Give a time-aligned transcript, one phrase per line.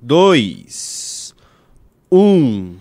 [0.00, 1.34] dois,
[2.10, 2.74] um.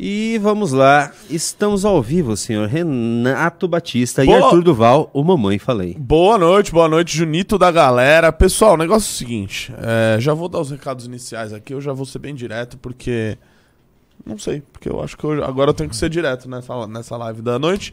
[0.00, 4.38] E vamos lá, estamos ao vivo, senhor Renato Batista Boa.
[4.38, 5.96] e Arthur Duval, o Mamãe Falei.
[5.98, 8.30] Boa noite, boa noite, Junito da galera.
[8.30, 11.80] Pessoal, o negócio é o seguinte: é, já vou dar os recados iniciais aqui, eu
[11.80, 13.36] já vou ser bem direto, porque.
[14.24, 17.16] Não sei, porque eu acho que eu- agora eu tenho que ser direto nessa, nessa
[17.16, 17.92] live da noite.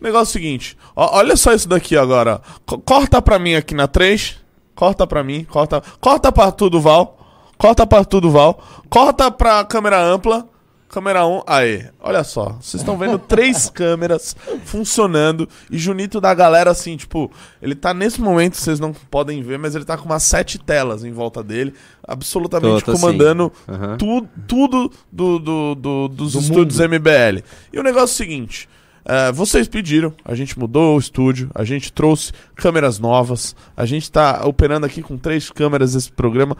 [0.00, 2.40] O negócio é o seguinte: ó, olha só isso daqui agora.
[2.66, 4.36] Co- corta pra mim aqui na 3.
[4.74, 5.82] Corta pra mim, corta.
[6.02, 7.15] Corta pra tudo, Val.
[7.58, 8.62] Corta pra tudo, Val.
[8.88, 10.46] Corta pra câmera ampla.
[10.88, 16.70] Câmera 1, aí, olha só, vocês estão vendo três câmeras funcionando e Junito da galera,
[16.70, 20.22] assim, tipo, ele tá nesse momento, vocês não podem ver, mas ele tá com umas
[20.22, 21.74] sete telas em volta dele,
[22.06, 23.72] absolutamente Tô, tô comandando sim.
[23.72, 23.96] Aham.
[23.98, 27.42] tu- tudo do, do- do- dos Do estúdios MBL.
[27.72, 28.68] E o negócio é o seguinte:
[29.08, 34.10] é, vocês pediram, a gente mudou o estúdio, a gente trouxe câmeras novas, a gente
[34.10, 36.56] tá operando aqui com três câmeras esse programa.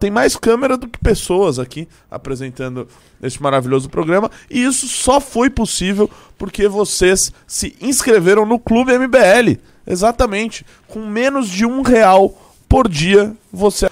[0.00, 2.88] Tem mais câmera do que pessoas aqui apresentando
[3.22, 4.28] este maravilhoso programa.
[4.50, 9.60] E isso só foi possível porque vocês se inscreveram no Clube MBL.
[9.86, 10.66] Exatamente.
[10.88, 12.36] Com menos de um real
[12.68, 13.88] por dia, você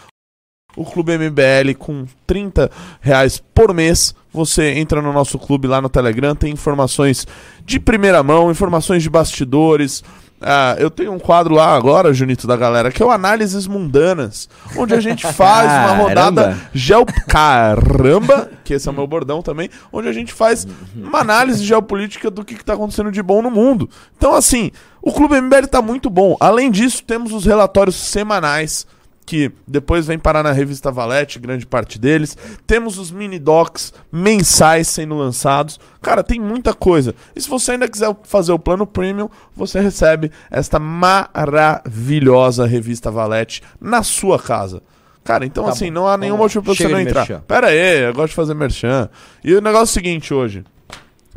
[0.76, 2.70] o Clube MBL com 30
[3.00, 4.14] reais por mês.
[4.32, 7.26] Você entra no nosso clube lá no Telegram, tem informações
[7.64, 10.02] de primeira mão, informações de bastidores.
[10.44, 14.48] Ah, eu tenho um quadro lá agora, Junito da galera, que é o Análises Mundanas,
[14.76, 17.06] onde a gente faz uma rodada geo...
[17.28, 18.50] Caramba!
[18.64, 22.44] Que esse é o meu bordão também, onde a gente faz uma análise geopolítica do
[22.44, 23.88] que está acontecendo de bom no mundo.
[24.16, 26.36] Então, assim, o Clube MBL está muito bom.
[26.40, 28.84] Além disso, temos os relatórios semanais
[29.24, 32.36] que depois vem parar na revista Valete, grande parte deles.
[32.66, 35.78] Temos os mini docs mensais sendo lançados.
[36.02, 37.14] Cara, tem muita coisa.
[37.34, 43.62] E se você ainda quiser fazer o plano premium, você recebe esta maravilhosa revista Valete
[43.80, 44.82] na sua casa.
[45.24, 45.92] Cara, então Tá assim, bom.
[46.00, 47.20] não há nenhum Vamos motivo pra você não entrar.
[47.20, 47.40] merchan.
[47.46, 49.08] Pera aí, eu gosto de fazer merchan.
[49.44, 50.64] E o negócio é o seguinte hoje.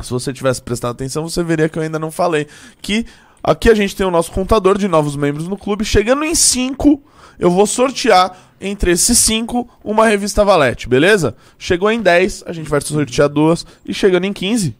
[0.00, 2.46] Se você tivesse prestado atenção, você veria que eu ainda não falei.
[2.82, 3.06] Que
[3.42, 5.84] aqui a gente tem o nosso contador de novos membros no clube.
[5.84, 7.00] Chegando em 5,
[7.38, 11.36] eu vou sortear entre esses 5 uma revista Valete, beleza?
[11.58, 13.66] Chegou em 10, a gente vai sortear duas.
[13.84, 14.74] E chegando em 15,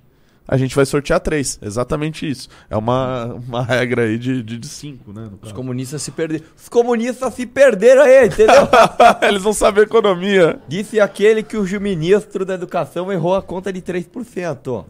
[0.48, 1.58] a gente vai sortear três.
[1.60, 2.48] Exatamente isso.
[2.70, 5.22] É uma, uma regra aí de 5, né?
[5.22, 5.54] no Os caso.
[5.54, 6.44] comunistas se perderam.
[6.56, 8.68] Os comunistas se perderam aí, entendeu?
[9.28, 10.58] Eles não sabem economia.
[10.68, 14.84] Disse aquele que o ministro da educação errou a conta de 3%.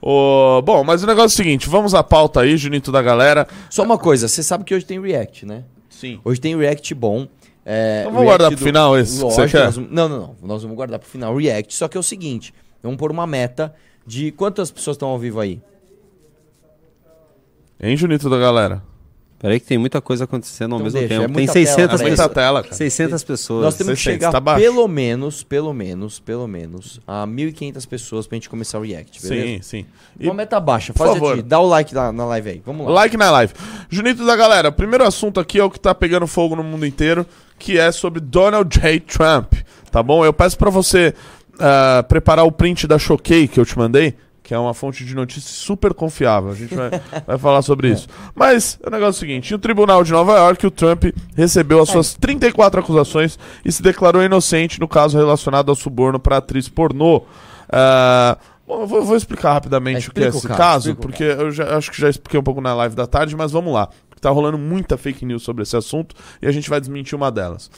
[0.00, 3.48] Ô, bom, mas o negócio é o seguinte: vamos à pauta aí, Junito da galera.
[3.70, 5.64] Só uma coisa, você sabe que hoje tem React, né?
[5.98, 6.20] Sim.
[6.24, 7.26] Hoje tem React bom.
[7.66, 9.64] É, Então vamos guardar pro final esse que Lógico, você quer?
[9.64, 10.36] nós Não, não, não.
[10.42, 11.74] Nós vamos guardar pro final React.
[11.74, 13.74] Só que é o seguinte: vamos pôr uma meta
[14.06, 15.60] de quantas pessoas estão ao vivo aí?
[17.80, 18.80] Hein, Junito da galera?
[19.38, 21.34] Peraí que tem muita coisa acontecendo ao Então mesmo deixa, é tempo.
[21.34, 22.28] Tem muita tela, 600 cara, Muita isso.
[22.28, 22.34] pessoas.
[22.34, 22.74] tela, cara.
[22.74, 23.64] 600 pessoas.
[23.64, 28.26] Nós temos que 600, chegar tá pelo menos, pelo menos, pelo menos, a 1.500 pessoas
[28.26, 29.46] pra gente começar o React, beleza?
[29.46, 29.86] Sim, sim.
[30.18, 30.92] E Uma meta baixa.
[30.92, 31.40] Por Faz favor.
[31.40, 32.62] Dá o like na, na live aí.
[32.66, 32.92] Vamos lá.
[32.92, 33.52] like na live.
[33.88, 36.84] Junito da galera, o primeiro assunto aqui é o que tá pegando fogo no mundo
[36.84, 37.24] inteiro,
[37.58, 38.98] que é sobre Donald J.
[39.00, 39.52] Trump,
[39.92, 40.24] tá bom?
[40.24, 41.14] Eu peço pra você
[41.60, 44.14] ah, preparar o print da Choquei que eu te mandei,
[44.48, 46.50] que é uma fonte de notícias super confiável.
[46.50, 46.88] A gente vai,
[47.26, 48.08] vai falar sobre isso.
[48.34, 51.04] Mas o negócio é o seguinte: o Tribunal de Nova York, o Trump
[51.36, 56.38] recebeu as suas 34 acusações e se declarou inocente no caso relacionado ao suborno para
[56.38, 57.24] atriz pornô.
[57.68, 61.24] Ah, bom, eu vou, vou explicar rapidamente É, o que é esse caso, caso, porque
[61.24, 63.90] eu já, acho que já expliquei um pouco na live da tarde, mas vamos lá.
[64.18, 67.70] Tá rolando muita fake news sobre esse assunto e a gente vai desmentir uma delas.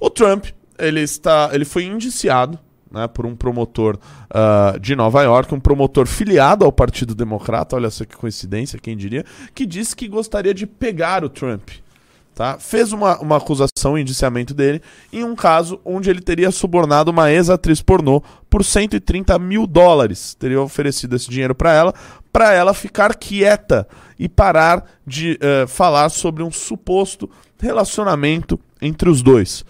[0.00, 0.46] O Trump,
[0.78, 2.60] ele está, ele foi indiciado
[2.92, 3.98] né, por um promotor
[4.30, 8.96] ah, de Nova York, um promotor filiado ao Partido Democrata, olha só que coincidência, quem
[8.96, 11.70] diria, que disse que gostaria de pegar o Trump.
[12.34, 12.58] Tá?
[12.58, 14.80] Fez uma, uma acusação, um indiciamento dele,
[15.12, 20.34] em um caso onde ele teria subornado uma ex-atriz pornô por 130 mil dólares.
[20.34, 21.94] Teria oferecido esse dinheiro para ela,
[22.32, 23.86] para ela ficar quieta
[24.18, 27.28] e parar de eh, falar sobre um suposto
[27.60, 29.62] relacionamento entre os dois.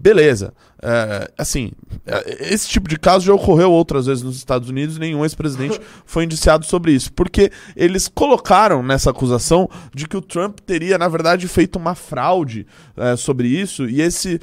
[0.00, 0.52] Beleza.
[0.80, 1.72] É, assim,
[2.06, 5.80] é, esse tipo de caso já ocorreu outras vezes nos Estados Unidos e nenhum ex-presidente
[6.06, 7.12] foi indiciado sobre isso.
[7.12, 12.64] Porque eles colocaram nessa acusação de que o Trump teria, na verdade, feito uma fraude
[12.96, 14.40] é, sobre isso e esse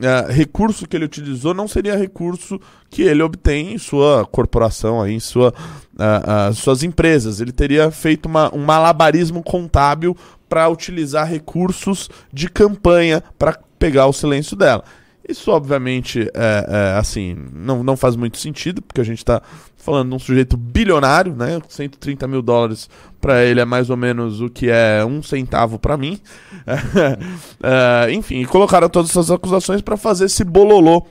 [0.00, 2.58] é, recurso que ele utilizou não seria recurso
[2.90, 5.52] que ele obtém em sua corporação, aí, em sua,
[5.98, 7.40] ah, ah, suas empresas.
[7.40, 10.16] Ele teria feito uma, um malabarismo contábil
[10.48, 14.84] para utilizar recursos de campanha para pegar o silêncio dela.
[15.26, 19.40] Isso, obviamente, é, é, assim, não, não faz muito sentido, porque a gente está
[19.74, 21.60] falando de um sujeito bilionário, né?
[21.66, 22.90] 130 mil dólares
[23.22, 26.20] para ele é mais ou menos o que é um centavo para mim.
[27.62, 31.06] É, enfim, e colocaram todas essas acusações para fazer esse bololô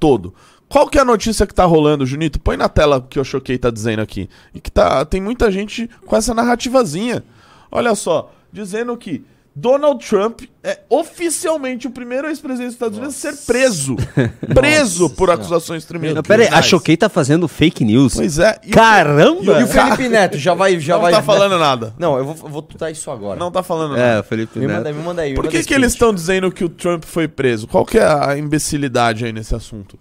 [0.00, 0.34] todo.
[0.68, 2.40] Qual que é a notícia que tá rolando, Junito?
[2.40, 4.28] Põe na tela que o Choquei tá dizendo aqui.
[4.54, 7.22] E que tá, tem muita gente com essa narrativazinha.
[7.70, 9.24] Olha só, dizendo que
[9.60, 13.96] Donald Trump é oficialmente o primeiro ex-presidente dos Estados Unidos a ser preso.
[14.54, 16.16] preso por acusações tremendas.
[16.16, 18.14] Não, pera aí, a Choquei tá fazendo fake news.
[18.14, 18.58] Pois é.
[18.64, 19.60] E o- Caramba!
[19.60, 20.80] E o Felipe Neto já vai.
[20.80, 21.94] Já não vai tá falando nada.
[21.98, 23.38] Não, eu vou, eu vou tutar isso agora.
[23.38, 24.02] Não tá falando nada.
[24.02, 24.76] É, o Felipe Me Neto.
[24.78, 25.30] manda, me manda aí.
[25.30, 27.66] me Por manda que, que eles estão dizendo que o Trump foi preso?
[27.66, 29.98] Qual que é a imbecilidade aí nesse assunto?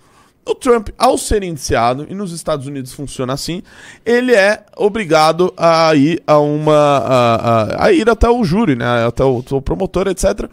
[0.50, 3.62] O Trump, ao ser indiciado, e nos Estados Unidos funciona assim,
[4.04, 6.74] ele é obrigado a ir a uma.
[6.74, 9.06] a, a- a ir até o júri, né?
[9.06, 10.50] Até o, o promotor, etc.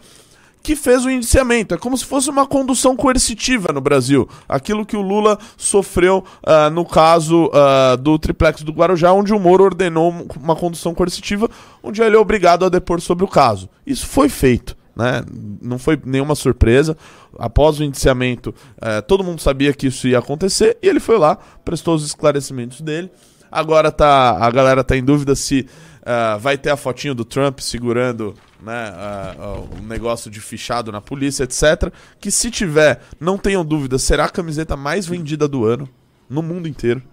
[0.61, 1.73] Que fez o indiciamento.
[1.73, 4.29] É como se fosse uma condução coercitiva no Brasil.
[4.47, 9.39] Aquilo que o Lula sofreu ah, no caso ah, do triplex do Guarujá, onde o
[9.39, 11.49] Moro ordenou um- uma condução coercitiva,
[11.81, 13.67] onde ele é obrigado a depor sobre o caso.
[13.85, 15.23] Isso foi feito né?
[15.61, 16.97] Não foi nenhuma surpresa.
[17.37, 21.37] Após o indiciamento, eh, todo mundo sabia que isso ia acontecer e ele foi lá,
[21.63, 23.11] prestou os esclarecimentos dele.
[23.51, 25.67] Agora tá, a galera tá em dúvida se
[26.09, 30.91] ah, vai ter a fotinho do Trump segurando né, ah, ah, o negócio de fichado
[30.91, 31.91] na polícia, etc.
[32.19, 35.87] Que se tiver, não tenham dúvida, será a camiseta mais vendida do ano
[36.29, 37.03] no mundo inteiro.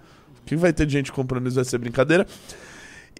[0.40, 2.26] O que vai ter gente comprando isso vai ser brincadeira.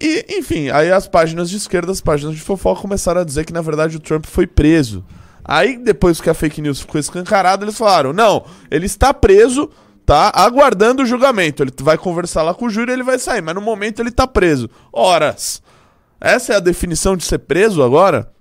[0.01, 3.53] E, enfim, aí as páginas de esquerda, as páginas de fofoca começaram a dizer que,
[3.53, 5.05] na verdade, o Trump foi preso.
[5.45, 9.71] Aí, depois que a fake news ficou escancarada, eles falaram: não, ele está preso,
[10.05, 10.33] tá?
[10.35, 11.63] Aguardando o julgamento.
[11.63, 14.27] Ele vai conversar lá com o júri ele vai sair, mas no momento ele tá
[14.27, 14.69] preso.
[14.93, 15.63] Horas.
[16.21, 18.33] Essa é a definição de ser preso agora?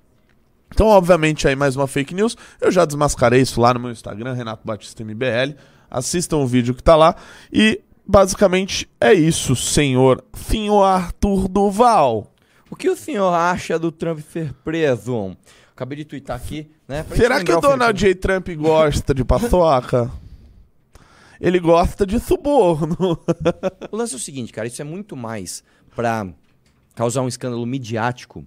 [0.73, 2.35] Então, obviamente, aí mais uma fake news.
[2.59, 5.55] Eu já desmascarei isso lá no meu Instagram, Renato Batista MBL.
[5.91, 7.15] Assistam o vídeo que tá lá.
[7.51, 10.23] E basicamente é isso, senhor.
[10.33, 12.31] Senhor Arthur Duval.
[12.69, 15.37] O que o senhor acha do Trump ser preso?
[15.75, 17.03] Acabei de twittar aqui, né?
[17.03, 18.15] pra Será que o Donald J.
[18.15, 20.11] Trump gosta de paçoca?
[21.39, 23.19] Ele gosta de suborno.
[23.91, 25.63] O lance é o seguinte, cara, isso é muito mais
[25.95, 26.27] pra
[26.95, 28.45] causar um escândalo midiático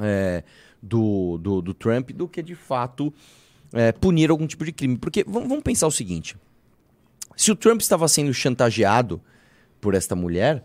[0.00, 0.42] é,
[0.82, 3.12] do, do, do Trump do que de fato
[3.72, 4.98] é, punir algum tipo de crime.
[4.98, 6.36] Porque vamos, vamos pensar o seguinte:
[7.38, 9.22] se o Trump estava sendo chantageado
[9.80, 10.64] por esta mulher,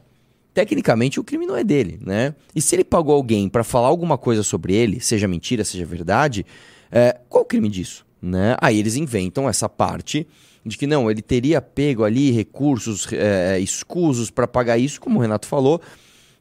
[0.56, 2.34] tecnicamente o crime não é dele, né?
[2.56, 6.44] E se ele pagou alguém pra falar alguma coisa sobre ele, seja mentira, seja verdade,
[6.92, 8.04] é, qual o crime disso?
[8.20, 8.58] Né?
[8.60, 10.26] Aí eles inventam essa parte
[10.66, 15.22] de que não, ele teria pego ali recursos é, escusos para pagar isso, como o
[15.22, 15.80] Renato falou.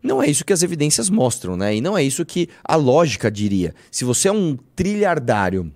[0.02, 1.76] Não é isso que as evidências mostram, né?
[1.76, 3.75] E não é isso que a lógica diria.
[3.90, 5.70] Se você é um trilhardário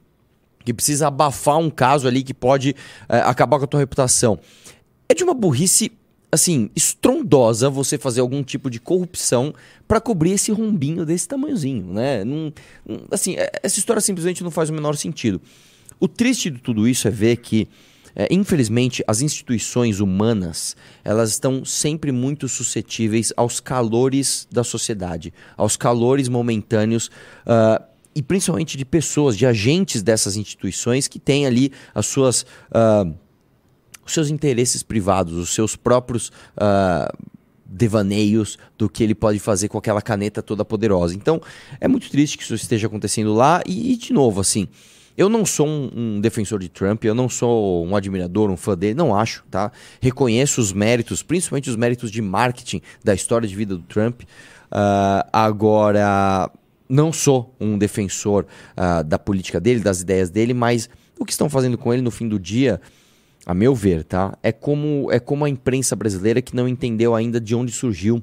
[0.67, 2.75] que precisa abafar um caso ali que pode
[3.09, 4.37] é, acabar com a tua reputação,
[5.09, 5.93] é de uma burrice
[6.31, 9.55] assim estrondosa você fazer algum tipo de corrupção
[9.87, 12.25] para cobrir esse rombinho desse tamanhozinho, né?
[12.25, 12.53] Não,
[13.13, 15.41] assim, é- essa história simplesmente não faz o menor sentido.
[16.01, 17.69] O triste de tudo isso é ver que
[18.19, 20.75] é, infelizmente, as instituições humanas
[21.05, 27.11] elas estão sempre muito suscetíveis aos calores da sociedade, aos calores momentâneos
[27.47, 27.83] ah,
[28.17, 33.07] e principalmente de pessoas, de agentes dessas instituições que têm ali as suas ah,
[34.05, 37.13] os seus interesses privados, os seus próprios ah,
[37.67, 41.15] devaneios do que ele pode fazer com aquela caneta toda poderosa.
[41.15, 41.43] Então,
[41.79, 44.67] é muito triste que isso esteja acontecendo lá e, e, de novo, assim,
[45.15, 48.79] eu não sou um, um defensor de Trump, eu não sou um admirador, um fã
[48.79, 49.73] dele, não acho, tá?
[50.01, 54.23] Reconheço os méritos, principalmente os méritos de marketing da história de vida do Trump.
[54.71, 56.51] Ah, agora,
[56.89, 60.89] não sou um defensor ah, da política dele, das ideias dele, mas
[61.19, 62.81] o que estão fazendo com ele no fim do dia,
[63.45, 64.37] a meu ver, tá?
[64.43, 68.23] É como, é como a imprensa brasileira que não entendeu ainda de onde surgiu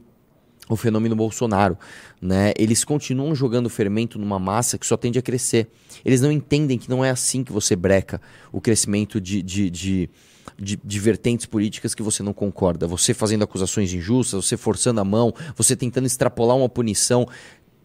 [0.69, 1.77] o fenômeno Bolsonaro,
[2.21, 2.53] né?
[2.57, 5.67] Eles continuam jogando fermento numa massa que só tende a crescer.
[6.05, 10.09] Eles não entendem que não é assim que você breca o crescimento de, de, de,
[10.57, 12.87] de, de vertentes políticas que você não concorda.
[12.87, 17.27] Você fazendo acusações injustas, você forçando a mão, você tentando extrapolar uma punição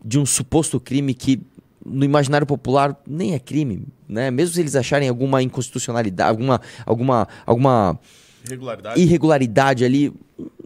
[0.04, 1.40] de um suposto crime que
[1.84, 4.30] no imaginário popular nem é crime, né?
[4.30, 7.98] Mesmo se eles acharem alguma inconstitucionalidade, alguma alguma alguma
[8.46, 9.00] Irregularidade.
[9.00, 10.12] irregularidade ali,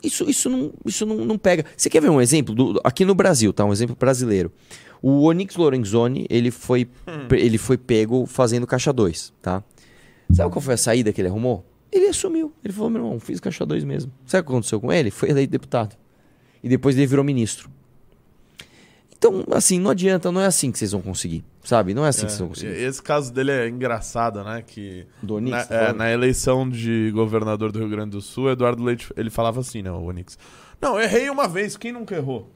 [0.03, 1.65] isso, isso, não, isso não, não pega.
[1.77, 2.55] Você quer ver um exemplo?
[2.55, 3.65] Do, aqui no Brasil, tá?
[3.65, 4.53] Um exemplo brasileiro.
[5.01, 6.89] O Onyx Lorenzoni, ele foi,
[7.31, 9.63] ele foi pego fazendo caixa 2, tá?
[10.33, 11.65] Sabe qual foi a saída que ele arrumou?
[11.91, 12.53] Ele assumiu.
[12.65, 14.13] Ele falou, meu irmão, fiz caixa 2 mesmo.
[14.27, 15.11] Sabe o que aconteceu com ele?
[15.11, 15.97] Foi eleito deputado.
[16.63, 17.69] E depois ele virou ministro.
[19.25, 21.95] Então, assim, não adianta, não é assim que vocês vão conseguir, sabe?
[21.95, 22.73] Não é assim que vocês vão É, conseguir.
[22.73, 24.65] esse caso dele é engraçado, né?
[24.67, 28.51] Que Do Onyx, na, tá é, na eleição de governador do Rio Grande do Sul,
[28.51, 30.37] Eduardo Leite, ele falava assim, né, o Onix.
[30.81, 32.51] Não, errei uma vez, quem nunca errou?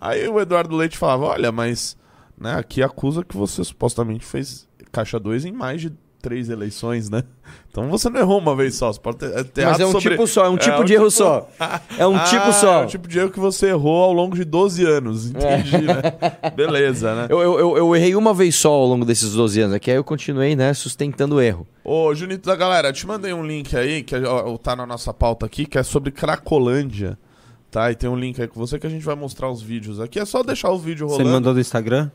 [0.00, 1.96] Aí o Eduardo Leite falava, olha, mas
[2.38, 5.92] né, aqui acusa que você supostamente fez caixa 2 em mais de
[6.24, 7.22] três eleições, né?
[7.70, 8.90] Então você não errou uma vez só.
[8.90, 10.94] Você pode ter, ter Mas é um sobre- tipo só, é um tipo um de
[10.94, 11.48] erro tipo- só.
[11.98, 12.82] É um Ah, tipo só.
[12.82, 15.26] É o tipo de erro que você errou ao longo de 12 anos.
[15.26, 16.00] Entendi, né?
[16.56, 17.26] Beleza, né?
[17.28, 20.04] Eu, eu, eu, errei uma vez só ao longo desses 12 anos, aqui aí eu
[20.04, 21.66] continuei, né, sustentando o erro.
[21.84, 25.44] Ô, Junito da galera, te mandei um link aí, que ó, tá na nossa pauta
[25.44, 27.18] aqui, que é sobre Cracolândia.
[27.70, 27.90] Tá?
[27.90, 30.20] E tem um link aí com você que a gente vai mostrar os vídeos aqui.
[30.20, 31.28] É só deixar o vídeo Você rolando.
[31.28, 32.08] me mandou do Instagram?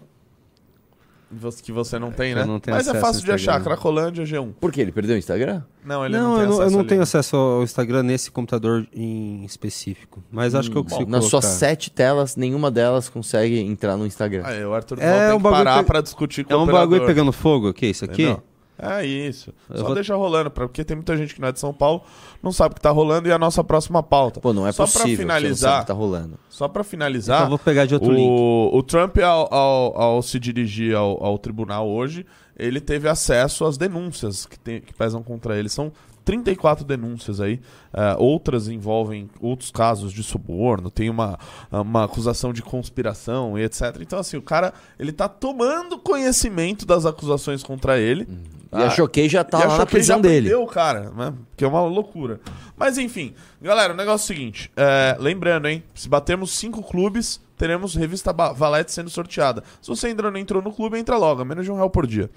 [1.64, 2.44] Que você não tem, né?
[2.44, 3.62] não Mas é acesso fácil de achar.
[3.62, 4.54] Cracolândia G1.
[4.60, 4.82] Por quê?
[4.82, 5.62] Ele perdeu o Instagram?
[5.86, 6.90] Não, ele não, não, tem eu não, eu acesso não ali.
[6.90, 10.24] tenho acesso ao Instagram nesse computador em específico.
[10.32, 14.42] Mas acho que eu consigo Nas suas sete telas, nenhuma delas consegue entrar no Instagram.
[14.46, 16.52] Ah, é, o Arthur É é, tem um que bagulho parar pe- pra discutir com
[16.54, 16.88] É o um operador.
[16.90, 18.24] bagulho pegando fogo, o que isso aqui?
[18.24, 18.44] Entendeu?
[18.82, 19.54] É isso.
[19.70, 21.74] Eu Só vou- deixa rolando, pra- porque tem muita gente que não é de São
[21.74, 22.02] Paulo,
[22.42, 24.40] não sabe o que tá rolando e é a nossa próxima pauta.
[24.40, 25.08] Pô, não é Só possível.
[25.08, 26.40] pra finalizar, o que tá rolando.
[26.50, 28.26] só pra finalizar, Então eu vou pegar de outro link.
[28.28, 32.26] o, o Trump, ao, ao- ao se dirigir ao, ao tribunal hoje,
[32.58, 35.68] ele teve acesso às denúncias que, tem- que pesam contra ele.
[35.70, 35.92] São
[36.26, 37.60] 34 denúncias aí.
[37.92, 41.40] eh, outras envolvem outros casos de suborno, tem uma,
[41.72, 43.98] uma acusação de conspiração e etc.
[44.02, 48.28] Então, assim, o cara ele tá tomando conhecimento das acusações contra ele.
[48.72, 50.54] E a Choquei já tá Ah, lá na ele já prisão dele.
[50.54, 51.34] o cara, né?
[51.58, 52.40] Que é uma loucura.
[52.78, 55.84] Mas enfim, galera, o negócio é o seguinte: é, lembrando, hein?
[55.96, 59.64] Se batermos cinco clubes, teremos revista Valete sendo sorteada.
[59.82, 62.06] Se você ainda não entrou no clube, entra logo, é menos de um real por
[62.06, 62.30] dia.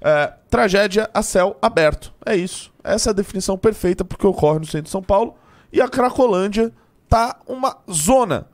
[0.00, 2.12] É, tragédia a céu aberto.
[2.24, 2.72] É isso.
[2.84, 5.34] Essa é a definição perfeita porque ocorre no centro de São Paulo.
[5.72, 6.70] E a Cracolândia
[7.08, 8.46] tá uma zona.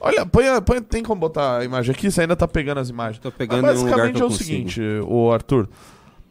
[0.00, 2.10] Olha, põe, põe- tem como botar a imagem aqui?
[2.10, 3.18] Você ainda tá pegando as imagens.
[3.18, 4.48] Tô pegando Mas em um lugar basicamente que eu é o consigo.
[4.48, 5.68] seguinte, o Arthur.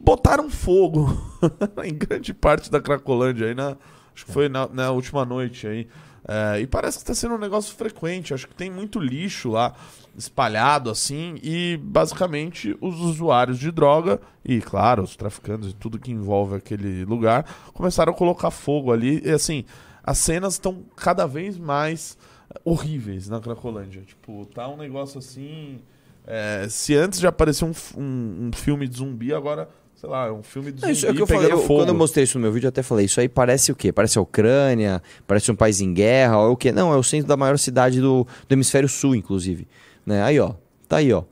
[0.06, 1.20] Botaram fogo
[1.84, 3.76] em grande parte da Cracolândia aí na.
[4.14, 5.88] Acho que foi na, na última noite aí.
[6.28, 8.32] É, e parece que está sendo um negócio frequente.
[8.32, 9.74] Acho que tem muito lixo lá
[10.16, 11.40] espalhado assim.
[11.42, 17.04] E basicamente os usuários de droga e, claro, os traficantes e tudo que envolve aquele
[17.04, 17.44] lugar
[17.74, 19.20] começaram a colocar fogo ali.
[19.24, 19.64] E assim,
[20.04, 22.16] as cenas estão cada vez mais
[22.64, 24.02] horríveis na Cracolândia.
[24.02, 25.80] Tipo, tá um negócio assim.
[26.24, 30.30] é, se antes já parecia um, um, um filme de zumbi, agora, sei lá, é
[30.32, 31.50] um filme zumbi isso é que eu falei.
[31.52, 33.76] eu- quando eu mostrei isso no meu vídeo, eu até falei: Isso aí parece o
[33.76, 33.90] quê?
[33.92, 35.02] Parece a Ucrânia?
[35.26, 36.38] Parece um país em guerra?
[36.38, 36.70] Ou é o quê?
[36.72, 39.66] Não, é o centro da maior cidade do, do hemisfério sul, inclusive.
[40.04, 40.22] Né?
[40.22, 40.54] Aí, ó.
[40.88, 41.24] Tá aí, ó.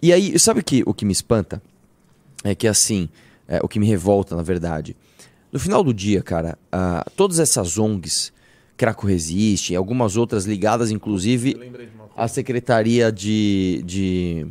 [0.00, 1.62] E aí, sabe o que, o que me espanta?
[2.42, 3.08] É que assim,
[3.46, 4.96] é, o que me revolta, na verdade.
[5.52, 8.32] No final do dia, cara, ah, todas essas ONGs,
[8.76, 12.20] Craco Resiste, algumas outras ligadas, inclusive, Lembrei de uma coisa.
[12.20, 13.82] à Secretaria de.
[13.84, 14.46] de.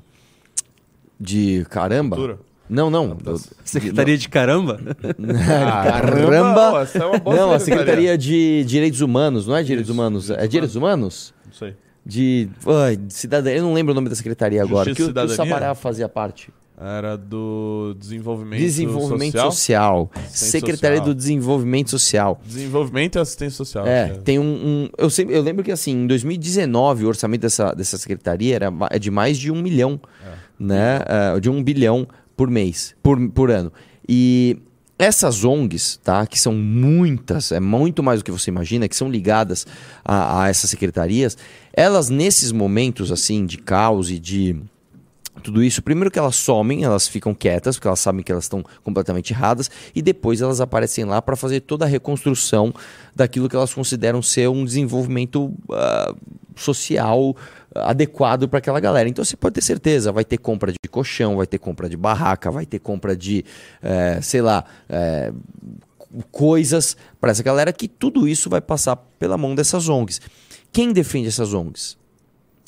[1.19, 1.65] de.
[1.69, 2.15] caramba?
[2.15, 2.39] Cultura?
[2.71, 3.09] Não, não.
[3.15, 4.79] do- Secretaria de caramba?
[5.45, 6.81] Caramba!
[6.83, 8.17] essa é uma boa Não, a secretaria.
[8.17, 10.23] De Direitos Humanos, não é Direitos Isso, Humanos?
[10.23, 11.33] Direitos É Direitos Humanos?
[11.45, 11.75] Não sei.
[12.05, 12.49] De.
[12.65, 13.59] Ai, de cidadania.
[13.59, 14.85] Eu não lembro o nome da secretaria agora.
[14.93, 15.29] Que, o- que o?
[15.29, 16.49] Sabará fazia parte.
[16.83, 20.09] Era do desenvolvimento, Desenvolvimento social.
[20.11, 20.11] Social.
[20.29, 21.13] Secretaria Social.
[21.13, 22.41] do Desenvolvimento Social.
[22.43, 23.85] Desenvolvimento e assistência social.
[23.85, 24.43] É, que tem um.
[24.43, 28.73] um- eu, sempre, eu lembro que assim, em 2019, o orçamento dessa, dessa secretaria era
[28.89, 29.99] é de mais de um milhão,
[30.59, 31.01] né?
[31.05, 32.07] É, de um bilhão
[32.41, 33.71] por mês, por, por ano.
[34.09, 34.57] E
[34.97, 36.25] essas ONGs, tá?
[36.25, 39.67] Que são muitas, é muito mais do que você imagina, que são ligadas
[40.03, 41.37] a, a essas secretarias,
[41.71, 44.59] elas nesses momentos assim de caos e de
[45.43, 48.65] tudo isso, primeiro que elas somem, elas ficam quietas, porque elas sabem que elas estão
[48.83, 52.73] completamente erradas, e depois elas aparecem lá para fazer toda a reconstrução
[53.15, 56.15] daquilo que elas consideram ser um desenvolvimento ah,
[56.55, 57.35] social
[57.75, 59.07] adequado para aquela galera.
[59.07, 62.51] Então você pode ter certeza, vai ter compra de colchão, vai ter compra de barraca,
[62.51, 63.45] vai ter compra de,
[63.81, 65.31] eh, sei lá, eh,
[66.31, 70.19] coisas para essa galera que tudo isso vai passar pela mão dessas ONGs.
[70.71, 71.97] Quem defende essas ONGs?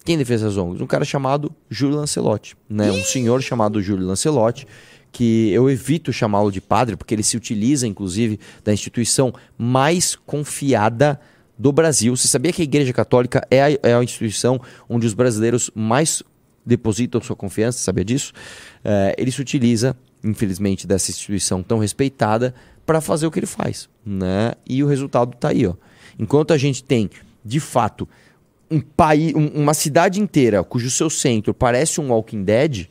[0.06, 0.82] Quem defende essas ONGs?
[0.82, 2.92] Um cara chamado Júlio Lancelotti, né?
[2.92, 4.68] Um senhor chamado Júlio Lancelotti,
[5.12, 11.20] que eu evito chamá-lo de padre, porque ele se utiliza, inclusive, da instituição mais confiada
[11.58, 12.16] do Brasil.
[12.16, 16.24] Você sabia que a Igreja Católica é a, é a instituição onde os brasileiros mais
[16.66, 17.80] depositam sua confiança?
[17.80, 18.34] Sabia disso?
[18.84, 22.54] É, ele se utiliza, infelizmente, dessa instituição tão respeitada
[22.86, 24.54] para fazer o que ele faz, né?
[24.68, 25.74] E o resultado está aí, ó.
[26.20, 27.10] Enquanto a gente tem,
[27.44, 28.08] de fato,
[28.70, 32.88] um país, um- uma cidade inteira cujo seu centro parece um Walking Dead,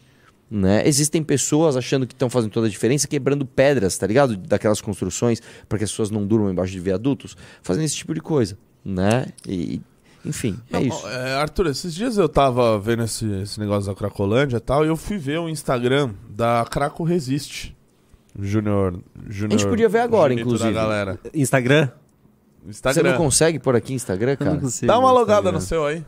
[0.54, 0.86] né?
[0.86, 4.36] Existem pessoas achando que estão fazendo toda a diferença, quebrando pedras, tá ligado?
[4.36, 8.20] Daquelas construções para que as pessoas não durmam embaixo de viadutos, fazendo esse tipo de
[8.20, 9.28] coisa, né?
[9.48, 9.80] E,
[10.24, 11.08] enfim, é Não, isso.
[11.08, 14.88] é, Arthur, esses dias eu tava vendo esse, esse negócio da Cracolândia e tal, e
[14.88, 17.74] eu fui ver o Instagram da Craco Resiste.
[18.38, 19.00] Júnior.
[19.28, 19.56] Júnior.
[19.56, 20.72] A gente podia ver agora, inclusive.
[20.72, 21.18] Galera.
[21.32, 21.88] Instagram?
[22.64, 23.10] Você Instagram.
[23.12, 24.52] não consegue por aqui Instagram, cara?
[24.52, 25.58] não consigo Dá uma logada Instagram.
[25.58, 26.04] no seu aí.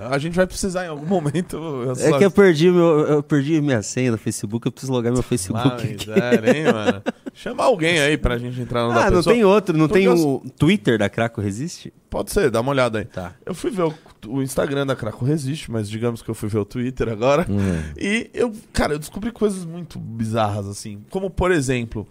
[0.00, 1.58] A gente vai precisar em algum momento.
[1.98, 5.22] É que eu perdi, meu, eu perdi minha senha no Facebook, eu preciso logar meu
[5.24, 5.60] Facebook.
[5.68, 7.02] Ah, miséria, hein, mano?
[7.34, 9.34] Chama alguém aí pra gente entrar no Ah, da não pessoa.
[9.34, 11.92] tem outro, não Porque tem eu- o Twitter da Craco Resiste?
[12.08, 13.04] Pode ser, dá uma olhada aí.
[13.04, 13.34] Tá.
[13.44, 13.94] Eu fui ver o,
[14.28, 17.44] o Instagram da Craco Resiste, mas digamos que eu fui ver o Twitter agora.
[17.48, 17.58] Hum.
[17.96, 21.00] E eu, cara, eu descobri coisas muito bizarras, assim.
[21.10, 22.06] Como, por exemplo,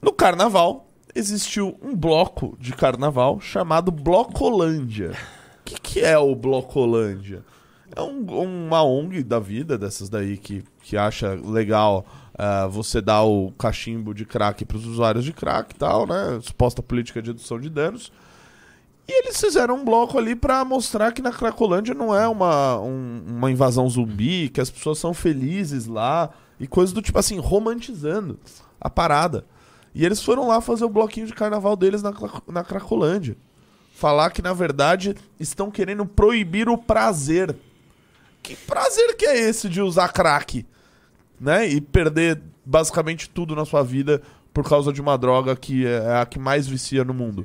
[0.00, 5.12] no carnaval existiu um bloco de carnaval chamado Blocolândia.
[5.68, 7.44] Que, que é o Blocolândia?
[7.94, 12.06] É um- uma ONG da vida, dessas daí que, que acha legal
[12.38, 16.38] ah, você dar o cachimbo de crack para os usuários de crack e tal, né?
[16.42, 18.12] Suposta política de redução de danos.
[19.08, 23.22] E eles fizeram um bloco ali pra mostrar que na Cracolândia não é uma, um-
[23.26, 28.38] uma invasão zumbi, que as pessoas são felizes lá e coisas do tipo assim, romantizando
[28.80, 29.44] a parada.
[29.94, 32.12] E eles foram lá fazer o bloquinho de carnaval deles na,
[32.46, 33.36] na Cracolândia.
[33.98, 37.56] Falar que, na verdade, estão querendo proibir o prazer.
[38.40, 40.64] Que prazer que é esse de usar crack?
[41.40, 41.66] Né?
[41.66, 44.22] E perder basicamente tudo na sua vida
[44.54, 47.44] por causa de uma droga que é a que mais vicia no mundo.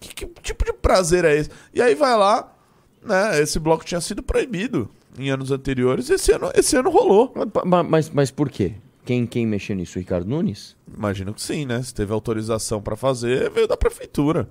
[0.00, 1.50] Que, que tipo de prazer é esse?
[1.74, 2.50] E aí vai lá,
[3.02, 3.38] né?
[3.42, 6.08] Esse bloco tinha sido proibido em anos anteriores.
[6.08, 7.34] Esse ano, esse ano rolou.
[7.66, 8.76] Mas, mas, mas por quê?
[9.04, 9.98] Quem, quem mexeu nisso?
[9.98, 10.74] O Ricardo Nunes?
[10.96, 11.82] Imagino que sim, né?
[11.82, 14.48] Se teve autorização pra fazer, veio da prefeitura.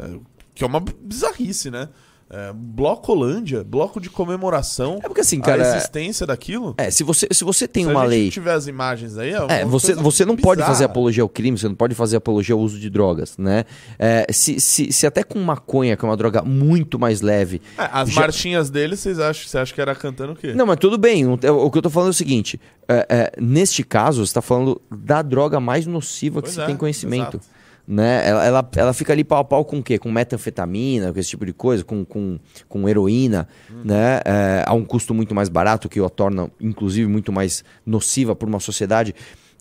[0.00, 0.18] É,
[0.54, 1.88] que é uma bizarrice, né?
[2.30, 4.98] É, Blocolândia, bloco de comemoração.
[5.02, 5.76] É porque assim, a cara.
[5.76, 6.74] existência daquilo.
[6.78, 8.30] É, se você, se você tem Se uma a gente lei.
[8.30, 10.72] tiver as imagens aí, é, É, você, você não pode bizarra.
[10.74, 13.64] fazer apologia ao crime, você não pode fazer apologia ao uso de drogas, né?
[13.98, 17.60] É, se, se, se até com maconha, que é uma droga muito mais leve.
[17.78, 20.54] É, as já- marchinhas dele, vocês acham, você acha que era cantando o quê?
[20.54, 21.26] Não, mas tudo bem.
[21.26, 22.58] O que eu tô falando é o seguinte:
[22.88, 26.66] é, é, neste caso, você tá falando da droga mais nociva que Pois se é,
[26.66, 27.36] tem conhecimento.
[27.36, 27.53] exato.
[27.86, 28.26] Né?
[28.26, 29.98] Ela, ela, ela fica ali pau a pau com o quê?
[29.98, 32.38] Com metanfetamina, com esse tipo de coisa, com, com,
[32.68, 33.82] com heroína, Hum.
[33.84, 34.20] né?
[34.24, 38.48] É, a um custo muito mais barato, que a torna, inclusive, muito mais nociva para
[38.48, 39.14] uma sociedade.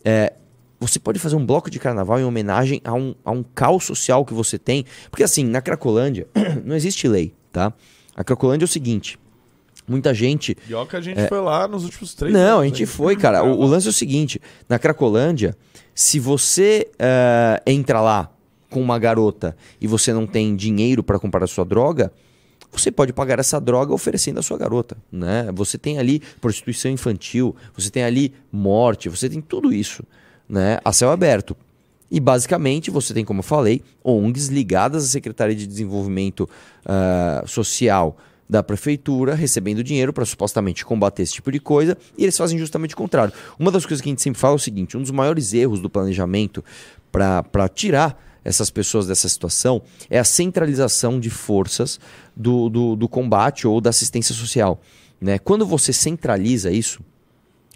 [0.05, 0.33] É,
[0.79, 4.25] você pode fazer um bloco de carnaval em homenagem a um, a um caos social
[4.25, 4.85] que você tem.
[5.09, 6.27] Porque, assim, na Cracolândia,
[6.63, 7.73] não existe lei, tá?
[8.15, 9.17] A Cracolândia é o seguinte:
[9.87, 12.37] muita gente E que a gente foi lá nos últimos três É.
[12.37, 12.85] não, anos, a gente hein?
[12.85, 13.43] foi, cara.
[13.43, 15.55] O, o lance é o seguinte: na Cracolândia,
[15.93, 18.29] se você eh, entra lá
[18.69, 22.11] com uma garota e você não tem dinheiro para comprar a sua droga,
[22.71, 25.47] você pode pagar essa droga oferecendo a sua garota, né?
[25.53, 30.03] Você tem ali prostituição infantil, você tem ali morte, você tem tudo isso,
[30.49, 30.79] né?
[30.83, 31.55] A céu aberto.
[32.09, 36.47] E basicamente você tem, como eu falei, ONGs ligadas à Secretaria de Desenvolvimento
[36.85, 38.17] ah, Social
[38.49, 42.93] da prefeitura recebendo dinheiro para supostamente combater esse tipo de coisa e eles fazem justamente
[42.93, 43.33] o contrário.
[43.57, 45.79] Uma das coisas que a gente sempre fala é o seguinte: um dos maiores erros
[45.79, 46.63] do planejamento
[47.11, 51.99] para tirar essas pessoas dessa situação é a centralização de forças
[52.35, 54.81] do, do, do combate ou da assistência social.
[55.21, 55.39] Né?
[55.39, 57.01] Quando você centraliza isso,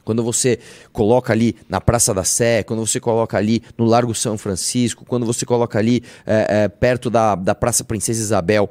[0.03, 0.59] quando você
[0.93, 5.25] coloca ali na Praça da Sé, quando você coloca ali no Largo São Francisco, quando
[5.25, 8.69] você coloca ali é, é, perto da, da Praça Princesa Isabel,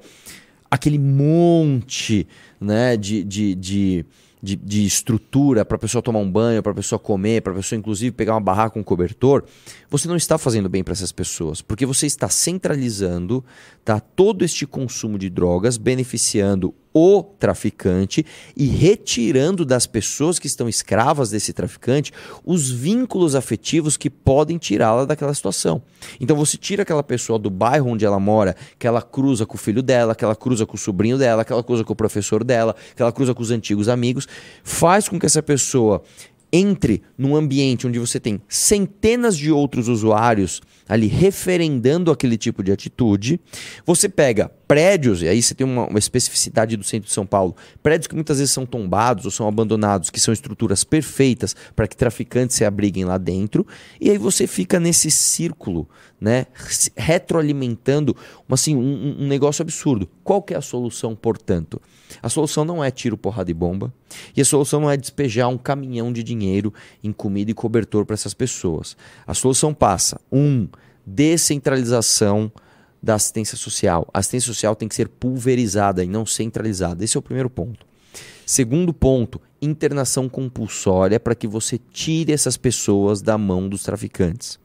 [0.71, 2.27] aquele monte
[2.61, 4.07] né, de, de, de,
[4.43, 7.57] de, de estrutura para a pessoa tomar um banho, para a pessoa comer, para a
[7.57, 9.45] pessoa inclusive pegar uma barraca com um cobertor,
[9.91, 13.45] você não está fazendo bem para essas pessoas, porque você está centralizando
[13.85, 18.25] tá, todo este consumo de drogas, beneficiando o traficante
[18.57, 22.11] e retirando das pessoas que estão escravas desse traficante
[22.43, 25.83] os vínculos afetivos que podem tirá-la daquela situação.
[26.19, 29.59] Então você tira aquela pessoa do bairro onde ela mora, que ela cruza com o
[29.59, 32.43] filho dela, que ela cruza com o sobrinho dela, que ela cruza com o professor
[32.43, 34.27] dela, que ela cruza com os antigos amigos,
[34.65, 36.03] faz com que essa pessoa
[36.57, 42.71] entre num ambiente onde você tem centenas de outros usuários ali referendando aquele tipo de
[42.71, 43.41] atitude,
[43.85, 47.57] você pega prédios, e aí você tem uma, uma especificidade do centro de São Paulo,
[47.83, 51.97] prédios que muitas vezes são tombados ou são abandonados, que são estruturas perfeitas para que
[51.97, 53.67] traficantes se abriguem lá dentro,
[54.01, 55.89] e aí você fica nesse círculo,
[56.21, 56.47] né,
[56.97, 58.17] retroalimentando
[58.49, 60.09] assim, um- um negócio absurdo.
[60.23, 61.81] Qual que é a solução, portanto?
[62.23, 63.93] A solução não é tiro, porrada e bomba,
[64.37, 68.15] e a solução não é despejar um caminhão de dinheiro em comida e cobertor para
[68.15, 68.97] essas pessoas.
[69.27, 70.69] A solução passa, um,
[71.05, 72.51] descentralização
[73.03, 74.09] da assistência social.
[74.13, 77.05] A assistência social tem que ser pulverizada e não centralizada.
[77.05, 77.87] Esse é o primeiro ponto.
[78.45, 84.59] Segundo ponto, internação compulsória para que você tire essas pessoas da mão dos traficantes.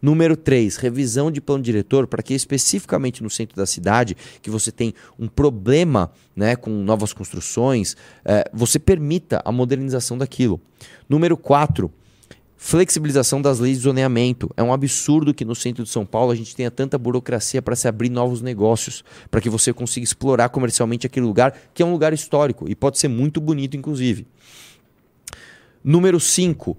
[0.00, 4.70] Número 3, revisão de plano diretor para que especificamente no centro da cidade, que você
[4.70, 10.60] tem um problema né, com novas construções, eh, você permita a modernização daquilo.
[11.08, 11.90] Número 4,
[12.60, 14.50] Flexibilização das leis de zoneamento.
[14.56, 17.76] É um absurdo que no centro de São Paulo a gente tenha tanta burocracia para
[17.76, 21.92] se abrir novos negócios, para que você consiga explorar comercialmente aquele lugar, que é um
[21.92, 24.26] lugar histórico e pode ser muito bonito, inclusive.
[25.84, 26.76] Número 5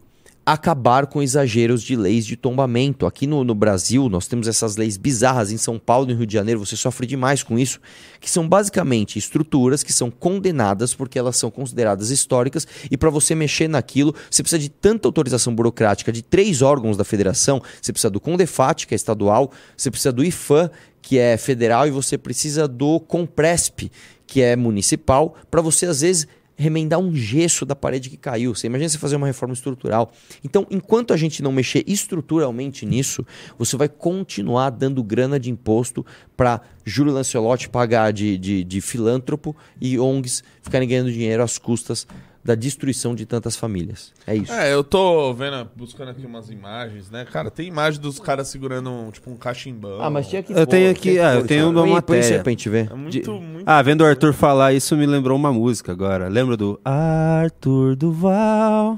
[0.54, 3.06] acabar com exageros de leis de tombamento.
[3.06, 5.52] Aqui no, no, Brasil, nós temos essas leis bizarras.
[5.52, 7.80] Em São Paulo e no Rio de Janeiro, você sofre demais com isso,
[8.20, 13.36] que são basicamente estruturas que são condenadas porque elas são consideradas históricas e para você
[13.36, 17.62] mexer naquilo, você precisa de tanta autorização burocrática de três órgãos da federação.
[17.82, 20.70] Você precisa do Condefat, que é estadual, você precisa do IFAM,
[21.02, 23.92] que é federal, e você precisa do Compresp,
[24.26, 26.28] que é municipal, para você às vezes
[26.60, 28.54] remendar um gesso da parede que caiu.
[28.54, 30.12] Você imagina você fazer uma reforma estrutural.
[30.44, 33.26] Então, enquanto a gente não mexer estruturalmente nisso,
[33.58, 39.56] você vai continuar dando grana de imposto para Júlio Lancelotti pagar de, de, de filântropo
[39.80, 42.06] e ONGs ficarem ganhando dinheiro às custas
[42.44, 44.14] da destruição de tantas famílias.
[44.26, 44.52] É isso.
[44.52, 47.26] É, eu tô vendo, buscando aqui umas imagens, né?
[47.26, 50.02] Cara, tem imagem dos caras segurando um, tipo um cachimbão.
[50.02, 52.42] Ah, mas tinha que Eu tenho aqui, ah, eu tenho uma Põe- põe matéria.
[52.42, 52.90] pra gente ver.
[52.92, 53.64] É muito, de- muito.
[53.66, 56.28] Ah, vendo o Arthur falar isso me lembrou uma música agora.
[56.30, 58.98] Lembra do Arthur Duval?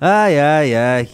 [0.00, 1.08] Ai, ai, ai.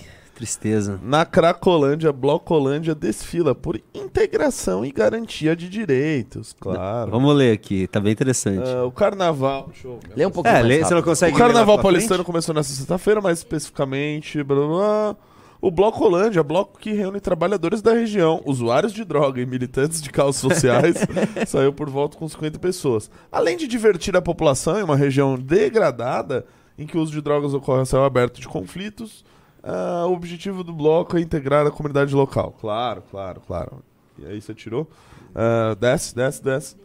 [0.45, 1.01] Tristeza.
[1.03, 7.11] Na Cracolândia, Blocolândia desfila por integração e garantia de direitos, claro.
[7.11, 8.69] Vamos ler aqui, tá bem interessante.
[8.69, 9.71] Ah, o carnaval.
[9.83, 9.99] Eu.
[10.15, 12.27] Lê um pouquinho é, mais lê, você não consegue O carnaval paulistano frente?
[12.27, 14.43] começou nessa sexta-feira, mais especificamente.
[14.43, 15.17] Blá, blá, blá.
[15.63, 20.43] O Blocolândia, bloco que reúne trabalhadores da região, usuários de droga e militantes de causas
[20.43, 20.97] sociais,
[21.49, 23.11] saiu por volta com 50 pessoas.
[23.33, 26.45] Além de divertir a população em uma região degradada,
[26.79, 29.25] em que o uso de drogas ocorre a céu aberto de conflitos,
[29.65, 32.55] ah, o objetivo do bloco é integrar a comunidade local.
[32.61, 33.83] Claro, claro, claro.
[34.19, 34.87] E aí você tirou.
[35.35, 36.77] Ah, desce, desce, desce.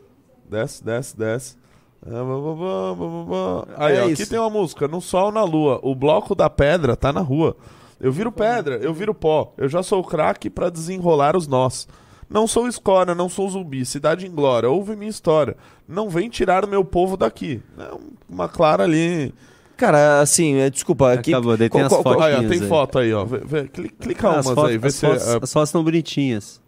[0.49, 1.57] Desce, desce, desce.
[2.05, 3.65] Ah.
[3.77, 5.79] Aí, É ó, aqui tem uma música, No Sol, na Lua.
[5.83, 7.55] O bloco da pedra tá na rua.
[7.99, 9.53] Eu viro pedra, eu viro pó.
[9.57, 11.87] Eu já sou craque pra desenrolar os nós.
[12.29, 13.85] Não sou escória, não sou zumbi.
[13.85, 15.57] Cidade em glória, ouve minha história.
[15.87, 17.61] Não vem tirar o meu povo daqui.
[17.77, 17.91] É
[18.29, 19.33] uma clara ali.
[19.79, 21.13] Cara, assim, é, desculpa.
[21.13, 22.13] Aqui, Acabou, daí tem as fotos.
[22.13, 22.67] Fotinhas tem aí.
[22.67, 23.23] foto aí, ó.
[23.23, 25.05] Vê- vê, cli- clica Ah, as umas fotos, aí, vê as, se.
[25.07, 26.61] fotos, ah, as fotos estão bonitinhas.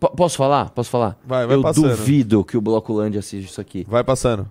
[0.00, 0.70] Po- Posso falar?
[0.70, 1.18] Posso falar?
[1.26, 1.88] Vai, vai Eu passando.
[1.90, 3.86] duvido que o Blocolândia assista isso aqui.
[3.86, 4.50] Vai passando.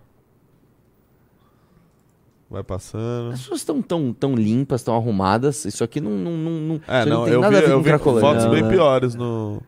[2.49, 3.31] Vai passando.
[3.33, 5.65] As pessoas estão tão, tão limpas, tão arrumadas.
[5.65, 7.71] Isso aqui não, não, não, não, É, isso não, tem eu nada vi, a ver
[7.73, 8.27] eu com vi Cracolândia.
[8.29, 8.69] fotos Não, bem né?
[8.69, 9.61] piores no,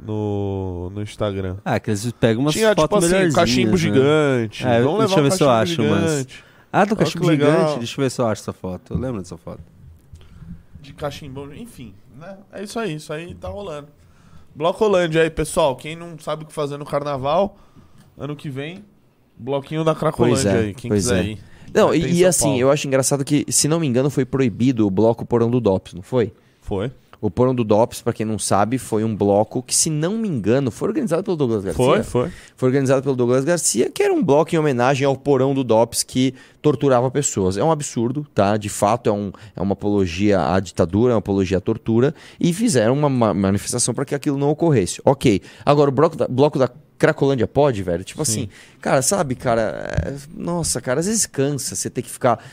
[0.00, 1.56] no, no Instagram.
[1.64, 3.76] Ah, que eles pegam umas Tinha, tipo fotos assim, melhorzinhas, cachimbo né?
[3.76, 4.66] gigante.
[4.66, 6.44] É, Vamos deixa levar eu um ver se eu cachimbo acho gigante.
[6.72, 7.50] Ah, do cachimbo legal.
[7.50, 7.78] gigante.
[7.80, 8.94] Deixa eu ver se eu acho essa foto.
[8.94, 9.60] Eu lembro dessa foto.
[10.80, 12.38] De cachimbão, enfim, né?
[12.50, 13.88] É isso aí, isso aí tá rolando.
[14.54, 15.76] Blocolândia aí, pessoal.
[15.76, 17.56] Quem não sabe o que fazer no carnaval,
[18.16, 18.84] ano que vem,
[19.36, 21.28] bloquinho da Cracolândia é, aí, quem quiser é.
[21.28, 21.44] ir.
[21.74, 22.60] Não, e, e assim, Paulo.
[22.60, 25.94] eu acho engraçado que, se não me engano, foi proibido o bloco Porão do DOPS,
[25.94, 26.32] não foi?
[26.60, 26.90] Foi?
[27.22, 30.26] O Porão do DOPS, pra quem não sabe, foi um bloco que, se não me
[30.28, 31.84] engano, foi organizado pelo Douglas Garcia.
[31.84, 32.30] Foi, foi.
[32.56, 36.02] Foi organizado pelo Douglas Garcia, que era um bloco em homenagem ao porão do DOPS
[36.02, 37.56] que torturava pessoas.
[37.56, 38.56] É um absurdo, tá?
[38.56, 42.52] De fato, é, um, é uma apologia à ditadura, é uma apologia à tortura, e
[42.52, 45.00] fizeram uma, ma- manifestação para que aquilo não ocorresse.
[45.04, 45.40] Ok.
[45.64, 48.02] Agora, o bloco da, bloco da Cracolândia pode, velho?
[48.04, 48.48] Tipo assim,
[48.80, 52.44] cara, sabe, cara, é, nossa, cara, às vezes cansa você ter que ficar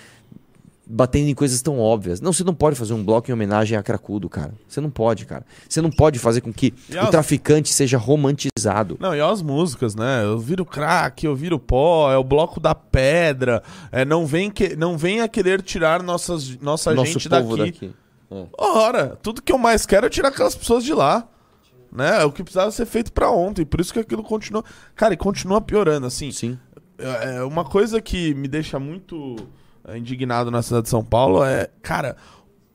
[0.91, 2.19] batendo em coisas tão óbvias.
[2.19, 4.51] Não, você não pode fazer um bloco em homenagem a Cracudo, cara.
[4.67, 5.45] Você não pode, cara.
[5.69, 8.97] Você não pode fazer com que E o as- traficante seja romantizado.
[8.99, 10.23] Não, e as músicas, né?
[10.23, 13.61] Eu viro crack, eu viro pó, é o bloco da pedra.
[13.91, 17.57] É, não, vem que, não venha querer tirar nossas, nossa Nosso gente daqui.
[17.57, 17.91] daqui.
[18.57, 21.27] Ora, tudo que eu mais quero é tirar aquelas pessoas de lá.
[21.91, 22.21] Né?
[22.21, 23.65] É o que precisava ser feito pra ontem.
[23.65, 24.63] Por isso que aquilo continua.
[24.95, 26.31] Cara, e continua piorando, assim.
[26.31, 26.57] Sim.
[26.97, 29.41] É, é, uma coisa que me deixa muito é,
[29.97, 32.15] indignado na cidade de São Paulo é, cara,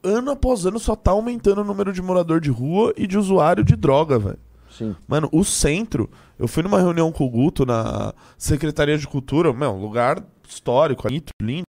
[0.02, 3.64] ano após ano só tá aumentando o número de morador de rua e de usuário
[3.64, 4.38] de droga, velho.
[4.70, 4.94] Sim.
[5.06, 9.72] Mano, o centro, eu fui numa reunião com o Guto na Secretaria de Cultura, meu,
[9.76, 11.64] lugar histórico, bonito, lindo.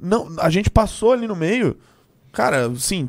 [0.00, 1.76] Não, a gente passou ali no meio,
[2.32, 3.08] cara, assim,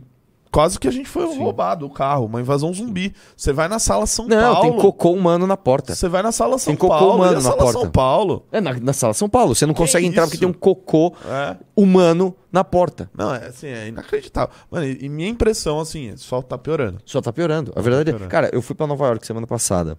[0.57, 1.37] quase que a gente foi Sim.
[1.37, 3.13] roubado o carro, uma invasão zumbi.
[3.35, 4.71] Você vai na sala São Não, Paulo.
[4.71, 5.93] tem cocô humano na porta.
[5.93, 7.79] Você vai na sala São Tem cocô Paulo, humano na sala porta.
[7.79, 8.43] São Paulo.
[8.51, 9.53] É na, na sala São Paulo.
[9.53, 11.57] Você não consegue entrar porque tem um cocô É.
[11.75, 13.07] humano na porta.
[13.15, 14.49] Não, é assim, é inacreditável.
[14.71, 16.97] Mano, e, e minha impressão, assim, só tá piorando.
[17.05, 17.71] Só tá piorando.
[17.75, 18.13] A verdade é.
[18.13, 18.31] piorando.
[18.31, 19.95] Cara, eu fui pra Nova York semana passada.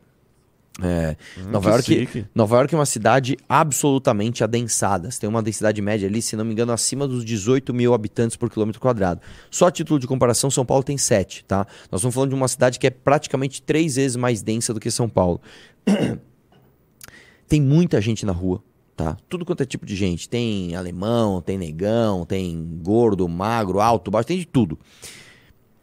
[0.81, 1.17] É,
[1.51, 2.27] Nova, que York.
[2.33, 5.11] Nova York é uma cidade absolutamente adensada.
[5.11, 8.37] Você tem uma densidade média ali, se não me engano, acima dos 18 mil habitantes
[8.37, 9.21] por quilômetro quadrado.
[9.51, 11.67] Só a título de comparação, São Paulo tem 7, tá?
[11.91, 14.91] Nós estamos falando de uma cidade que é praticamente três vezes mais densa do que
[14.91, 15.41] São Paulo.
[17.49, 18.62] tem muita gente na rua.
[18.97, 19.17] tá?
[19.29, 20.29] Tudo quanto é tipo de gente.
[20.29, 24.79] Tem alemão, tem negão, tem gordo, magro, alto, baixo, tem de tudo.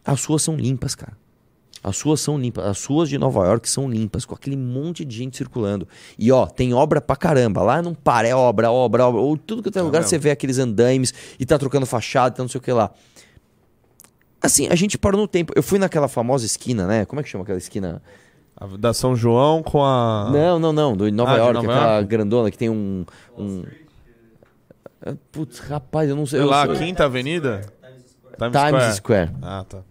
[0.05, 1.17] As suas são limpas, cara.
[1.87, 2.65] As suas são limpas.
[2.65, 5.87] As suas de Nova York são limpas, com aquele monte de gente circulando.
[6.17, 7.61] E ó, tem obra pra caramba.
[7.61, 9.21] Lá não para, é obra, obra, obra.
[9.21, 10.09] Ou tudo que tem lugar mesmo.
[10.09, 12.89] você vê aqueles andaimes e tá trocando fachada, tá não sei o que lá.
[14.41, 15.53] Assim, a gente parou no tempo.
[15.55, 17.05] Eu fui naquela famosa esquina, né?
[17.05, 18.01] Como é que chama aquela esquina?
[18.57, 20.31] A da São João com a.
[20.33, 20.97] Não, não, não.
[20.97, 22.09] Do Nova Ah, York, Nova aquela York?
[22.09, 23.05] grandona que tem um.
[23.37, 23.63] um...
[25.31, 26.39] Putz, rapaz, eu não sei.
[26.39, 27.61] Eu lá, Quinta Avenida?
[28.39, 29.31] Times, Times Square.
[29.39, 29.83] Ah, tá.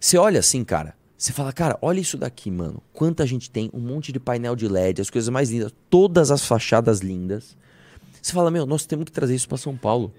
[0.00, 0.98] Você olha assim, cara.
[1.20, 2.82] Você fala, cara, olha isso daqui, mano.
[2.94, 6.46] Quanta gente tem, um monte de painel de LED, as coisas mais lindas, todas as
[6.46, 7.54] fachadas lindas.
[8.22, 10.10] Você fala, meu, nós temos que trazer isso pra São Paulo.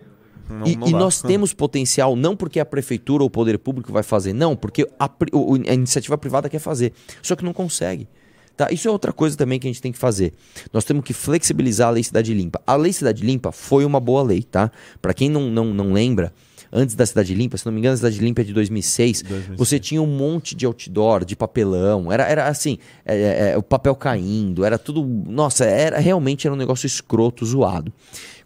[0.48, 3.92] Não, e não e nós temos potencial, não porque a prefeitura ou o poder público
[3.92, 6.94] vai fazer, não, porque a, a iniciativa privada quer fazer.
[7.24, 8.08] Só que não consegue.
[8.56, 8.68] Tá?
[8.70, 10.34] Isso é outra coisa também que a gente tem que fazer.
[10.72, 12.62] Nós temos que flexibilizar a Lei Cidade Limpa.
[12.68, 14.72] A Lei Cidade Limpa foi uma boa lei, tá?
[15.02, 16.32] Para quem não, não, não lembra,
[16.72, 19.58] antes da Cidade Limpa, se não me engano, a Cidade Limpa é de 2006, 2006.
[19.58, 23.64] você tinha um monte de outdoor, de papelão, era, era assim, é, é, é, o
[23.64, 25.04] papel caindo, era tudo.
[25.04, 27.92] Nossa, era realmente era um negócio escroto, zoado.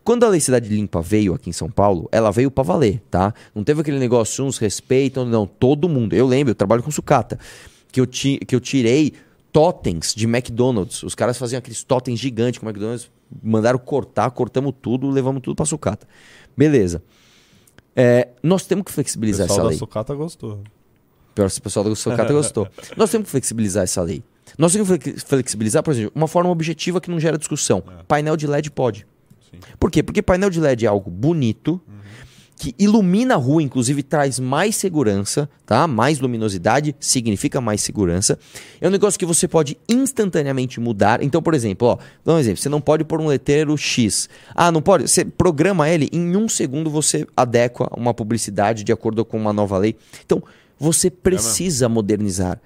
[0.03, 3.33] Quando a Lei Cidade Limpa veio aqui em São Paulo, ela veio pra valer, tá?
[3.55, 6.13] Não teve aquele negócio, uns respeitam, não, todo mundo.
[6.13, 7.39] Eu lembro, eu trabalho com sucata,
[7.91, 9.13] que eu, ti, que eu tirei
[9.51, 11.01] totens de McDonald's.
[11.01, 13.09] Os caras faziam aqueles totens gigantes com McDonald's,
[13.41, 16.05] mandaram cortar, cortamos tudo, levamos tudo pra sucata.
[16.55, 17.01] Beleza.
[17.95, 19.77] É, nós temos que O flexibilizar pessoal essa da lei.
[19.77, 20.62] sucata gostou.
[21.34, 22.67] Pior se o pessoal do Socata gostou.
[22.95, 24.23] Nós temos que flexibilizar essa lei.
[24.58, 27.84] Nós temos que flex- flexibilizar, por exemplo, uma forma objetiva que não gera discussão.
[28.08, 29.05] Painel de LED pode.
[29.51, 29.60] Sim.
[29.79, 30.01] Por quê?
[30.03, 31.81] Porque painel de LED é algo bonito,
[32.57, 35.87] que ilumina a rua, inclusive traz mais segurança, tá?
[35.87, 38.39] Mais luminosidade significa mais segurança.
[38.79, 41.21] É um negócio que você pode instantaneamente mudar.
[41.21, 44.29] Então, por exemplo, ó, dá um exemplo, você não pode pôr um letreiro X.
[44.53, 45.07] Ah, não pode?
[45.07, 49.77] Você programa ele, em um segundo você adequa uma publicidade de acordo com uma nova
[49.77, 49.95] lei.
[50.25, 50.41] Então,
[50.79, 52.59] você precisa modernizar.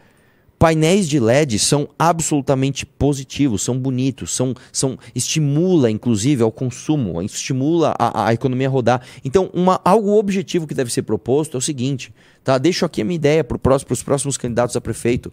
[0.60, 7.96] Painéis de LED são absolutamente positivos, são bonitos, são, são estimula inclusive ao consumo, estimula
[7.98, 9.02] a, a economia a rodar.
[9.24, 12.58] Então, uma, algo objetivo que deve ser proposto é o seguinte, tá?
[12.58, 15.32] Deixo aqui a minha ideia para os próximos candidatos a prefeito.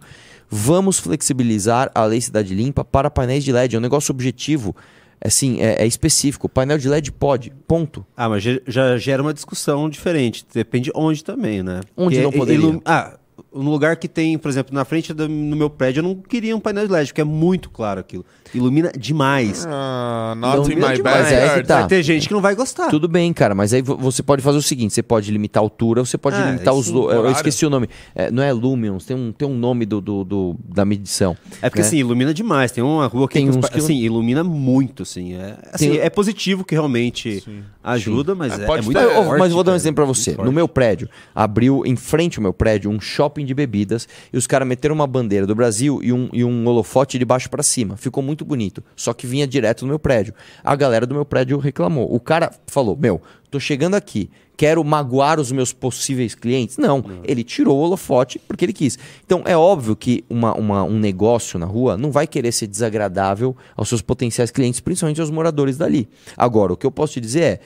[0.49, 3.75] Vamos flexibilizar a lei Cidade Limpa para painéis de LED.
[3.75, 4.73] É um negócio objetivo,
[5.19, 6.47] assim, é, é específico.
[6.47, 8.05] Painel de LED pode, ponto.
[8.15, 10.45] Ah, mas já, gera uma discussão diferente.
[10.53, 11.81] Depende onde também, né?
[11.97, 12.81] Onde Porque não poderia?
[12.85, 13.17] Ah,
[13.57, 16.55] no lugar que tem, por exemplo, na frente do no meu prédio, eu não queria
[16.55, 18.25] um painel de LED, porque é muito claro aquilo.
[18.53, 19.65] Ilumina demais.
[19.69, 21.79] Ah, not in Ilumina my demais, é aí que tá.
[21.79, 22.87] Vai ter gente que não vai gostar.
[22.89, 25.65] Tudo bem, cara, mas aí vo- você pode fazer o seguinte: você pode limitar a
[25.65, 26.87] altura, você pode Ah, limitar os.
[26.87, 27.87] lu- Eu esqueci o nome.
[28.15, 31.35] É, não é Lumens, tem um, tem um nome do, do, do- da medição.
[31.61, 31.87] É porque né?
[31.87, 32.71] assim, ilumina demais.
[32.71, 35.33] Tem uma rua que Tem uns pa- que- assim, ilumina muito, assim.
[35.35, 37.63] É, assim, Tem- é positivo que realmente Sim.
[37.83, 39.71] ajuda, mas É, é, pode é muito ter- Mas, eu- forte, mas eu vou dar
[39.71, 39.77] um cara.
[39.81, 40.33] exemplo pra Muito você.
[40.33, 40.45] forte.
[40.45, 44.45] No meu prédio, abriu em frente ao meu prédio um shopping de bebidas e os
[44.47, 47.97] caras meteram uma bandeira do Brasil e um, e um holofote de baixo pra cima.
[47.97, 48.83] Ficou muito bonito.
[48.95, 50.33] Só que vinha direto do meu prédio.
[50.63, 52.13] A galera do meu prédio reclamou.
[52.13, 53.21] O cara falou: Meu,
[53.51, 54.29] tô chegando aqui.
[54.55, 56.77] Quero magoar os meus possíveis clientes?
[56.77, 58.97] Não, ele tirou o holofote porque ele quis.
[59.23, 63.55] Então é óbvio que uma, uma- um negócio na rua não vai querer ser desagradável
[63.75, 66.09] aos seus potenciais clientes, principalmente aos moradores dali.
[66.35, 67.59] Agora, o que eu posso te dizer é: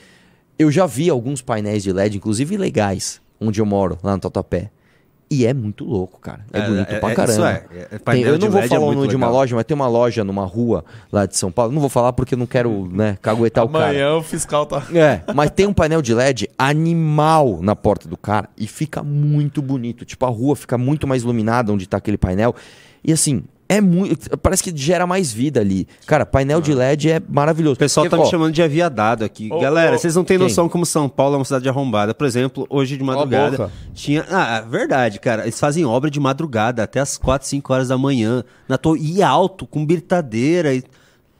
[0.60, 4.70] eu já vi alguns painéis de LED, inclusive legais, onde eu moro, lá no Tatuapé.
[5.34, 6.46] E é muito louco, cara.
[6.52, 7.32] É, É, bonito é- pra é- caramba.
[7.34, 9.74] isso é, é- Tem- eu não vou falar o nome de uma loja, mas tem
[9.74, 11.72] uma loja numa rua lá de São Paulo.
[11.72, 13.86] Não vou falar porque eu não quero, né, caguetar o cara.
[13.86, 14.84] Amanhã o fiscal tá.
[14.94, 19.62] É, mas tem um painel de LED animal na porta do cara e fica muito
[19.62, 20.04] bonito.
[20.04, 22.54] Tipo, a rua fica muito mais iluminada onde tá aquele painel.
[23.04, 24.38] E assim, é muito.
[24.40, 25.88] Parece que gera mais vida ali.
[26.06, 27.76] Cara, painel de LED é maravilhoso.
[27.76, 29.48] O pessoal Porque, tá me ó, chamando de aviadado aqui.
[29.62, 30.46] Galera, vocês não têm quem?
[30.46, 32.14] noção como São Paulo é uma cidade arrombada.
[32.14, 34.26] Por exemplo, hoje de madrugada tinha.
[34.30, 35.44] Ah, é verdade, cara.
[35.44, 38.44] Eles fazem obra de madrugada até as 4, 5 horas da manhã.
[38.68, 39.00] Na torre.
[39.02, 40.74] E alto, com britadeira.
[40.74, 40.84] E...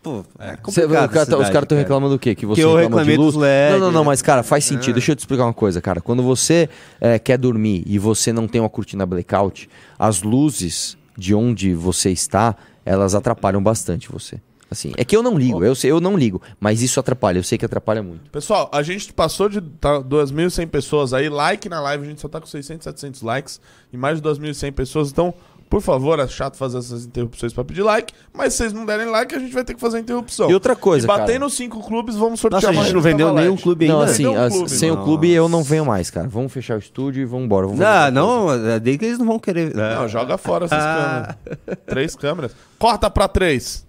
[0.02, 1.80] Pô, é Cê- cara tá- a os cidade, caras estão cara.
[1.82, 2.34] reclamando do quê?
[2.34, 3.34] Que você Que eu reclama de reclamei luz?
[3.34, 4.08] dos LED, não, não, não, né?
[4.08, 4.94] mas cara, faz sentido.
[4.96, 6.00] Deixa eu te explicar uma coisa, cara.
[6.00, 6.70] Quando você
[7.02, 12.12] é, quer dormir e você não tem uma cortina blackout, as luzes de onde você
[12.12, 14.40] está, elas atrapalham bastante você.
[14.72, 17.58] Assim, é que eu não ligo, eu eu não ligo, mas isso atrapalha, eu sei
[17.58, 18.32] que atrapalha muito.
[18.32, 21.28] Pessoal, a gente passou de tá, 2.100 pessoas aí.
[21.28, 23.60] Like na live, a gente só tá com 600, 700 likes.
[23.92, 25.12] E mais de 2.100 pessoas.
[25.12, 25.34] Então,
[25.72, 28.14] por favor, é chato fazer essas interrupções pra pedir like.
[28.34, 30.50] Mas se vocês não derem like, a gente vai ter que fazer a interrupção.
[30.50, 31.50] E outra coisa, E batendo cara.
[31.50, 33.96] cinco clubes, vamos sortear Nossa, a gente não vendeu nenhum clube ainda.
[33.98, 35.06] Não, assim, as- clube, sem o Nossa.
[35.06, 36.28] clube eu não venho mais, cara.
[36.28, 37.68] Vamos fechar o estúdio e vamos embora.
[37.68, 39.74] Vamos Não, não, é daí que eles não vão querer.
[39.74, 41.36] Não, joga fora essas Ah.
[41.46, 41.78] câmeras.
[41.88, 42.52] Três câmeras.
[42.78, 43.88] Corta pra três.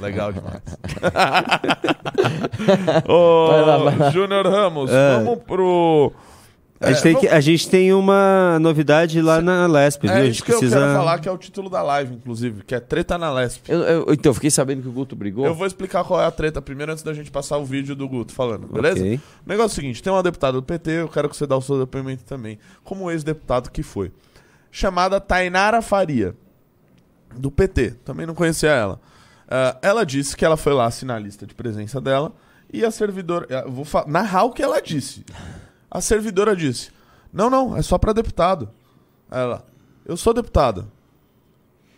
[0.00, 0.60] Legal demais.
[3.08, 4.10] Ô, Vai lá, vai lá.
[4.10, 5.16] Júnior Ramos, É.
[5.18, 6.12] vamos pro.
[6.78, 10.10] A gente, É, tem vamos- que- a gente tem uma novidade lá na Lesp, viu?
[10.10, 10.78] É a isso gente que eu precisa.
[10.80, 13.64] quero falar, que é o título da live, inclusive, que é Treta na Lesp.
[13.70, 15.46] Eu- eu- então, eu fiquei sabendo que o Guto brigou.
[15.46, 18.06] Eu vou explicar qual é a treta primeiro antes da gente passar o vídeo do
[18.06, 19.00] Guto falando, beleza?
[19.00, 19.20] Ok.
[19.46, 21.54] O negócio é o seguinte: tem uma deputada do PT, eu quero que você dê
[21.54, 24.12] o seu depoimento também, como ex-deputado que foi.
[24.70, 26.34] Chamada Tainara Faria,
[27.34, 27.92] do PT.
[28.04, 29.00] Também não conhecia ela.
[29.48, 32.32] Ah, ela disse que ela foi lá assinar a lista de presença dela
[32.70, 33.46] e a servidora.
[33.48, 35.24] eu Vou narrar o que ela disse.
[35.96, 36.90] A servidora disse:
[37.32, 38.68] Não, não, é só pra deputado.
[39.30, 39.64] Ela:
[40.04, 40.84] Eu sou deputada.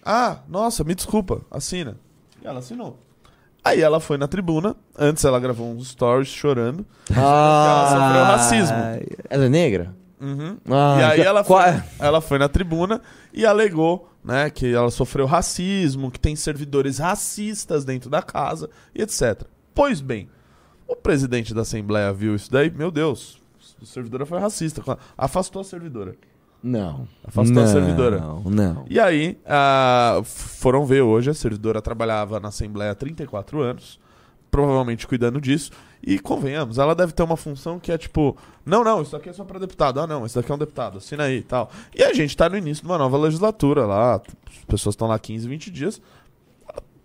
[0.05, 1.97] Ah, nossa, me desculpa, assina.
[2.41, 2.97] E ela assinou.
[3.65, 6.87] Aí ela foi na tribuna, antes ela gravou uns stories chorando.
[7.11, 8.77] Ah, ela sofreu racismo.
[9.29, 9.93] Ela é negra?
[10.21, 10.59] Uhum.
[10.71, 11.85] Ah, e aí ela foi, é?
[11.99, 13.03] ela foi na tribuna
[13.35, 19.03] e alegou né, que ela sofreu racismo, que tem servidores racistas dentro da casa e
[19.03, 19.43] etc.
[19.75, 20.29] Pois bem,
[20.87, 23.39] o presidente da Assembleia viu isso daí, meu Deus,
[23.83, 24.83] a servidora foi racista.
[25.17, 26.15] Afastou a servidora.
[26.63, 27.07] Não.
[27.25, 28.21] Afastou não, a servidora.
[28.45, 28.85] Não.
[28.89, 34.01] E aí, ah, foram ver hoje, a servidora trabalhava na Assembleia há 34 anos,
[34.51, 35.71] provavelmente cuidando disso.
[36.03, 39.33] E convenhamos, ela deve ter uma função que é tipo: não, não, isso aqui é
[39.33, 40.01] só pra deputado.
[40.01, 41.71] Ah, não, esse daqui é um deputado, assina aí e tal.
[41.95, 45.19] E a gente tá no início de uma nova legislatura lá, as pessoas estão lá
[45.19, 46.01] 15, 20 dias.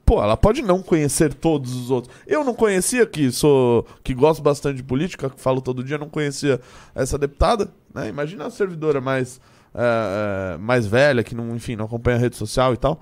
[0.05, 2.13] Pô, ela pode não conhecer todos os outros.
[2.27, 3.85] Eu não conhecia, que sou.
[4.03, 6.59] que gosto bastante de política, que falo todo dia, não conhecia
[6.93, 7.69] essa deputada.
[7.93, 8.09] Né?
[8.09, 9.39] Imagina a servidora mais,
[9.73, 13.01] é, é, mais velha, que não, enfim, não acompanha a rede social e tal.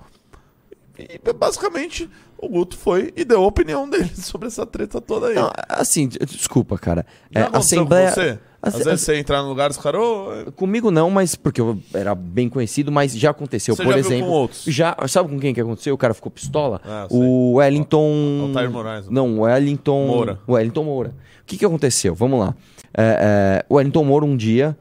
[0.96, 5.34] E basicamente o Guto foi e deu a opinião dele sobre essa treta toda aí.
[5.34, 7.04] Não, assim, desculpa, cara.
[7.34, 8.40] É, Assembleia.
[8.62, 12.14] Às vezes você entrar no lugar dos caras, ô, Comigo não, mas porque eu era
[12.14, 14.26] bem conhecido, mas já aconteceu, Você por já exemplo.
[14.28, 14.62] com outros?
[14.66, 15.92] Já, sabe com quem que aconteceu?
[15.94, 16.80] O cara ficou pistola?
[16.84, 18.44] Ah, o Wellington.
[18.48, 19.06] Altair Moraes.
[19.06, 19.10] né?
[19.12, 20.06] Não, o Wellington.
[20.06, 20.38] Moura.
[20.46, 21.14] O Wellington Moura.
[21.42, 22.14] O que, que aconteceu?
[22.14, 22.54] Vamos lá.
[22.96, 24.76] É, é, o Wellington Moura, um dia.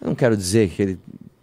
[0.00, 0.98] Eu não quero dizer que ele,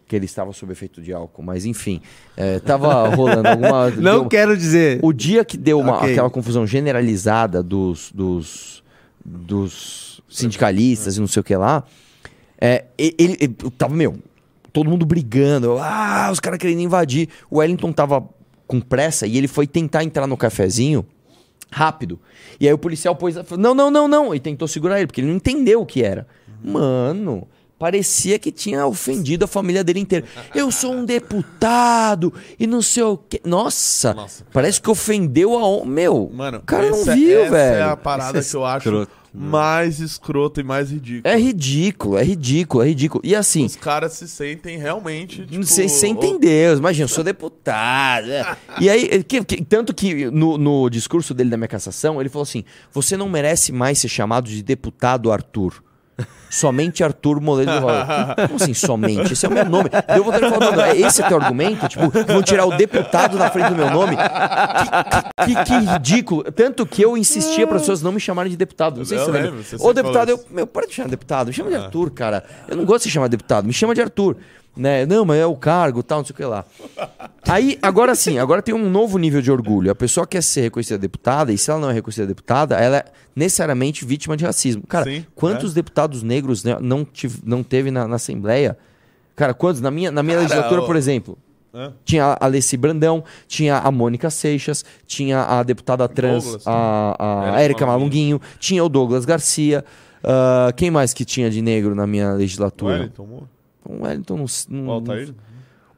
[0.07, 2.01] que ele estava sob efeito de álcool, mas enfim.
[2.35, 3.91] É, tava rolando alguma.
[4.01, 4.99] Não deu- quero dizer.
[5.03, 6.11] o dia que deu uma, Ok.
[6.11, 8.83] aquela confusão generalizada dos, dos,
[9.23, 11.83] dos sindicalistas e não sei o que lá,
[12.59, 14.15] é, ele, ele- tava, meu,
[14.73, 17.29] todo mundo brigando, ah, os caras querendo invadir.
[17.49, 18.27] O Wellington tava
[18.67, 21.05] com pressa e ele foi tentar entrar no cafezinho
[21.71, 22.19] rápido.
[22.59, 25.21] E aí o policial pôs, falou, não, não, não, não, e tentou segurar ele, porque
[25.21, 26.27] ele não entendeu o que era.
[26.63, 30.25] Mano, parecia que tinha ofendido a família dele inteira.
[30.55, 33.39] Eu sou um deputado e não sei o que.
[33.45, 35.85] Nossa, Nossa, parece que ofendeu a.
[35.85, 37.77] Meu, Mano, o cara não essa- viu, essa velho.
[37.79, 39.07] é a parada que eu acho.
[39.39, 41.33] Mais escrota e mais ridícula.
[41.33, 43.21] É ridículo, é ridículo, é ridículo.
[43.23, 45.45] E assim, Os caras se sentem realmente.
[45.45, 48.31] Tipo, Vocês sentem ô- Deus, imagina, eu sou deputado.
[48.31, 48.57] é.
[48.79, 52.43] E aí, que- que- tanto que no, no discurso dele da minha cassação, ele falou
[52.43, 55.83] assim: você não merece mais ser chamado de deputado Arthur.
[56.49, 58.35] Somente Arthur Moledo Rosa.
[58.47, 59.33] Como assim, somente?
[59.33, 59.89] Esse é o meu nome.
[60.13, 61.87] Deu vontade de falar, mano, é esse teu argumento?
[61.87, 64.15] Tipo, vão tirar o deputado da frente do meu nome?
[65.45, 66.43] Que, que- que ridículo.
[66.51, 68.97] Tanto que eu insistia para as pessoas não me chamarem de deputado.
[68.97, 69.49] Não sei se Eu você lembra.
[69.51, 71.47] lembro, você Ô, sempre deputado, eu, meu, para de chamar de deputado.
[71.47, 72.43] Me chama de Arthur, cara.
[72.67, 73.65] Eu não gosto de ser chamado de deputado.
[73.65, 74.37] Me chama de Arthur.
[74.77, 75.05] Né?
[75.05, 76.63] Não, mas é o cargo, tal, não sei o que lá.
[77.47, 79.89] Aí, agora sim, agora tem um novo nível de orgulho.
[79.91, 83.05] A pessoa quer ser reconhecida deputada, e se ela não é reconhecida deputada, ela é
[83.35, 84.83] necessariamente vítima de racismo.
[84.87, 88.77] Cara, Sim, quantos deputados negros né, não, tive, não teve na, na Assembleia?
[89.35, 89.81] Cara, quantos?
[89.81, 91.37] Na minha, na minha Cara, legislatura, ó- por exemplo,
[91.73, 91.93] Hã?
[92.03, 96.63] tinha a Alessi Brandão, tinha a Mônica Seixas, tinha a deputada trans, Douglas.
[96.67, 99.83] a, a Érica Malunguinho, tinha o Douglas Garcia.
[100.23, 102.93] ah, quem mais que tinha de negro na minha legislatura?
[102.95, 103.56] Wellington Moura?
[103.87, 105.33] O Wellington não, não, O Altair?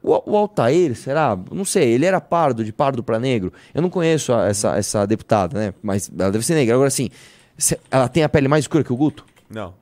[0.02, 1.38] o, o Altair, será?
[1.50, 3.52] Não sei, ele era pardo, de pardo pra negro.
[3.74, 5.74] Eu não conheço a- essa, essa deputada, né?
[5.82, 6.74] Mas ela deve ser negra.
[6.74, 7.08] Agora, assim,
[7.90, 9.24] ela tem a pele mais escura que o Guto?
[9.48, 9.74] Não.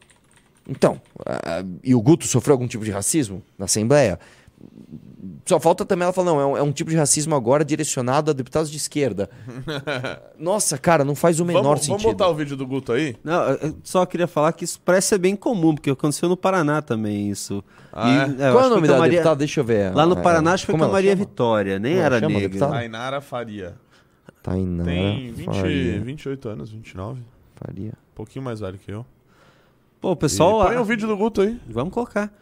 [0.69, 1.01] Então,
[1.83, 4.19] e o Guto sofreu algum tipo de racismo na Assembleia?
[5.45, 8.31] Só falta também ela falar, não, é um, é um tipo de racismo agora direcionado
[8.31, 9.29] a deputados de esquerda.
[10.39, 11.99] Nossa, cara, não faz o menor Vamos, sentido.
[12.03, 13.17] vamos botar o vídeo do Guto aí?
[13.25, 16.81] Não, eu só queria falar que isso parece ser bem comum, porque aconteceu no Paraná
[16.81, 17.65] também isso.
[17.93, 18.49] Ah, é?
[18.49, 19.37] eu Qual é o nome da Maria- deputada?
[19.37, 19.93] Deixa eu ver.
[19.95, 21.25] Lá no É, Paraná acho que foi com a Maria chama?
[21.25, 22.49] Vitória, nem era chama, negra.
[22.49, 22.73] deputada?
[22.73, 23.75] Tainara Faria.
[24.43, 26.01] Tainá Tem 20, Faria.
[26.01, 27.21] 28 anos, 29.
[27.57, 27.91] Faria.
[27.91, 29.05] Um pouquinho mais velho que eu.
[30.01, 30.65] Pô, pessoal.
[30.67, 31.61] Põe o vídeo do Guto aí.
[31.69, 32.33] Vamos colocar.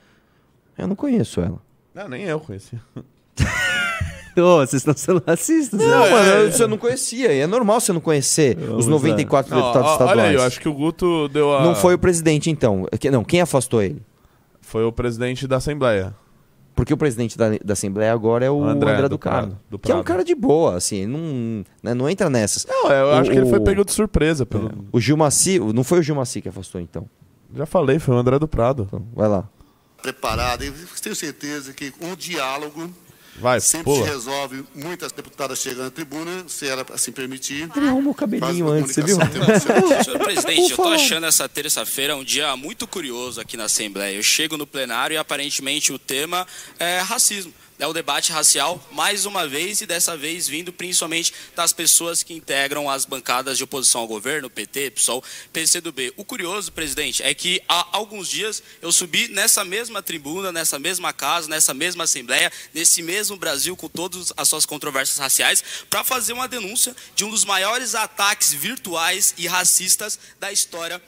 [0.76, 1.58] Eu não conheço ela.
[1.96, 2.78] Não, nem eu conheci.
[4.38, 5.80] Ô, vocês estão sendo racistas.
[5.80, 6.10] Não, né?
[6.10, 7.32] mano, é, eu- você não conhecia.
[7.32, 10.18] E é normal você não conhecer os 94 Não, deputados ó, estaduais.
[10.18, 11.62] olha aí, eu acho que o Guto deu a...
[11.64, 12.86] Não foi o presidente, então.
[13.00, 14.02] Que- Não, quem afastou ele?
[14.60, 16.14] Foi o presidente da Assembleia.
[16.74, 19.48] Porque o presidente da, da Assembleia agora é o André André, do do Carmo.
[19.52, 20.06] Prado, do que é um Prado.
[20.06, 22.66] cara de boa, assim, não, né, não entra nessas.
[22.66, 24.44] Não, eu acho que ele foi pego de surpresa.
[24.44, 24.70] Pelo...
[24.92, 27.08] O Gilmaci, não foi o Gilmaci que afastou, então.
[27.54, 28.82] Já falei, foi o André do Prado.
[28.86, 29.48] Então, vai lá.
[30.12, 30.70] Preparada e
[31.02, 32.92] tenho certeza que com o diálogo
[33.38, 34.06] Vai, sempre se pula.
[34.06, 34.64] resolve.
[34.74, 37.68] Muitas deputadas chegam na tribuna, se ela assim permitir.
[37.76, 39.18] Ele arrumou o cabelinho antes, você viu?
[40.02, 44.16] Senhor presidente, eu tô achando essa terça-feira um dia muito curioso aqui na Assembleia.
[44.16, 46.46] Eu chego no plenário e aparentemente o tema
[46.78, 47.52] é racismo.
[47.78, 52.32] É o debate racial, mais uma vez, e dessa vez vindo principalmente das pessoas que
[52.32, 55.22] integram as bancadas de oposição ao governo, PT, PSOL,
[55.52, 56.14] PCdoB.
[56.16, 61.12] O curioso, presidente, é que há alguns dias eu subi nessa mesma tribuna, nessa mesma
[61.12, 66.32] casa, nessa mesma Assembleia, nesse mesmo Brasil, com todas as suas controvérsias raciais, para fazer
[66.32, 71.02] uma denúncia de um dos maiores ataques virtuais e racistas da história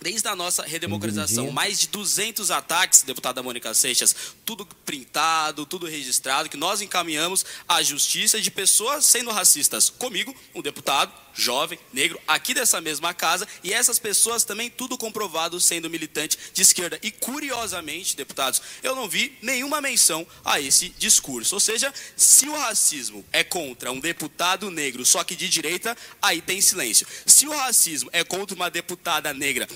[0.00, 4.14] Desde a nossa redemocratização, mais de 200 ataques, deputada Mônica Seixas,
[4.44, 9.88] tudo printado, tudo registrado, que nós encaminhamos à justiça de pessoas sendo racistas.
[9.88, 15.60] Comigo, um deputado jovem, negro, aqui dessa mesma casa, e essas pessoas também tudo comprovado
[15.60, 16.98] sendo militante de esquerda.
[17.02, 21.54] E curiosamente, deputados, eu não vi nenhuma menção a esse discurso.
[21.54, 26.40] Ou seja, se o racismo é contra um deputado negro, só que de direita, aí
[26.40, 27.06] tem silêncio.
[27.26, 29.68] Se o racismo é contra uma deputada negra,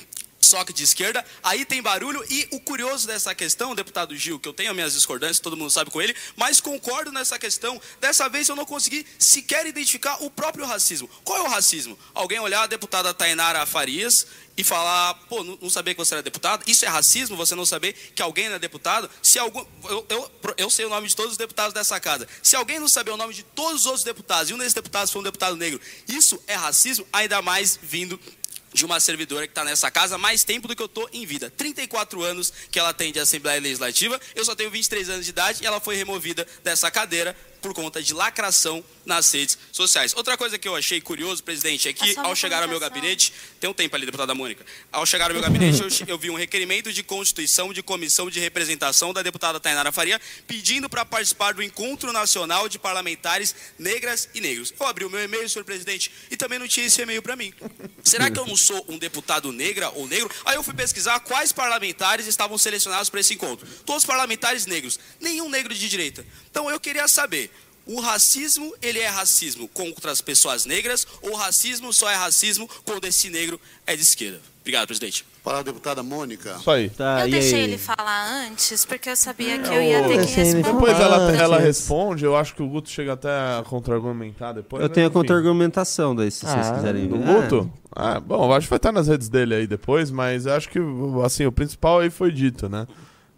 [0.48, 2.24] só que de esquerda, aí tem barulho.
[2.30, 5.70] E o curioso dessa questão, deputado Gil, que eu tenho as minhas discordâncias, todo mundo
[5.70, 7.80] sabe com ele, mas concordo nessa questão.
[8.00, 11.08] Dessa vez eu não consegui sequer identificar o próprio racismo.
[11.22, 11.98] Qual é o racismo?
[12.14, 14.26] Alguém olhar a deputada Tainara Farias
[14.58, 16.64] e falar, pô, não, não sabia que você era deputado?
[16.66, 19.08] Isso é racismo, você não saber que alguém é deputado?
[19.22, 19.64] Se algum.
[19.84, 22.26] Eu, eu, eu sei o nome de todos os deputados dessa casa.
[22.42, 25.12] Se alguém não saber o nome de todos os outros deputados, e um desses deputados
[25.12, 28.18] foi um deputado negro, isso é racismo, ainda mais vindo
[28.72, 31.50] de uma servidora que está nessa casa mais tempo do que eu estou em vida.
[31.50, 35.62] 34 anos que ela tem de Assembleia Legislativa, eu só tenho 23 anos de idade
[35.62, 40.14] e ela foi removida dessa cadeira por conta de lacração nas redes sociais.
[40.14, 43.32] Outra coisa que eu achei curioso, presidente, é que É ao chegar ao meu gabinete,
[43.58, 46.36] tem um tempo ali, deputada Mônica, ao chegar ao meu gabinete eu, eu vi um
[46.36, 51.62] requerimento de constituição de comissão de representação da deputada Tainara Faria, pedindo para participar do
[51.62, 54.72] Encontro Nacional de Parlamentares Negras e Negros.
[54.78, 57.52] Eu abri o meu e-mail, senhor presidente, e também não tinha esse e-mail para mim.
[58.04, 60.30] Será que eu não sou um deputado negra ou negro?
[60.44, 63.66] Aí eu fui pesquisar quais parlamentares estavam selecionados para esse encontro.
[63.86, 66.26] Todos parlamentares negros, nenhum negro de direita.
[66.50, 67.50] Então eu queria saber,
[67.88, 72.68] o racismo, ele é racismo contra as pessoas negras ou o racismo só é racismo
[72.84, 74.40] quando esse negro é de esquerda?
[74.60, 75.24] Obrigado, presidente.
[75.42, 76.56] Para a deputada Mônica.
[76.60, 76.90] Isso aí.
[76.90, 77.64] Tá, eu deixei aí?
[77.64, 80.62] ele falar antes, porque eu sabia que eu ia ter que responder.
[80.62, 84.82] Depois ela, ela responde, eu acho que o Guto chega até a contra-argumentar depois.
[84.82, 84.94] Eu né?
[84.94, 87.16] tenho a contra-argumentação daí, se vocês Ah, quiserem Do.
[87.16, 87.72] Guto?
[87.96, 90.68] Ah, bom, eu acho que vai estar nas redes dele aí depois, mas eu acho
[90.68, 90.78] que,
[91.24, 92.86] assim, o principal aí foi dito, né?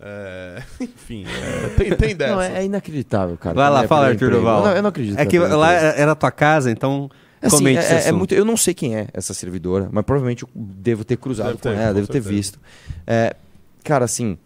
[0.01, 2.33] É, enfim, é, tem, tem dessa.
[2.35, 3.55] Não, é, é inacreditável, cara.
[3.55, 4.31] Vai lá, É fala, Arthur.
[4.31, 4.61] Duval.
[4.61, 5.19] Eu não, eu não acredito.
[5.19, 7.11] É que lá era tua casa, então
[7.43, 10.49] Assim, comente é, é muito, eu não sei quem é essa servidora, mas provavelmente eu
[10.55, 12.29] devo ter cruzado Deve com ter, ela, com devo ter certeza.
[12.35, 12.61] visto.
[13.07, 13.35] É,
[13.83, 14.37] cara, assim.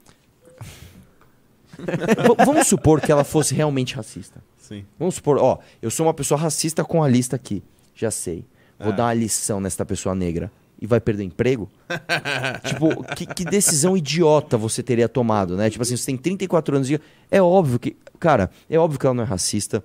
[2.44, 4.40] vamos supor que ela fosse realmente racista.
[4.59, 4.84] Sim.
[4.98, 7.62] Vamos supor, ó, eu sou uma pessoa racista com a lista aqui.
[7.94, 8.44] Já sei.
[8.78, 8.96] Vou É.
[8.96, 10.50] dar uma lição nesta pessoa negra.
[10.85, 11.66] E vai perder emprego?
[12.68, 15.70] tipo, que, que decisão idiota você teria tomado, né?
[15.70, 17.01] Tipo assim, você tem 34 anos e.
[17.30, 17.97] É óbvio que.
[18.20, 19.82] Cara, é óbvio que ela não é racista.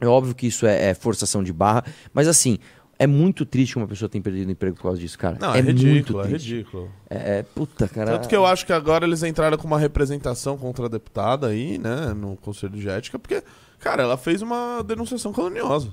[0.00, 1.84] É óbvio que isso é, é forçação de barra.
[2.14, 2.58] Mas assim,
[2.98, 5.36] é muito triste que uma pessoa tenha perdido emprego por causa disso, cara.
[5.38, 6.48] Não, é, é, muito ridículo, é triste.
[6.50, 6.90] ridículo.
[7.10, 8.12] É, é- puta, cara.
[8.12, 11.76] Tanto que eu acho que agora eles entraram com uma representação contra a deputada aí,
[11.76, 13.42] né, no Conselho de Ética, porque,
[13.78, 15.92] cara, ela fez uma denunciação caluniosa.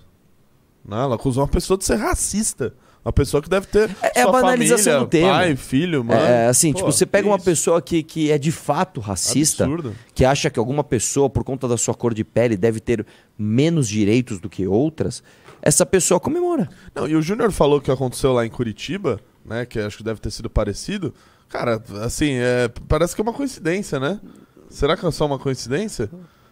[0.86, 0.98] Né?
[0.98, 2.74] Ela acusou uma pessoa de ser racista.
[3.04, 5.30] Uma pessoa que deve ter É- é a banalização família, do termo.
[5.30, 6.18] pai, filho, mãe.
[6.18, 7.45] É, assim, Pô, tipo, você pega uma isso?
[7.45, 9.95] pessoa que, que é de fato racista, Absurdo.
[10.14, 13.06] que acha que alguma pessoa, por conta da sua cor de pele, deve ter
[13.38, 15.24] menos direitos do que outras,
[15.62, 16.70] essa pessoa comemora.
[16.93, 19.66] Não, e o Júnior falou que aconteceu lá em Curitiba, né?
[19.66, 21.14] Que acho que deve ter sido parecido.
[21.47, 24.20] Cara, assim, é, parece que é uma coincidência, né?
[24.70, 26.10] Será que é só uma coincidência?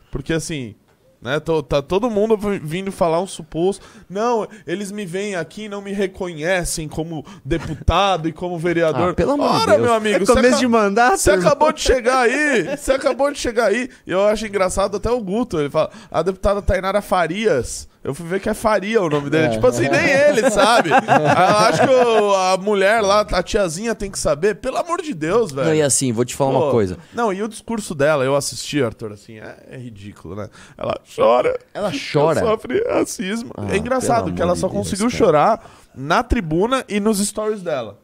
[0.10, 0.74] Porque assim,
[1.22, 1.40] né?
[1.40, 3.86] tô- tá todo mundo vi- vindo falar um suposto.
[4.10, 9.10] Não, eles me veem aqui e não me reconhecem como deputado e como vereador.
[9.12, 9.82] Ah, pelo amor de Ora, Deus.
[9.82, 11.48] meu amigo, É começo de mandato, Você irmão.
[11.48, 12.78] acabou de chegar aí.
[12.78, 13.90] Você acabou de chegar aí.
[14.06, 15.60] E eu acho engraçado até o Guto.
[15.60, 17.88] Ele fala, a deputada Tainara Farias.
[18.08, 19.50] Eu fui ver que é Faria o nome dele.
[19.50, 20.92] Tipo assim, nem ele sabe.
[20.92, 20.96] Eu
[21.28, 24.56] acho que a mulher lá, a tiazinha tem que saber.
[24.56, 25.68] Pelo amor de Deus, velho.
[25.68, 26.98] Não, e assim, vou te falar uma Pô, coisa.
[27.14, 30.50] Não, e o discurso dela, eu assisti, Arthur, assim, é, é ridículo, né?
[30.78, 31.60] Ela chora.
[31.74, 32.40] Ela chora?
[32.40, 33.52] Sofre racismo.
[33.58, 35.18] Ah, é engraçado que ela só Deus, conseguiu cara.
[35.18, 38.00] chorar na tribuna e nos stories dela.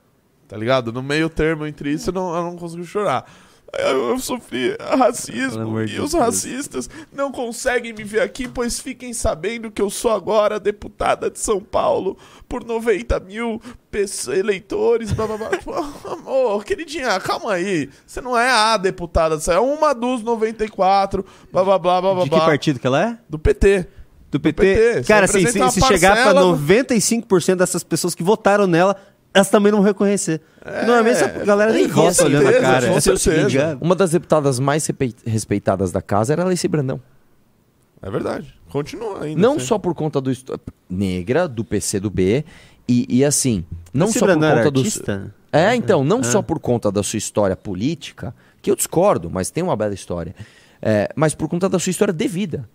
[0.49, 0.91] Tá ligado?
[0.91, 3.25] No meio termo entre isso, não, ela não conseguiu chorar.
[3.75, 6.13] Eu, eu sofri racismo e os Deus.
[6.13, 11.39] racistas não conseguem me ver aqui, pois fiquem sabendo que eu sou agora deputada de
[11.39, 12.15] São Paulo
[12.47, 13.59] por 90 mil
[13.89, 15.11] pessoas, eleitores.
[15.11, 15.49] Blá, blá, blá.
[15.57, 15.73] Tipo,
[16.07, 17.89] amor, queridinha, calma aí.
[18.05, 21.25] Você não é a deputada, você é uma dos 94.
[21.51, 22.23] Blá blá blá blá blá.
[22.25, 22.45] De que blá.
[22.45, 23.17] partido que ela é?
[23.27, 23.87] Do PT.
[24.29, 24.61] Do PT.
[24.61, 28.65] PT, você Cara, assim, se, se chegar pra parcela do- 95% dessas pessoas que votaram
[28.67, 28.95] nela,
[29.33, 30.41] elas também não vão reconhecer.
[30.85, 32.87] Normalmente essa galera nem assim, olhando a cara.
[32.87, 33.49] com é o certeza.
[33.49, 34.87] seguinte, Uma das deputadas mais
[35.25, 37.01] respeitadas da casa era a Lacey Brandão.
[38.01, 38.53] É verdade.
[38.69, 39.41] Continua ainda.
[39.41, 39.65] Não sim.
[39.65, 40.31] só por conta do
[40.89, 42.43] negra, do PC do B,
[42.87, 43.63] e, e assim,
[43.93, 44.79] não Esse só por Brandão era conta do.
[44.81, 45.33] artista?
[45.51, 46.23] É, então, não Ah.
[46.23, 50.35] só por conta da sua história política, que eu discordo, mas tem uma bela história,
[50.81, 52.67] é, mas por conta da sua história de vida.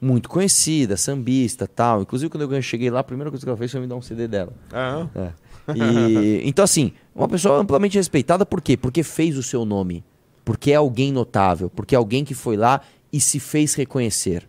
[0.00, 2.00] Muito conhecida, sambista tal.
[2.00, 4.00] Inclusive, quando eu cheguei lá, a primeira coisa que ela fez foi me dar um
[4.02, 4.52] CD dela.
[4.72, 5.30] Ah, É.
[5.76, 8.76] E, então, assim, uma pessoa amplamente respeitada, por quê?
[8.76, 10.04] Porque fez o seu nome.
[10.44, 11.70] Porque é alguém notável.
[11.70, 12.80] Porque é alguém que foi lá
[13.12, 14.48] e se fez reconhecer.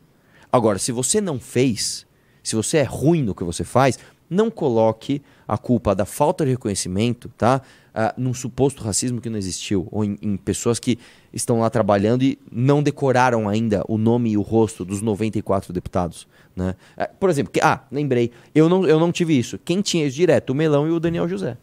[0.52, 2.06] Agora, se você não fez,
[2.44, 3.98] se você é ruim no que você faz,
[4.30, 7.62] não coloque a culpa da falta de reconhecimento, tá?
[7.94, 9.88] ah, num suposto racismo que não existiu.
[9.92, 10.98] Ou em, em pessoas que
[11.34, 16.28] estão lá trabalhando e não decoraram ainda o nome e o rosto dos 94 deputados.
[16.56, 16.76] Né?
[16.98, 19.58] Ah, Por exemplo, que- ah, lembrei, eu não, eu não tive isso.
[19.64, 20.50] Quem tinha isso direto?
[20.52, 21.56] O Melão e o Daniel José.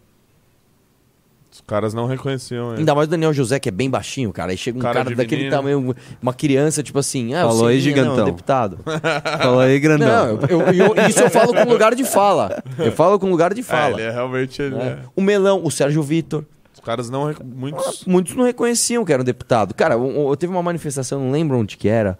[1.50, 2.80] os caras não reconheciam ele.
[2.80, 4.52] Ainda mais o Daniel José, que é bem baixinho, cara.
[4.52, 5.56] Aí chega um Cara cara, de daquele menino.
[5.56, 8.24] tamanho, uma criança, tipo assim, ah, Falou aí, não, gigantão.
[8.24, 8.78] deputado.
[9.42, 10.36] Falou aí, grandão.
[10.36, 12.62] Não, eu, eu- eu- isso eu falo com lugar de fala.
[12.78, 13.94] Eu falo com lugar de É, fala.
[14.00, 14.60] ele é realmente.
[14.62, 14.98] Ele né?
[15.02, 16.44] é- O Melão, o Sérgio Vitor.
[16.72, 17.34] Os caras não.
[17.44, 18.04] Muitos.
[18.06, 19.74] Muitos não reconheciam que era um deputado.
[19.74, 22.16] Cara, eu, eu teve uma manifestação, não lembro onde que era.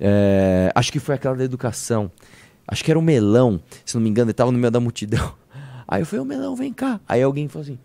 [0.00, 2.10] É, acho que foi aquela da educação.
[2.68, 5.32] Acho que era o Melão, se não me engano, ele tava no meio da multidão.
[5.86, 7.00] Aí eu falei, ô Melão, vem cá.
[7.08, 7.78] Aí alguém falou assim.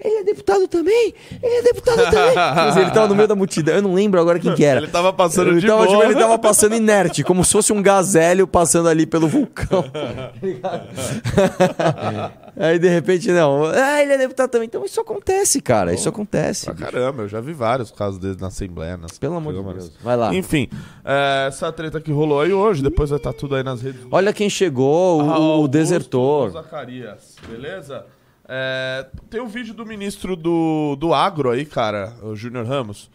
[0.00, 1.14] Ele é deputado também?
[1.42, 2.36] Ele é deputado também?
[2.36, 4.80] Assim, ele tava no meio da multidão, eu não lembro agora quem que era.
[4.80, 7.80] Ele tava passando ele de tava, tipo, ele tava passando inerte, como se fosse um
[7.80, 9.84] gazélio passando ali pelo vulcão.
[12.54, 12.66] Tá?
[12.66, 13.64] Aí de repente, não.
[13.64, 14.66] Ah, ele é deputado também.
[14.66, 15.92] Então isso acontece, cara.
[15.92, 16.66] Isso acontece.
[16.66, 16.86] Pra bicho.
[16.90, 18.96] caramba, eu já vi vários casos deles na Assembleia.
[18.96, 19.62] Nas Pelo amor de.
[19.62, 19.92] Deus.
[20.02, 20.34] Vai lá.
[20.34, 20.68] Enfim,
[21.04, 24.00] é, essa treta que rolou aí hoje, depois vai estar tudo aí nas redes.
[24.10, 26.50] Olha quem chegou, o, o Augusto desertor.
[26.50, 28.06] Zacarias, beleza?
[28.46, 33.10] É, tem um vídeo do ministro do, do agro aí, cara, o Júnior Ramos.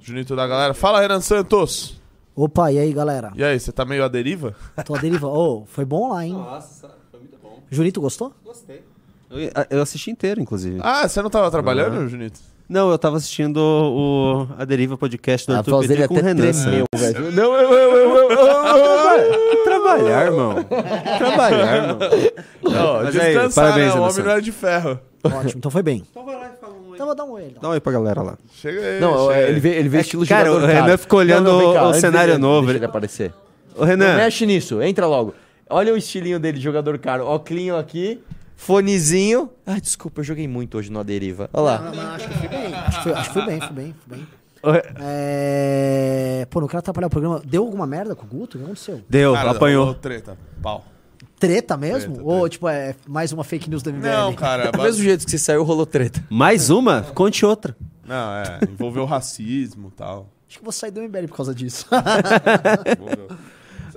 [0.00, 0.74] Junito da galera.
[0.74, 2.00] Fala, Renan Santos.
[2.34, 3.30] Opa, e aí, galera?
[3.36, 4.56] E aí, você tá meio à deriva?
[4.84, 5.28] Tô a deriva.
[5.28, 6.32] Ô, foi bom lá, hein?
[6.32, 7.01] Nossa.
[7.74, 8.32] Junito, gostou?
[8.44, 8.82] Gostei.
[9.30, 9.38] Eu,
[9.70, 10.78] eu assisti inteiro, inclusive.
[10.82, 12.38] Ah, você não tava trabalhando, Junito?
[12.68, 16.34] Não, eu tava assistindo o A Deriva Podcast do Arthur Petit com o Renan.
[16.52, 16.52] tremeu,
[16.94, 17.00] Santos.
[17.00, 17.32] velho.
[17.32, 20.54] Não, eu, eu, eu, eu, eu, Trabalhar, irmão.
[21.18, 21.98] Trabalhar, irmão.
[22.62, 24.00] Não, Mas aí, descansar, parabéns, né?
[24.00, 25.00] O homem não é de ferro.
[25.24, 26.02] Ótimo, então foi bem.
[26.10, 27.42] Então vai lá e fala um Então vou dar um oi.
[27.42, 27.70] Dá Então.
[27.70, 28.38] um oi pra galera lá.
[28.54, 29.00] Chega aí.
[29.00, 31.74] Não, chega ele vê, ele vê estilo cara, jogador o Renan ficou olhando Não, não,
[31.74, 33.32] cá, o cenário novo, Deixa ele- aparecer.
[33.74, 35.34] Ô, Não Renan, mexe nisso, entra logo.
[35.72, 37.24] Olha o estilinho dele de jogador caro.
[37.24, 38.20] Óculinho aqui,
[38.56, 39.50] fonezinho.
[39.66, 41.48] Ah, desculpa, eu joguei muito hoje no A Deriva.
[41.52, 41.78] Olha lá.
[41.78, 42.74] Não, não, acho que fui bem.
[42.74, 44.26] Acho que fui, acho que fui bem, fui bem, fui bem.
[45.00, 46.46] É...
[46.50, 47.42] Pô, não quero atrapalhar o programa.
[47.44, 48.56] Deu alguma merda com o Guto?
[48.56, 49.00] O que aconteceu?
[49.08, 49.84] deu, Cara, apanhou.
[49.86, 50.36] rolou Treta.
[50.62, 50.84] Pau.
[51.38, 52.14] Treta mesmo?
[52.14, 52.48] Treta, Ou, treta.
[52.50, 54.06] tipo, é mais uma fake news da MBL?
[54.06, 54.70] Não, cara.
[54.70, 56.22] Do mesmo jeito que você saiu, rolou treta.
[56.30, 57.02] Mais uma?
[57.02, 57.74] Conte outra.
[58.06, 58.60] Não, é.
[58.70, 60.28] Envolveu racismo e tal.
[60.48, 61.86] Acho que vou sair do MBL por causa disso.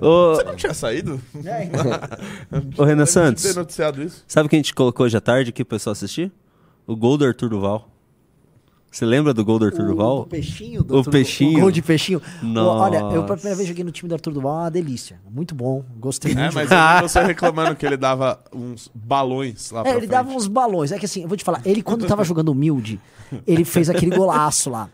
[0.00, 1.20] Ô, Você não tinha saído?
[1.44, 1.82] É, então.
[2.78, 4.24] ô, Renan Santos, ter noticiado isso.
[4.28, 6.30] sabe o que a gente colocou hoje à tarde aqui pro pessoal assistir?
[6.86, 7.88] O gol do Arthur Duval.
[8.90, 10.20] Você lembra do gol do Arthur O, Duval?
[10.20, 11.58] o peixinho do O Arthur- peixinho.
[11.58, 12.22] O gol de peixinho.
[12.42, 12.84] Nossa.
[12.84, 15.20] Olha, eu pela primeira vez joguei no time do Arthur Duval, é uma delícia.
[15.30, 16.54] Muito bom, gostei É, muito.
[16.54, 20.10] mas eu você reclamando que ele dava uns balões lá É, pra ele frente.
[20.10, 20.92] dava uns balões.
[20.92, 22.98] É que assim, eu vou te falar, ele quando tava jogando humilde,
[23.46, 24.88] ele fez aquele golaço lá.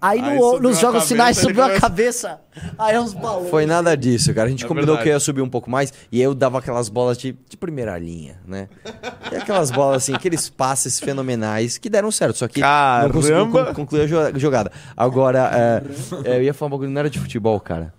[0.00, 2.40] Aí, no- Aí subiu nos jogos cabeça, finais subiu a cabeça.
[2.78, 3.50] Aí é uns balões.
[3.50, 4.46] Foi nada disso, cara.
[4.46, 5.04] A gente É combinou verdade.
[5.04, 7.96] que eu ia subir um pouco mais e eu dava aquelas bolas de, de primeira
[7.98, 8.68] linha, né?
[9.32, 13.64] E aquelas bolas assim, aqueles passes fenomenais que deram certo, só que não conseguiu Caramba!
[13.66, 14.70] con- concluir a jo- jogada.
[14.96, 15.82] Agora,
[16.24, 17.92] é, é, eu ia falar um bagulho, não era de futebol, cara.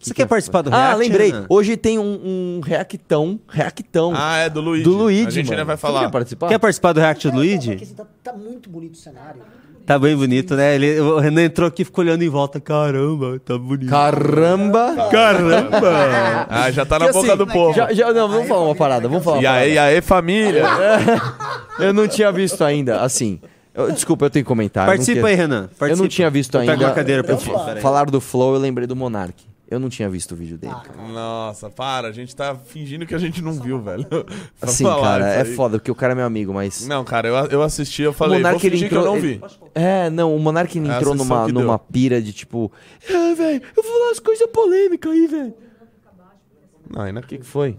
[0.00, 1.26] Você quer participar do Ah, React, lembrei.
[1.32, 1.46] Renan?
[1.48, 4.84] Hoje tem um, um reactão, reactão Ah, é do Luigi.
[4.84, 5.54] do Luigi, A gente mano.
[5.58, 6.00] ainda vai Você falar.
[6.04, 6.48] quer participar?
[6.48, 7.76] Quer participar do React do Não, Luigi?
[7.96, 9.40] tá, tá muito bonito o cenário.
[9.88, 10.74] Tá bem bonito, né?
[10.74, 12.60] Ele, o Renan entrou aqui e ficou olhando em volta.
[12.60, 13.88] Caramba, tá bonito.
[13.88, 15.08] Caramba!
[15.10, 15.80] Caramba!
[16.50, 17.74] Ah, já tá na Que boca assim, do povo.
[17.74, 20.64] Já, já- não, vamos falar uma parada, vamos falar uma E aí, e aí, família?
[21.80, 23.40] Eu não tinha visto ainda, assim.
[23.74, 24.84] eu- desculpa, eu tenho que comentar.
[24.84, 25.62] eu não Participa aí, Renan.
[25.70, 26.02] Eu Participa.
[26.02, 26.72] não tinha visto Eu ainda.
[26.72, 27.80] pego uma cadeira pra eu ti, fa- peraí.
[27.82, 29.34] Falaram do Flow, eu lembrei do Monark.
[29.70, 30.72] Eu não tinha visto o vídeo dele.
[30.74, 31.08] Ah, cara.
[31.08, 34.06] Nossa, para, a gente tá fingindo que a gente não viu, velho.
[34.62, 36.86] Assim, cara, é foda, porque o cara é meu amigo, mas.
[36.86, 39.22] Não, cara, eu, eu assisti, eu falei, Monark, vou ele fingir que eu entrou- não
[39.22, 39.44] ele- vi.
[39.74, 42.72] É, não, o Monark ele É entrou numa, numa pira de tipo.
[43.06, 45.54] É, velho, eu vou falar as coisas polêmicas aí, velho.
[46.90, 47.76] Não, ainda O que, que foi?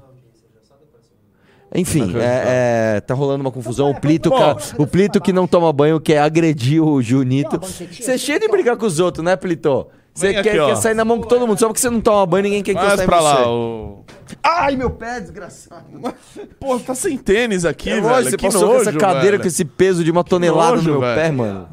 [1.74, 3.91] Enfim, é, é, tá rolando uma confusão.
[3.91, 4.38] O Plito, Bom.
[4.38, 7.59] ca- o Plito que não toma banho quer agredir o Junito.
[7.61, 9.88] Você é cheio de brigar com os outros, né, Plito?
[10.11, 10.67] Você quer, ó.
[10.70, 11.59] quer sair na mão com todo mundo.
[11.59, 13.41] Só porque você não toma banho, ninguém quer Mais encostar em pra você.
[13.43, 14.03] lá, o...
[14.43, 15.86] Ai, meu pé, desgraçado.
[16.59, 18.26] Pô, tá sem tênis aqui, É velho.
[18.26, 19.41] você que passou com essa nojo, cadeira velho.
[19.41, 21.15] com esse peso de uma tonelada nojo, no meu velho.
[21.22, 21.67] pé, mano.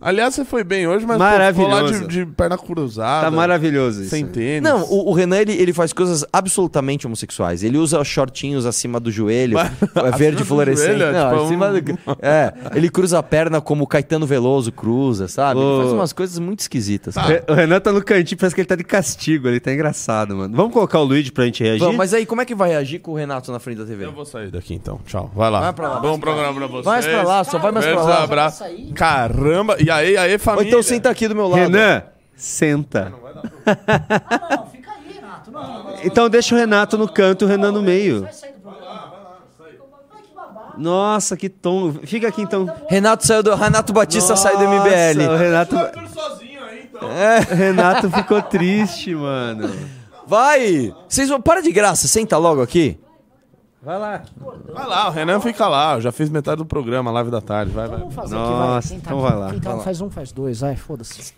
[0.00, 2.08] Aliás, você foi bem hoje, mas pô, ficou lá Maravilhoso.
[2.08, 3.26] de, de perna cruzada.
[3.26, 4.10] Tá maravilhoso isso.
[4.10, 4.62] Sem tênis.
[4.62, 7.62] Não, o, o Renan, ele, ele faz coisas absolutamente homossexuais.
[7.62, 10.86] Ele usa shortinhos acima do joelho, Mas- é acima verde do fluorescente.
[10.98, 14.26] joelho é Não, tipo acima um- do- É, ele cruza a perna como o Caetano
[14.26, 15.60] Veloso cruza, sabe?
[15.60, 17.14] Ele faz umas coisas muito esquisitas.
[17.14, 17.26] Tá.
[17.48, 20.56] O Renan tá no cantinho, parece que ele tá de castigo, ele tá engraçado, mano.
[20.56, 21.80] Vamos colocar o Luigi pra gente reagir?
[21.80, 24.04] Vamos, mas aí, como é que vai agir com o Renato na frente da TV?
[24.06, 24.98] Eu vou sair daqui então.
[25.06, 25.30] Tchau.
[25.34, 25.60] Vai lá.
[25.60, 26.00] Vai pra lá.
[26.00, 26.86] Bom programa pra vocês.
[26.86, 28.22] Mais pra lá, só vai mais pra lá.
[28.24, 28.64] abraço.
[28.94, 29.76] Caramba.
[29.78, 30.68] E aí, aí, Ou família.
[30.68, 31.60] então senta aqui do meu lado.
[31.60, 32.02] Renan,
[32.36, 33.12] senta.
[33.66, 35.50] Ah, não, fica aí, Renato.
[35.50, 35.96] Não, não, não.
[36.04, 38.22] Então deixa o Renato no canto e o Renan no meio.
[38.22, 38.30] Vai.
[40.76, 41.92] Nossa, que tom.
[42.04, 42.66] Fica aqui então.
[42.88, 43.54] Renato saiu do.
[43.54, 45.36] Renato Batista saiu do Nossa, O MBL.
[45.36, 45.76] Renato,
[46.14, 47.08] sozinho aí, então.
[47.08, 49.70] o Renato ficou triste, mano.
[50.26, 50.94] Vai!
[51.08, 51.40] Vocês vão.
[51.40, 52.98] Para de graça, senta logo aqui.
[53.82, 54.22] Vai lá.
[54.74, 55.94] Vai lá, o Renan fica lá.
[55.94, 57.72] Eu já fiz metade do programa, live da tarde.
[57.72, 57.98] Vai, vai.
[57.98, 58.82] Vamos fazer Nossa, aqui, vai.
[58.88, 59.50] Quem tá então aqui- vai lá.
[59.52, 59.84] Quem tá, Vai lá.
[59.84, 61.32] faz um, faz dois, vai, foda-se.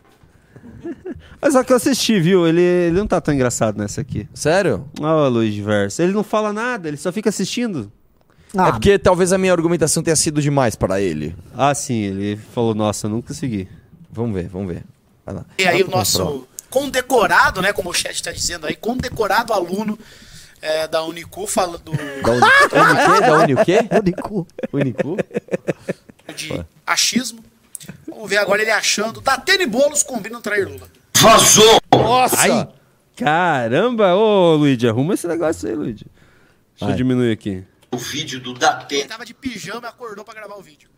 [1.40, 2.47] Mas só que eu assisti, viu?
[2.47, 4.28] Ele, ele não tá tão engraçado nessa aqui.
[4.34, 4.88] Sério?
[5.01, 6.03] Ó, o Luiz Verso.
[6.03, 7.90] Ele não fala nada, ele só fica assistindo.
[8.57, 11.34] Ah, É porque talvez a minha argumentação tenha sido demais para ele.
[11.57, 13.66] Ah, sim, ele falou, nossa, eu não consegui.
[14.11, 14.84] Vamos ver, vamos ver.
[15.24, 15.45] Vai lá.
[15.59, 19.99] E aí o nosso condecorado, né, como o chat está dizendo aí, condecorado aluno
[20.63, 21.91] é, da Unicu falando
[22.23, 22.41] Da Uni...
[22.81, 23.21] Uni quê?
[23.21, 23.79] Da Uni o quê?
[23.99, 24.47] Unicu.
[24.73, 25.17] Unicu?
[26.35, 27.45] de achismo.
[28.09, 30.89] Vamos ver agora ele achando Datene Boulos combinam trair Lula.
[31.91, 32.37] Nossa!
[32.41, 32.69] Ai,
[33.17, 34.15] caramba!
[34.15, 36.07] Ô, Luigi, arruma esse negócio aí, Luigi.
[36.79, 37.65] Deixa eu diminuir aqui.
[37.91, 39.09] o vídeo do Ele Datena.
[39.09, 40.89] tava de pijama e acordou pra gravar o vídeo.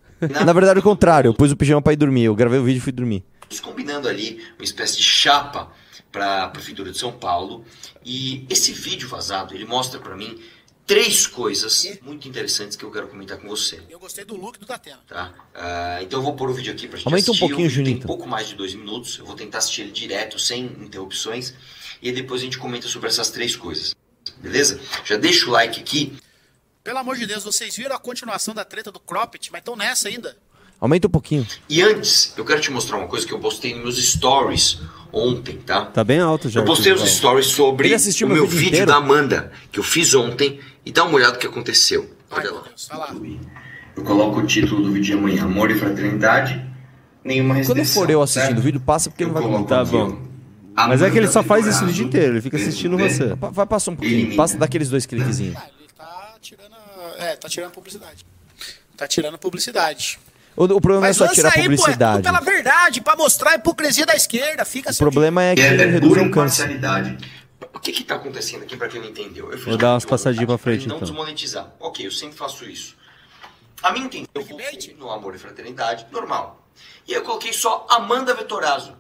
[0.45, 1.29] Na verdade, o contrário.
[1.29, 2.25] Eu pus o pijama pra ir dormir.
[2.25, 3.25] Eu gravei o vídeo e fui dormir.
[3.63, 5.71] combinando ali uma espécie de chapa
[6.15, 7.65] para a prefeitura de São Paulo.
[8.05, 10.41] E esse vídeo vazado, ele mostra para mim
[10.87, 13.83] três coisas muito interessantes que eu quero comentar com você.
[13.91, 15.01] Eu gostei do look do Datena.
[15.09, 15.35] Tá?
[15.53, 17.41] Ah, então eu vou pôr o vídeo aqui pra gente Aumenta um assistir.
[17.49, 18.07] pouquinho, o vídeo tem Junito.
[18.07, 19.19] pouco mais de dois minutos.
[19.19, 21.53] Eu vou tentar assistir ele direto, sem interrupções.
[22.01, 23.93] E depois a gente comenta sobre essas três coisas.
[24.39, 24.81] Beleza?
[25.05, 26.17] Já deixa o like aqui.
[26.85, 30.09] Pelo amor de Deus, vocês viram a continuação da treta do Cropped, mas estão nessa
[30.09, 30.37] ainda.
[30.79, 31.45] Aumenta um pouquinho.
[31.69, 34.79] E antes, eu quero te mostrar uma coisa que eu postei nos meus stories
[35.15, 35.87] ontem, tá?
[35.87, 36.61] Tá bem alto já.
[36.61, 40.61] Eu postei os stories sobre o meu meu vídeo da Amanda, que eu fiz ontem,
[40.85, 42.11] e dá uma olhada no que aconteceu.
[42.31, 42.65] Olha lá.
[43.97, 46.61] Eu coloco o título do vídeo de amanhã, Amor e Fraternidade.
[47.23, 48.59] Nenhuma Quando for eu assistindo certo?
[48.59, 50.19] o vídeo, passa porque Eu não vai Tá aqui, bom.
[50.75, 53.35] Mas é que ele só faz isso o dia inteiro, ele fica assistindo você.
[53.35, 54.19] Vai passar um pouquinho.
[54.19, 54.37] Elimina.
[54.37, 55.57] Passa daqueles dois cliquezinhos.
[55.57, 57.25] Ah, ele tá tirando a...
[57.25, 58.27] É, tá tirando a publicidade.
[58.97, 60.19] Tá tirando a publicidade.
[60.57, 62.23] O, o problema não é Mas só lança tirar aí, pô, é publicidade.
[62.23, 64.65] pela verdade, pra mostrar a hipocrisia da esquerda.
[64.65, 67.19] Fica O problema é que É, é reduz o imparcialidade.
[67.73, 69.51] O que que tá acontecendo aqui pra quem não entendeu?
[69.51, 71.09] Eu Vou dar umas passadinhas pra aqui frente, não então.
[71.09, 71.75] desmonetizar.
[71.81, 72.97] Ok, eu sempre faço isso.
[73.83, 76.67] A minha intenção, eu foquei no amor e fraternidade, normal.
[77.07, 78.97] E eu coloquei só Amanda Vetorazzo.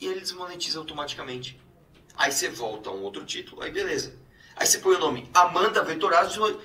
[0.00, 1.58] E ele desmonetiza automaticamente.
[2.16, 4.14] Aí você volta a um outro título, aí beleza.
[4.56, 6.60] Aí você põe o nome Amanda Vetorazzo.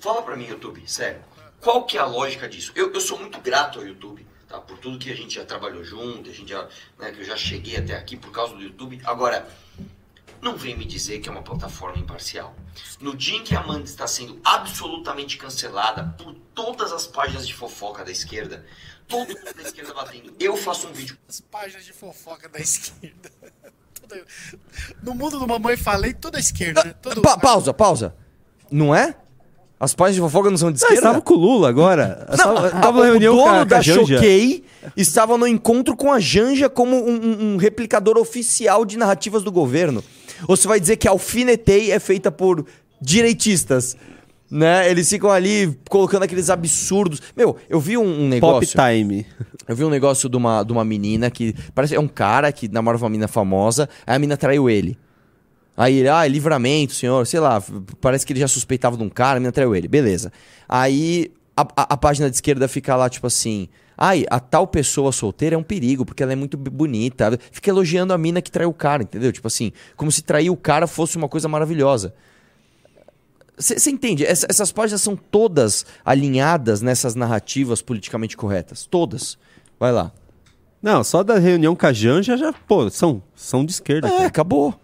[0.00, 1.20] Fala pra mim, YouTube, sério.
[1.60, 2.72] Qual que é a lógica disso?
[2.74, 4.58] Eu, eu sou muito grato ao YouTube, tá?
[4.60, 7.36] Por tudo que a gente já trabalhou junto, a gente já, né, que eu já
[7.36, 9.00] cheguei até aqui por causa do YouTube.
[9.04, 9.48] Agora,
[10.40, 12.54] não vem me dizer que é uma plataforma imparcial.
[13.00, 17.52] No dia em que a Amanda está sendo absolutamente cancelada por todas as páginas de
[17.54, 18.64] fofoca da esquerda,
[19.08, 23.32] todo mundo da esquerda batendo, eu faço um vídeo As páginas de fofoca da esquerda.
[25.02, 26.92] No mundo do Mamãe Falei, toda a esquerda, né?
[26.94, 27.20] Todo...
[27.20, 28.16] Pa- pausa, pausa.
[28.70, 29.16] Não é?
[29.80, 30.96] As páginas de fofoca não são de esquerda?
[30.96, 32.26] estava com o Lula agora.
[32.36, 33.82] Não, a- tava o reunião dono com a, da.
[33.82, 34.64] Choquei
[34.96, 39.52] estava no encontro com a Janja como um, um- um replicador oficial de narrativas do
[39.52, 40.02] governo.
[40.48, 42.64] Ou você vai dizer que a Alfinetei é feita por
[43.00, 43.96] direitistas,
[44.50, 44.90] né?
[44.90, 47.20] Eles ficam ali colocando aqueles absurdos.
[47.36, 48.78] Meu, eu vi um, um Pop negócio...
[48.78, 49.26] Time.
[49.66, 52.68] Eu vi um negócio de uma, de uma menina que parece é um cara que
[52.68, 54.96] namora uma menina famosa, aí a menina traiu ele.
[55.78, 57.62] Aí ele, ah, livramento, senhor, sei lá,
[58.00, 60.32] parece que ele já suspeitava de um cara, a menina traiu ele, beleza.
[60.68, 63.68] Aí a, a- a página de esquerda fica lá, tipo assim,
[64.00, 67.36] Ai, a tal pessoa solteira é um perigo, porque ela é muito bonita.
[67.50, 69.32] Fica elogiando a mina que traiu o cara, entendeu?
[69.32, 72.14] Tipo assim, como se trair o cara fosse uma coisa maravilhosa.
[73.56, 74.24] Você entende?
[74.24, 78.86] Essa- essas páginas são todas alinhadas nessas narrativas politicamente corretas.
[78.86, 79.36] Todas.
[79.80, 80.12] Vai lá.
[80.80, 84.06] Não, só da reunião com a Janja já, pô, são, são de esquerda.
[84.06, 84.26] É, cara.
[84.28, 84.80] acabou.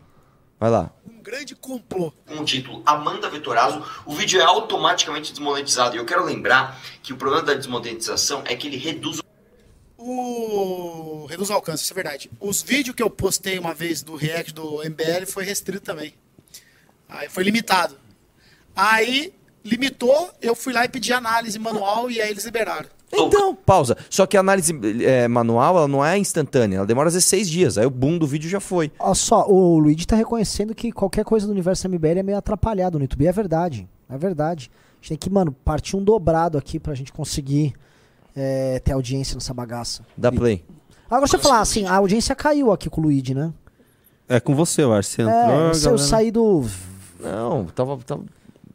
[0.64, 0.90] Vai lá.
[1.06, 2.10] Um grande complô.
[2.26, 5.94] com o título Amanda Vetorazzo, o vídeo é automaticamente desmonetizado.
[5.94, 9.20] E eu quero lembrar que o problema da desmonetização é que ele reduz
[9.98, 12.30] O reduz o alcance, isso é verdade.
[12.40, 16.14] Os vídeos que eu postei uma vez do React do MBL foi restrito também.
[17.10, 17.98] Aí foi limitado.
[18.74, 22.88] Aí limitou, eu fui lá e pedi análise manual e aí eles liberaram.
[23.12, 23.96] Então, pausa.
[24.10, 24.72] Só que a análise
[25.04, 26.78] é, manual, ela não é instantânea.
[26.78, 27.78] Ela demora às vezes seis dias.
[27.78, 28.90] Aí o boom do vídeo já foi.
[28.98, 32.98] Olha só, o Luigi tá reconhecendo que qualquer coisa do universo MBL é meio atrapalhado
[32.98, 33.26] no YouTube.
[33.26, 33.88] É verdade.
[34.10, 34.70] É verdade.
[34.74, 37.72] A gente tem que, mano, partir um dobrado aqui pra gente conseguir
[38.34, 40.02] é, ter audiência nessa bagaça.
[40.16, 40.64] Dá play.
[41.06, 43.52] Agora, você falar assim, a audiência caiu aqui com o Luigi, né?
[44.28, 45.10] É com você, eu acho.
[45.10, 45.36] Você entrou,
[45.70, 46.64] É, se eu galera- sair do.
[47.20, 47.96] Não, tava.
[47.98, 48.22] tava...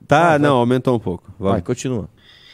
[0.08, 0.60] Tá, Ah, não, vai.
[0.60, 1.26] aumentou um pouco.
[1.38, 1.66] Vai, Vamos.
[1.66, 2.10] continua.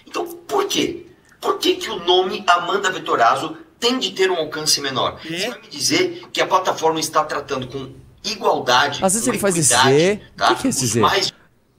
[0.07, 1.05] Então, por quê?
[1.45, 5.19] Por que, que o nome Amanda Vetorazzo tem de ter um alcance menor?
[5.23, 7.93] Você vai me dizer que a plataforma está tratando com
[8.23, 10.21] igualdade, Às vezes ele faz Z.
[10.35, 10.51] tá?
[10.51, 10.99] O que que é esse Z?
[10.99, 11.31] mais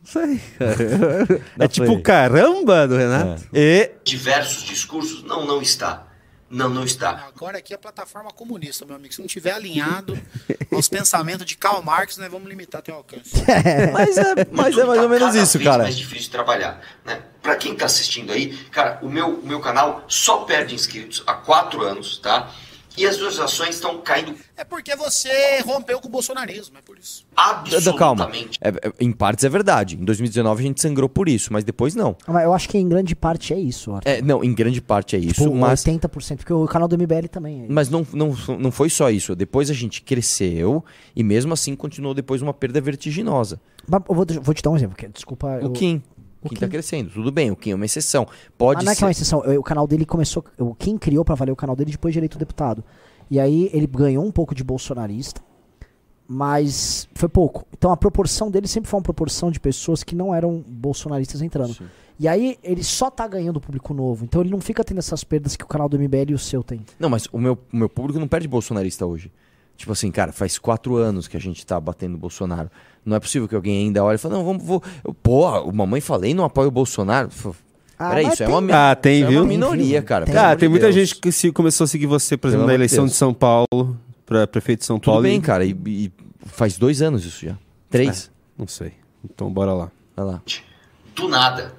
[0.04, 1.44] Isso aí, cara.
[1.58, 3.42] É tipo caramba do Renato.
[3.52, 3.90] E.
[4.04, 5.24] diversos discursos?
[5.24, 6.06] Não, não está.
[6.48, 7.26] Não, não está.
[7.34, 9.12] Agora aqui é a plataforma comunista, meu amigo.
[9.12, 10.16] Se não tiver alinhado
[10.72, 13.32] aos pensamentos de Karl Marx, nós vamos limitar teu alcance.
[13.92, 15.82] Mas é, mas é mais ou menos cada isso, vez cara.
[15.84, 17.22] mais difícil de trabalhar, né?
[17.42, 21.34] Pra quem tá assistindo aí, cara, o meu, o meu canal só perde inscritos há
[21.34, 22.50] quatro anos, tá?
[22.96, 27.26] E as visualizações estão caindo É porque você rompeu com o bolsonarismo, é por isso.
[27.34, 27.42] Da-
[27.96, 28.24] Calma.
[28.24, 28.58] absolutamente.
[28.62, 29.96] É- é- em partes é verdade.
[29.96, 32.16] Em 2019 a gente sangrou por isso, mas depois não.
[32.26, 34.08] Mas eu acho que em grande parte é isso, Arthur.
[34.08, 37.28] É, não, em grande parte é isso, Tipo, mas, 80%, porque o canal do MBL
[37.28, 37.66] também é.
[37.68, 39.34] mas não, não, não foi só isso.
[39.36, 40.84] Depois a gente cresceu
[41.14, 43.60] e mesmo assim continuou depois uma perda vertiginosa.
[43.88, 45.46] Mas eu vou, vou te dar um exemplo, porque, desculpa.
[45.60, 46.02] O eu- Kim.
[46.42, 47.10] O o Kim tá crescendo.
[47.10, 48.26] Tudo bem, o Kim é uma exceção.
[48.56, 49.22] Pode Ah, não é que é uma ser.
[49.22, 49.40] exceção.
[49.58, 50.44] O canal dele começou.
[50.58, 52.84] O Kim criou pra valer o canal dele depois de eleito deputado.
[53.30, 55.40] E aí ele ganhou um pouco de bolsonarista,
[56.28, 57.64] mas foi pouco.
[57.76, 61.76] Então a proporção dele sempre foi uma proporção de pessoas que não eram bolsonaristas entrando.
[62.18, 64.24] E aí ele só tá ganhando público novo.
[64.24, 66.62] Então ele não fica tendo essas perdas que o canal do MBL e o seu
[66.62, 66.80] tem.
[66.98, 69.30] Não, mas o meu, o meu público não perde bolsonarista hoje.
[69.76, 72.70] Tipo assim, cara, faz quatro anos que a gente tá batendo o Bolsonaro.
[73.04, 74.82] Não é possível que alguém ainda olhe e fale, não, vamos, vou.
[75.04, 77.28] Eu, Porra, o mamãe falei não apoia o Bolsonaro.
[77.98, 79.40] Ah, Peraí, isso é tem- uma, mi- Ah, tem, é viu?
[79.42, 80.26] uma minoria, cara.
[80.26, 80.36] tem.
[80.36, 80.94] Ah, tem de muita Deus.
[81.08, 83.12] gente que se começou a seguir você, por Pelo exemplo, na eleição Deus.
[83.12, 83.96] de São Paulo,
[84.26, 85.22] pra prefeito de São Tudo Paulo.
[85.22, 86.12] bem, e- cara, e, e
[86.46, 87.56] faz dois anos isso já.
[87.88, 88.30] Três.
[88.58, 88.92] Não sei.
[89.24, 89.90] Então bora lá.
[90.16, 90.42] Vai lá.
[91.14, 91.72] do nada.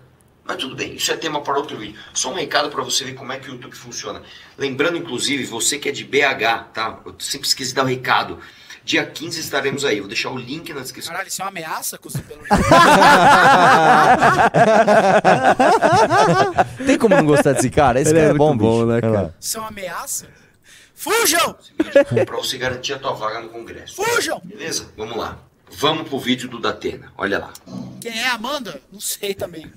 [0.48, 2.00] Mas tudo bem, isso é tema para outro vídeo.
[2.14, 4.22] Só um recado para você ver como é que o YouTube funciona.
[4.58, 7.00] Lembrando, inclusive, você que é de BH, tá?
[7.06, 8.40] Eu sempre esqueci de dar o recado.
[8.82, 10.00] Dia 15 estaremos aí.
[10.00, 11.12] Vou deixar o link na descrição.
[11.12, 12.14] Caralho, isso é uma ameaça pelo
[16.86, 18.00] Tem como não gostar desse cara?
[18.00, 19.36] Esse Ele cara é é bom, bom, né, cara?
[19.38, 20.28] Isso é uma ameaça?
[20.96, 21.58] Fujam!
[22.26, 24.02] para você garantir a tua vaga no Congresso.
[24.02, 24.42] Fujam!
[24.46, 24.94] Beleza?
[24.96, 25.40] Vamos lá.
[25.70, 27.12] Vamos pro vídeo do Datena.
[27.18, 27.52] Olha lá.
[28.00, 28.82] Quem é a Amanda?
[28.90, 29.70] Não sei também.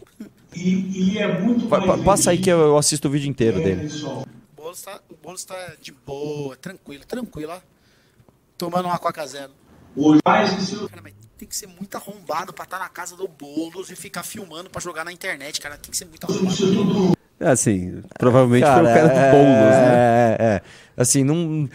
[1.69, 3.89] Pa- pa- Passa aí que eu, assisto o vídeo inteiro dele.
[4.05, 4.25] O
[4.57, 7.61] Boulos tá, o Boulos tá de boa, tranquilo, tranquilo, ó.
[8.59, 9.53] Tomando uma Coca Zero.
[10.89, 14.23] Cara, mas tem que ser muito arrombado pra estar na casa do Boulos e ficar
[14.23, 15.77] filmando pra jogar na internet, cara.
[15.79, 17.15] Tem que ser muito arrombado.
[17.41, 19.93] É assim, provavelmente foi o cara do é, Boulos, né?
[19.95, 20.63] É, é.
[20.97, 21.69] Assim, não.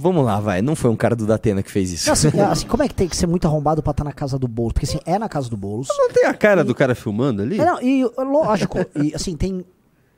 [0.00, 0.62] Vamos lá, vai.
[0.62, 2.06] Não foi um cara do Datena que fez isso.
[2.06, 4.12] Não, assim, é, assim, como é que tem que ser muito arrombado pra estar na
[4.12, 4.72] casa do Boulos?
[4.72, 5.88] Porque assim, é na casa do Boulos.
[5.96, 7.60] Não tem a cara do cara filmando ali?
[7.60, 9.64] É, não, e lógico, e assim, tem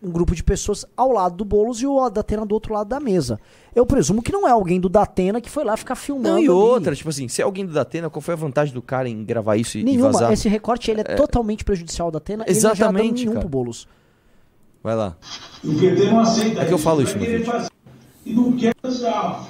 [0.03, 2.99] um grupo de pessoas ao lado do Boulos e o Datena do outro lado da
[2.99, 3.39] mesa.
[3.75, 6.29] Eu presumo que não é alguém do Datena que foi lá ficar filmando.
[6.31, 6.49] Não, e ali.
[6.49, 9.25] outra, tipo assim, se é alguém do Datena, qual foi a vantagem do cara em
[9.25, 10.11] gravar isso e, e Nenhuma.
[10.11, 10.33] vazar?
[10.33, 13.41] Esse recorte ele é, totalmente prejudicial ao Datena e não dano Exatamente, nenhum cara.
[13.41, 13.87] pro Boulos.
[14.83, 15.17] Vai lá.
[15.65, 17.53] O PT não aceita É que eu falo isso no vai querer vídeo.
[17.53, 17.71] fazer.
[18.27, 18.75] E não quer
[19.07, 19.45] ah,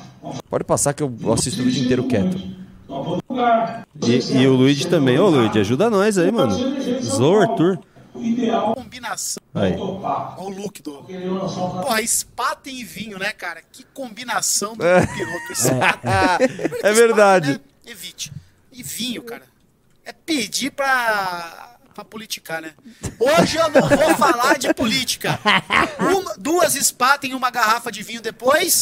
[0.49, 2.37] Pode passar que eu assisto o vídeo inteiro quieto.
[4.07, 5.19] E, e o Luigi também.
[5.19, 6.53] Ô, Luigi, ajuda nós aí, mano.
[7.03, 7.79] Zoa o Arthur.
[8.75, 9.43] Combinação.
[9.55, 9.73] Aí.
[9.73, 9.77] é.
[9.79, 10.93] Olha o look do.
[11.03, 13.63] Porra, Spaten e vinho, né, cara?
[13.73, 15.07] Que combinação do É.
[15.07, 15.55] piloto.
[15.57, 16.49] Spaten.
[16.83, 17.53] É verdade.
[17.55, 17.91] Spaten, né?
[17.93, 18.33] Evite.
[18.71, 19.45] E vinho, cara.
[20.05, 21.72] É pedir pra.
[21.95, 22.73] Pra politicar, né?
[23.21, 25.39] Hoje eu não vou falar de política.
[25.99, 28.81] Uma- duas Spaten e uma garrafa de vinho depois.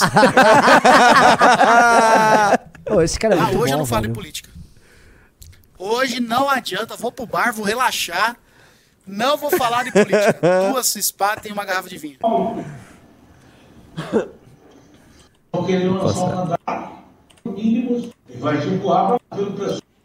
[2.89, 4.13] Ô, esse cara é Ah, hoje eu bom, não falo velho.
[4.13, 4.51] de política.
[5.79, 8.37] Hoje não adianta, vou pro bar, vou relaxar.
[9.07, 10.39] Não vou falar de política.
[10.71, 12.19] Duas Spaten e uma garrafa de vinho.
[17.45, 18.13] Mínimo e.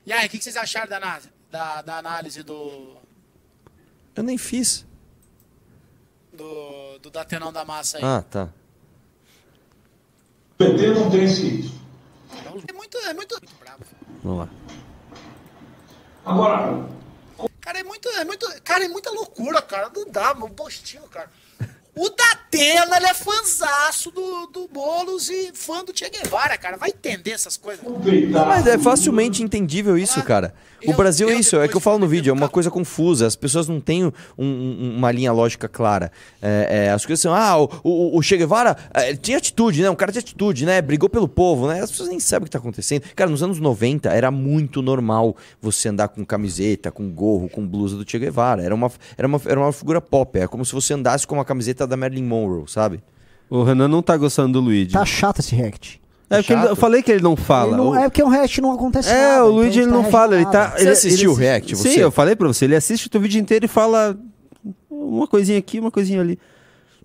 [0.05, 2.97] E aí, o que, vocês acharam da análise, da, da análise do,
[4.13, 4.85] Eu nem fiz.
[6.33, 8.03] do, do Datenão da Massa aí?
[8.03, 8.49] Ah, tá.
[10.53, 11.71] O PT não tem esse.
[12.67, 13.83] É muito, é muito, muito bravo.
[14.21, 14.49] Vamos lá.
[16.25, 16.89] Agora,
[17.61, 19.89] Cara, é muito, é muito, cara, é muita loucura, cara.
[19.95, 21.29] Não dá, meu postinho, cara.
[21.95, 26.75] O Datena, ele é fãzaço do, do Boulos e fã do Che Guevara, cara.
[26.75, 27.83] Vai entender essas coisas.
[27.83, 30.53] Não, mas é facilmente entendível isso, cara.
[30.87, 33.25] O Brasil é isso, é que eu falo no vídeo, é uma coisa confusa.
[33.27, 36.11] As pessoas não têm um- um- uma linha lógica clara.
[36.41, 39.89] É, é, as coisas são, ah, o, o, o Che Guevara é, tinha atitude, né?
[39.89, 40.81] Um cara de atitude, né?
[40.81, 41.81] Brigou pelo povo, né?
[41.81, 43.03] As pessoas nem sabem o que tá acontecendo.
[43.15, 47.95] Cara, nos anos 90 era muito normal você andar com camiseta, com gorro, com blusa
[47.97, 48.61] do Che Guevara.
[48.63, 50.37] Era uma, era uma, era uma figura pop.
[50.39, 52.99] É como se você andasse com uma camiseta da Marilyn Monroe, sabe?
[53.49, 54.91] O Renan não tá gostando do Luigi.
[54.93, 56.01] Tá chato esse react.
[56.29, 57.69] É porque ele- eu falei que ele não fala.
[57.73, 59.19] Ele não- O- é porque o react não acontece nada.
[59.21, 60.51] É, o então Luigi ele tá não fala, ele tá.
[60.69, 60.81] nada.
[60.81, 61.89] ele- assistiu ele o react, você?
[61.93, 64.17] Sim, eu falei pra você, ele assiste o vídeo inteiro e fala
[64.89, 66.39] uma coisinha aqui, uma coisinha ali.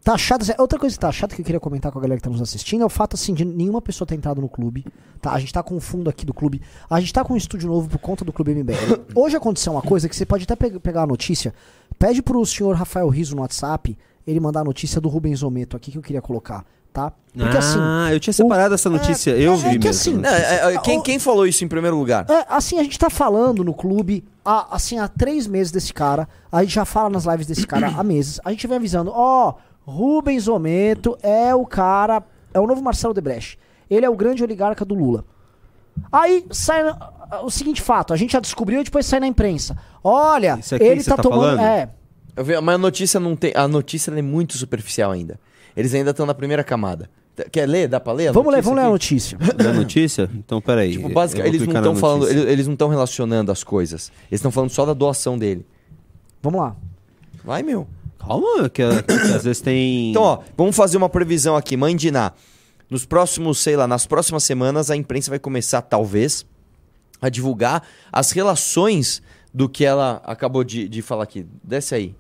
[0.03, 0.47] Tá chato.
[0.59, 2.41] Outra coisa que tá chata que eu queria comentar com a galera que tá nos
[2.41, 4.87] assistindo é o fato, assim, de nenhuma pessoa ter entrado no clube.
[5.21, 5.33] Tá?
[5.33, 6.63] A gente tá com o fundo aqui do clube.
[6.89, 8.75] A gente tá com um estúdio novo por conta do Clube MBL.
[9.15, 11.53] Hoje aconteceu uma coisa que você pode até pe- pegar a notícia.
[11.99, 13.95] Pede pro senhor Rafael Riso no WhatsApp
[14.27, 17.13] ele mandar a notícia do Rubens Ometo aqui que eu queria colocar, tá?
[17.37, 17.79] Porque assim.
[17.81, 19.91] ah, eu tinha separado essa notícia, eu é vi que mesmo.
[19.91, 22.27] assim, É, é, é, quem, o- quem falou isso em primeiro lugar?
[22.29, 26.29] É, assim, a gente tá falando no clube há, assim, há três meses desse cara.
[26.51, 28.41] A gente já fala nas lives desse cara há meses.
[28.45, 32.23] A gente vem avisando, ó, Rubens Ometo é o cara,
[32.53, 33.59] é o novo Marcelo Debrecht.
[33.89, 35.25] Ele é o grande oligarca do Lula.
[36.11, 36.83] Aí sai
[37.43, 39.77] o seguinte fato, a gente já descobriu e depois sai na imprensa.
[40.03, 41.57] Olha, ele tá, tá tomando...
[41.57, 41.61] falando?
[41.61, 41.89] É,
[42.37, 43.53] Eu vi- Mas a notícia não tem.
[43.55, 45.39] A notícia é muito superficial ainda.
[45.77, 47.09] Eles ainda estão na primeira camada.
[47.51, 47.89] Quer ler?
[47.89, 48.29] Dá pra ler?
[48.29, 49.39] a vamos ler, notícia vamos ler a notícia.
[49.65, 50.31] Da notícia?
[50.35, 50.93] Então, peraí.
[50.93, 54.13] Tipo, eu basic- vou eles não estão falando, eles, eles não estão relacionando as coisas.
[54.31, 55.65] Eles estão falando só da doação dele.
[56.43, 56.77] Vamos lá.
[57.43, 57.87] Vai, meu.
[58.19, 60.11] Calma, que, que às vezes tem.
[60.11, 61.77] Então, ó, vamos fazer uma previsão aqui.
[61.77, 62.33] Mãe de Ná.
[62.91, 66.45] Nos próximos, sei lá, nas próximas semanas, a imprensa vai começar, talvez,
[67.23, 69.23] a divulgar as relações
[69.55, 71.47] do que ela acabou de, de falar aqui.
[71.65, 72.15] Desce aí.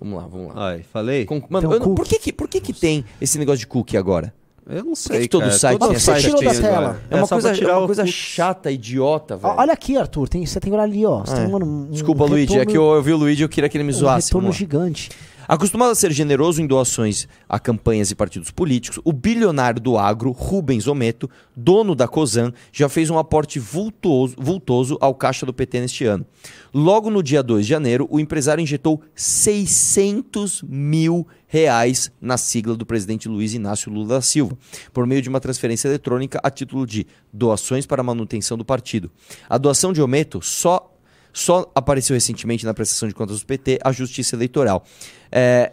[0.00, 0.68] Vamos lá, vamos lá.
[0.68, 1.24] Ai, falei?
[1.24, 3.96] Com- mano, Então, eu por, que, que, por que, que tem esse negócio de cookie
[3.96, 4.32] agora?
[4.68, 5.20] Eu não sei.
[5.20, 5.52] que todo cara.
[5.52, 6.76] site Todo tem essa tirou da tem tela?
[6.76, 7.00] agora.
[7.08, 9.54] É, uma coisa, é uma coisa chata, idiota, velho.
[9.56, 11.20] Olha aqui, Arthur, tem, você tem que olhar ali, ó.
[11.20, 11.36] Você É.
[11.36, 13.44] tem, mano, um, Desculpa, um Luigi, é retorno- que eu, eu vi o Luigi e
[13.44, 14.28] eu queria que ele me um zoasse.
[14.28, 14.58] retorno Vamos lá.
[14.58, 15.10] gigante.
[15.48, 20.32] Acostumado a ser generoso em doações a campanhas e partidos políticos, o bilionário do agro,
[20.32, 25.80] Rubens Ometo, dono da Cosan, já fez um aporte vultuoso, vultoso ao caixa do PT
[25.80, 26.26] neste ano.
[26.74, 32.84] Logo no dia 2 de janeiro, o empresário injetou 600 mil reais na sigla do
[32.84, 34.58] presidente Luiz Inácio Lula da Silva,
[34.92, 39.10] por meio de uma transferência eletrônica a título de doações para manutenção do partido.
[39.48, 40.92] A doação de Ometo só
[41.38, 44.82] só apareceu recentemente na prestação de contas do PT a Justiça Eleitoral.
[45.30, 45.72] É,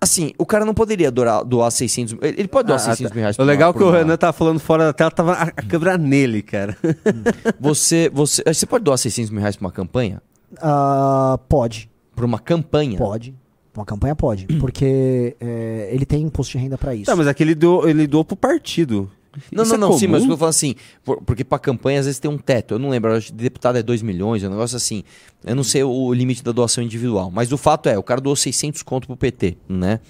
[0.00, 2.22] assim, o cara não poderia doar, doar 600 mil.
[2.24, 3.14] Ele ele pode doar Ah, 600 tá.
[3.14, 5.10] mil reais O legal é por que o uma- Renan tava falando fora da tela,
[5.10, 6.76] tava a, a câmera nele, cara.
[7.60, 10.20] Você, você, você pode doar 600 mil reais para uma campanha?
[10.60, 11.88] Ah, pode.
[12.14, 12.98] Para uma campanha?
[12.98, 13.34] Pode.
[13.74, 14.46] Uma campanha pode.
[14.58, 17.04] Porque é, ele tem imposto de renda pra isso.
[17.06, 19.10] Tá, mas aquele doou, ele doou pro partido.
[19.52, 20.36] Não, Isso não, é não, sim, mas eu comum?
[20.38, 20.74] falando assim,
[21.04, 22.74] por- porque pra campanha às vezes tem um teto.
[22.74, 25.02] Eu não lembro, acho que deputado é 2 milhões, é um negócio assim.
[25.44, 27.30] Eu não sei o limite da doação individual.
[27.30, 30.00] Mas o fato é, o cara doou 600 conto pro PT, né?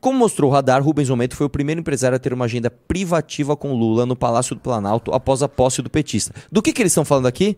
[0.00, 3.56] Como mostrou o radar, Rubens Ometo foi o primeiro empresário a ter uma agenda privativa
[3.56, 6.32] com Lula no Palácio do Planalto após a posse do petista.
[6.52, 7.56] Do que, que eles estão falando aqui?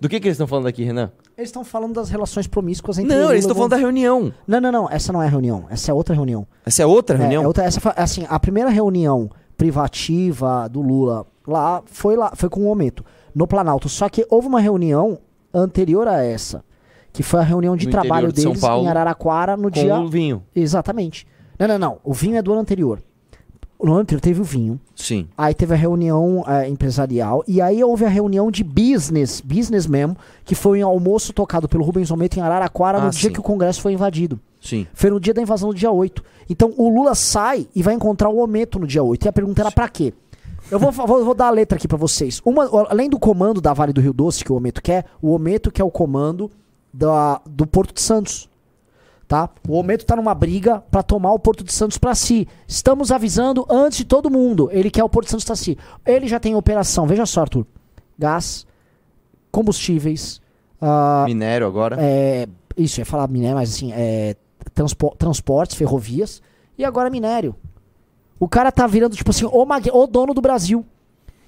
[0.00, 1.10] Do que, que eles estão falando aqui, Renan?
[1.36, 4.32] Eles estão falando das relações promíscuas entre Não, Lula eles e estão falando da reunião.
[4.46, 4.90] Não, não, não.
[4.90, 5.66] Essa não é a reunião.
[5.70, 6.46] Essa é outra reunião.
[6.64, 7.42] Essa é outra É, reunião?
[7.42, 12.48] é outra, essa foi, assim, a primeira reunião privativa do Lula lá foi lá, foi
[12.48, 13.88] com o Ometo, no Planalto.
[13.88, 15.18] Só que houve uma reunião
[15.52, 16.64] anterior a essa,
[17.12, 19.98] que foi a reunião de No trabalho de deles Paulo, em Araraquara no com dia
[19.98, 20.42] o vinho.
[20.54, 21.26] Exatamente.
[21.58, 21.98] Não, não, não.
[22.02, 23.00] O vinho é do ano anterior.
[23.80, 24.80] No ano anterior teve o vinho.
[24.96, 25.28] Sim.
[25.36, 27.44] Aí teve a reunião eh, empresarial.
[27.46, 31.84] E aí houve a reunião de business, business mesmo, que foi um almoço tocado pelo
[31.84, 33.32] Rubens Ometo em Araraquara Ah, no dia sim.
[33.32, 34.40] que o Congresso foi invadido.
[34.64, 34.86] Sim.
[34.94, 36.24] Foi no dia da invasão do dia 8.
[36.48, 39.26] Então o Lula sai e vai encontrar o Ometo no dia 8.
[39.26, 40.14] E a pergunta era pra quê?
[40.70, 42.40] Eu vou, vou, vou dar a letra aqui pra vocês.
[42.44, 45.70] Uma, além do comando da Vale do Rio Doce que o Ometo quer, o Ometo
[45.70, 46.50] quer o comando
[46.90, 48.48] da, do Porto de Santos.
[49.28, 49.50] Tá?
[49.68, 52.48] O Ometo tá numa briga pra tomar o Porto de Santos pra si.
[52.66, 54.70] Estamos avisando antes de todo mundo.
[54.72, 55.76] Ele quer o Porto de Santos pra si.
[56.06, 57.66] Ele já tem operação, veja só, Arthur.
[58.18, 58.66] Gás,
[59.50, 60.40] combustíveis,
[60.80, 61.96] ah, Minério agora.
[62.00, 62.46] é,
[62.76, 64.36] isso, ia falar minério, mas assim, é,
[64.74, 66.42] transpo- transportes, ferrovias
[66.76, 67.54] e agora minério.
[68.38, 70.84] O cara tá virando, tipo assim, o, o dono do Brasil.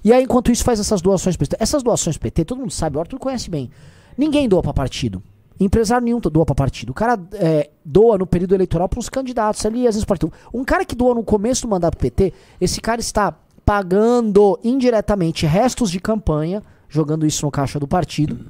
[0.03, 1.57] E aí, enquanto isso, faz essas doações PT.
[1.59, 3.69] Essas doações PT, todo mundo sabe, o Arthur conhece bem.
[4.17, 5.21] Ninguém doa pra partido.
[5.59, 6.91] Empresário nenhum doa pra partido.
[6.91, 10.31] O cara é, doa no período eleitoral pros candidatos ali, às vezes partido.
[10.53, 15.91] Um cara que doa no começo do mandato PT, esse cara está pagando indiretamente restos
[15.91, 18.45] de campanha, jogando isso no caixa do partido,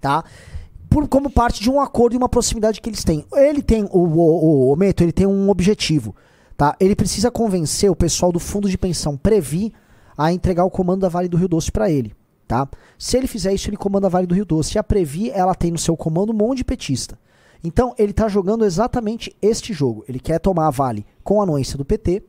[0.00, 0.24] tá?
[0.88, 3.24] Por, como parte de um acordo e uma proximidade que eles têm.
[3.32, 6.14] Ele tem, o, o, o Meto, ele tem um objetivo,
[6.56, 6.74] tá?
[6.80, 9.72] Ele precisa convencer o pessoal do fundo de pensão Previ
[10.16, 12.14] a entregar o comando da Vale do Rio Doce pra ele,
[12.46, 12.68] tá?
[12.98, 14.76] Se ele fizer isso, ele comanda a Vale do Rio Doce.
[14.76, 17.18] E a Previ, ela tem no seu comando um monte de petista.
[17.62, 20.04] Então, ele tá jogando exatamente este jogo.
[20.08, 22.22] Ele quer tomar a Vale com a anuência do PT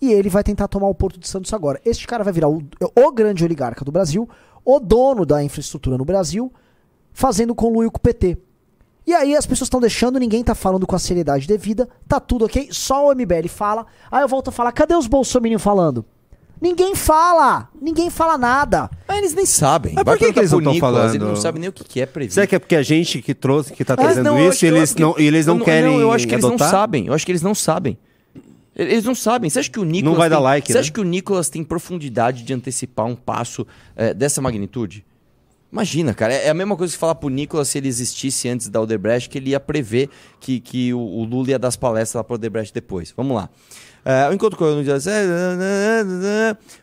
[0.00, 1.80] e ele vai tentar tomar o Porto de Santos agora.
[1.84, 2.62] Este cara vai virar o,
[2.96, 4.28] o grande oligarca do Brasil,
[4.64, 6.52] o dono da infraestrutura no Brasil,
[7.12, 8.36] fazendo conluio com o PT.
[9.06, 12.44] E aí as pessoas estão deixando, ninguém tá falando com a seriedade devida, tá tudo
[12.44, 13.86] ok, só o MBL fala.
[14.10, 16.04] Aí eu volto a falar, cadê os bolsominions falando?
[16.60, 17.70] Ninguém fala!
[17.80, 18.90] Ninguém fala nada.
[19.08, 19.94] Mas eles nem sabem.
[19.94, 21.14] Mas Vai por que, que eles não estão falando?
[21.14, 22.34] Ele não sabe nem o que que é previsto.
[22.34, 24.92] Será que é porque a gente que trouxe, que tá trazendo não, isso, e eles
[24.92, 26.66] que- não, e eles não eu querem Não, eu acho que eles adotar?
[26.66, 27.06] não sabem.
[27.06, 27.96] Eu acho que eles não sabem.
[28.76, 29.48] Eles não sabem.
[29.50, 30.18] Você acha que o Nicolas.
[30.18, 30.80] vai dar tem- like, Você né?
[30.80, 35.04] acha que o Nicolas tem profundidade de antecipar um passo eh, dessa magnitude?
[35.72, 36.34] Imagina, cara.
[36.34, 39.28] É é a mesma coisa que falar pro Nicolas se ele existisse antes da Odebrecht,
[39.28, 40.08] que ele ia prever
[40.40, 43.12] que, que o, o Lula ia dar as palestras lá pro Odebrecht depois.
[43.16, 43.48] Vamos lá.
[44.04, 44.96] É, enquanto o dia-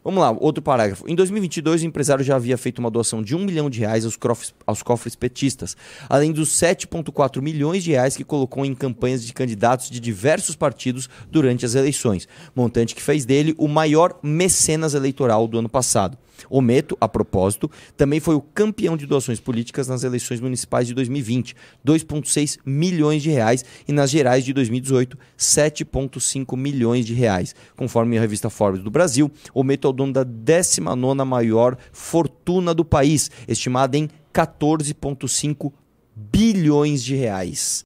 [0.04, 1.04] Vamos lá, outro parágrafo.
[1.08, 4.16] Em 2022, o empresário já havia feito uma doação de um milhão de reais aos
[4.16, 5.76] cofres, aos cofres petistas,
[6.08, 11.10] além dos 7,4 milhões de reais que colocou em campanhas de candidatos de diversos partidos
[11.30, 16.18] durante as eleições, montante que fez dele o maior mecenas eleitoral do ano passado.
[16.50, 20.94] O Meto, a propósito, também foi o campeão de doações políticas nas eleições municipais de
[20.94, 27.56] 2020, 2,6 milhões de reais, e nas gerais de 2018, 7,5 milhões de reais.
[27.76, 32.74] Conforme a revista Forbes do Brasil, o Meto é o dono da 19ª maior fortuna
[32.74, 35.72] do país, estimada em 14,5
[36.16, 37.86] bilhões de reais.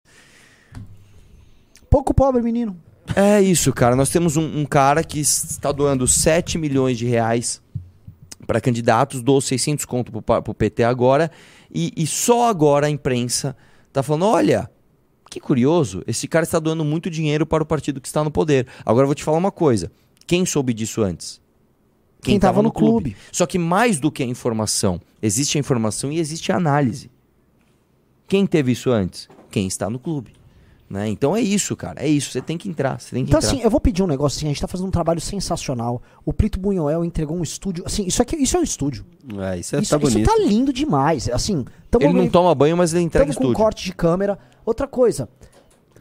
[1.89, 2.77] Pouco pobre, menino.
[3.15, 3.95] É isso, cara.
[3.95, 7.61] Nós temos um, um cara que está doando 7 milhões de reais
[8.51, 11.31] para candidatos, doou 600 conto pro, pa- pro PT agora,
[11.73, 13.55] e, e só agora a imprensa
[13.93, 14.69] tá falando, olha,
[15.29, 18.67] que curioso, esse cara está doando muito dinheiro para o partido que está no poder.
[18.85, 19.89] Agora eu vou te falar uma coisa,
[20.27, 21.39] quem soube disso antes?
[22.21, 23.15] Quem tava tava no clube.
[23.31, 27.09] Só que mais do que a informação, existe a informação e existe a análise.
[28.27, 29.29] Quem teve isso antes?
[29.49, 30.33] Quem está no clube.
[30.91, 31.07] Né?
[31.07, 32.03] Então é isso, cara.
[32.03, 32.31] É isso.
[32.31, 32.99] Você tem que entrar.
[32.99, 33.49] Você tem que Então, entrar.
[33.49, 36.01] assim, eu vou pedir um negócio assim, a gente tá fazendo um trabalho sensacional.
[36.25, 37.83] O Plito Bunhoel entregou um estúdio.
[37.87, 39.05] Assim, isso aqui isso é um estúdio.
[39.39, 40.27] É, isso é, isso, tá isso bonito.
[40.27, 41.29] tá lindo demais.
[41.29, 43.57] Assim, tamo, ele não toma banho, mas ele entrega tamo com estúdio.
[43.63, 44.37] corte de câmera.
[44.65, 45.29] Outra coisa.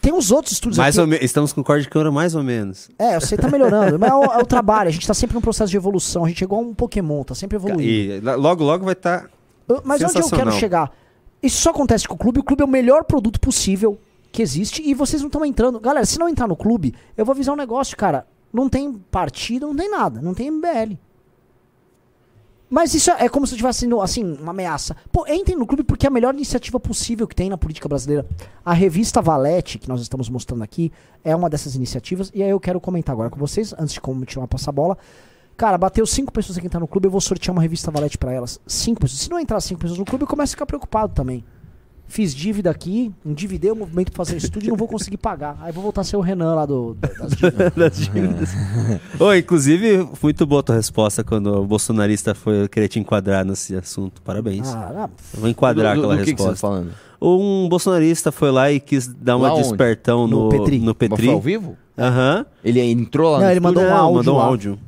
[0.02, 1.02] Tem uns outros estúdios Mais aqui.
[1.02, 2.88] ou me- Estamos com corte de câmera mais ou menos.
[2.98, 3.96] É, eu sei, tá melhorando.
[3.96, 4.88] mas é o, é o trabalho.
[4.88, 6.24] A gente tá sempre num processo de evolução.
[6.24, 7.82] A gente é igual um Pokémon, tá sempre evoluindo.
[7.82, 9.30] E logo, logo vai tá estar.
[9.68, 10.90] Eu- Mas onde eu quero chegar?
[11.40, 12.40] Isso só acontece com o clube.
[12.40, 13.98] O clube é o melhor produto possível
[14.32, 15.80] que existe e vocês não estão entrando.
[15.80, 18.26] Galera, se não entrar no clube, eu vou avisar um negócio, cara.
[18.52, 20.20] Não tem partido, não tem nada.
[20.20, 20.96] Não tem MBL.
[22.68, 24.96] Mas isso é como se estivesse sendo, assim, uma ameaça.
[25.10, 28.24] Pô, entrem no clube porque é a melhor iniciativa possível que tem na política brasileira.
[28.64, 30.92] A revista Valete, que nós estamos mostrando aqui,
[31.24, 32.30] é uma dessas iniciativas.
[32.32, 34.96] E aí eu quero comentar agora com vocês, antes de continuar a passar a bola.
[35.56, 38.32] Cara, bateu cinco pessoas aqui tá no clube, eu vou sortear uma revista Valete pra
[38.32, 38.60] elas.
[38.68, 39.20] Cinco pessoas.
[39.20, 41.44] Se não entrar cinco pessoas no clube, eu começo a ficar preocupado também.
[42.12, 45.56] Fiz dívida aqui, endividei o movimento pra fazer estúdio e não vou conseguir pagar.
[45.60, 47.72] Aí vou voltar a ser o Renan lá do, das dívidas.
[47.76, 48.50] das dívidas.
[49.20, 53.76] Ô, inclusive, muito boa a tua resposta quando o bolsonarista foi querer te enquadrar nesse
[53.76, 54.20] assunto.
[54.22, 54.68] Parabéns.
[54.74, 56.66] Ah, vou enquadrar Do- do- aquela do que que você resposta.
[56.66, 56.92] tá falando?
[57.22, 59.62] Um bolsonarista foi lá e quis dar uma Lá onde?
[59.68, 60.78] despertão no, No Petri.
[60.80, 61.16] no Petri.
[61.16, 61.76] Mas foi ao vivo?
[61.96, 62.44] Aham.
[62.64, 64.44] Ele entrou lá Não, no ele mandou um Não, áudio mandou um lá.
[64.46, 64.78] áudio.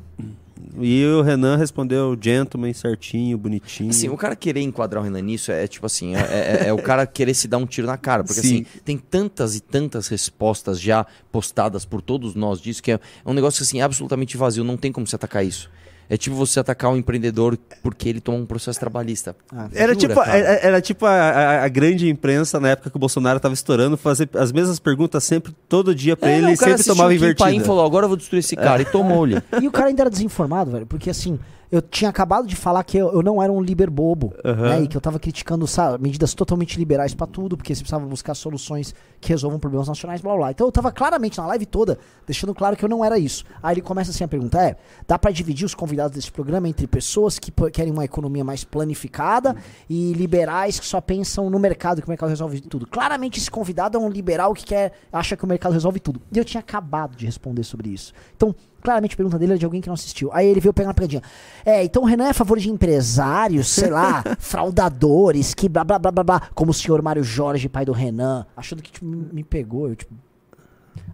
[0.79, 3.89] E o Renan respondeu gentleman, certinho, bonitinho.
[3.91, 6.77] Assim, o cara querer enquadrar o Renan nisso é tipo assim, é, é- é o
[6.81, 8.23] cara querer se dar um tiro na cara.
[8.23, 8.65] Porque Sim.
[8.65, 13.29] assim, tem tantas e tantas respostas já postadas por todos nós disso, que é, é
[13.29, 15.69] um negócio assim, absolutamente vazio, não tem como você atacar isso.
[16.13, 19.35] É tipo você atacar um empreendedor porque ele tomou um processo trabalhista.
[19.51, 22.95] Ah, Era Jura, tipo, era, era tipo a, a- a grande imprensa na época que
[22.95, 26.49] o Bolsonaro tava estourando, fazer as mesmas perguntas sempre, todo dia pra É, ele, não,
[26.51, 27.43] e o cara sempre tomava o Kim invertida.
[27.45, 28.81] Paim e falou, agora eu vou destruir esse cara.
[28.81, 29.41] E tomou-lhe.
[29.59, 30.85] E o cara ainda era desinformado, velho.
[30.85, 31.39] Porque assim,
[31.73, 34.69] eu tinha acabado de falar que eu, eu não era um liber bobo, Aham.
[34.69, 34.81] né?
[34.83, 38.35] E que eu tava criticando, sabe, medidas totalmente liberais pra tudo, porque você precisava buscar
[38.35, 40.51] soluções que resolvam problemas nacionais, blá blá.
[40.51, 41.97] Então eu tava claramente na live toda,
[42.27, 43.43] deixando claro que eu não era isso.
[43.63, 46.85] Aí ele começa assim a perguntar: é, dá pra dividir os convidados desse programa entre
[46.85, 49.55] pessoas que querem uma economia mais planificada
[49.89, 52.85] e liberais que só pensam no mercado, que o mercado resolve tudo.
[52.85, 56.21] Claramente esse convidado é um liberal que quer, acha que o mercado resolve tudo.
[56.31, 58.13] E eu tinha acabado de responder sobre isso.
[58.35, 58.53] Então,
[58.83, 60.29] claramente a pergunta dele era de alguém que não assistiu.
[60.33, 61.21] Aí ele veio pegar uma pegadinha.
[61.65, 65.97] É, então o Renan é a favor de empresários, sei lá, fraudadores, que blá blá
[65.97, 69.25] blá blá blá, como o senhor Mário Jorge, pai do Renan, achando que tipo, me
[69.33, 69.89] me pegou.
[69.89, 70.13] Eu, tipo...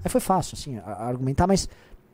[0.04, 1.68] Aí foi fácil, assim, a- a argumentar, mas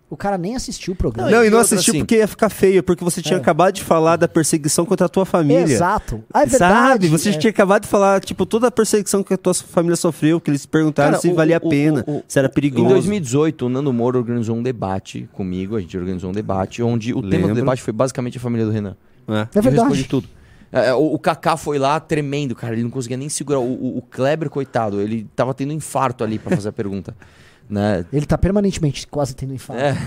[0.09, 1.29] o cara nem assistiu o programa.
[1.31, 3.41] Não, e não assistiu assim- porque ia ficar feio, porque você tinha É.
[3.41, 5.61] acabado de falar da perseguição contra a tua família.
[5.63, 6.23] Exato.
[6.33, 6.51] Ah, é Sabe?
[6.51, 7.07] verdade.
[7.09, 7.33] Você é.
[7.33, 10.65] tinha acabado de falar, tipo, toda a perseguição que a tua família sofreu, que eles
[10.65, 12.85] perguntaram Cara, se o- valia o- a pena, o- o- se era perigoso.
[12.85, 17.13] Em 2018, o Nando Moura organizou um debate comigo, a gente organizou um debate, onde
[17.13, 18.95] o tema do debate foi basicamente a família do Renan.
[19.27, 19.31] É.
[19.33, 20.03] É Eu respondi verdade.
[20.03, 20.27] tudo.
[20.71, 22.73] É, o, o Kaká foi lá tremendo, cara.
[22.73, 23.59] Ele não conseguia nem segurar.
[23.59, 27.15] O, o- Kleber, coitado, ele tava tendo infarto ali pra fazer a pergunta.
[27.67, 28.05] Né?
[28.13, 29.81] Ele tá permanentemente quase tendo infarto.
[29.81, 29.97] É.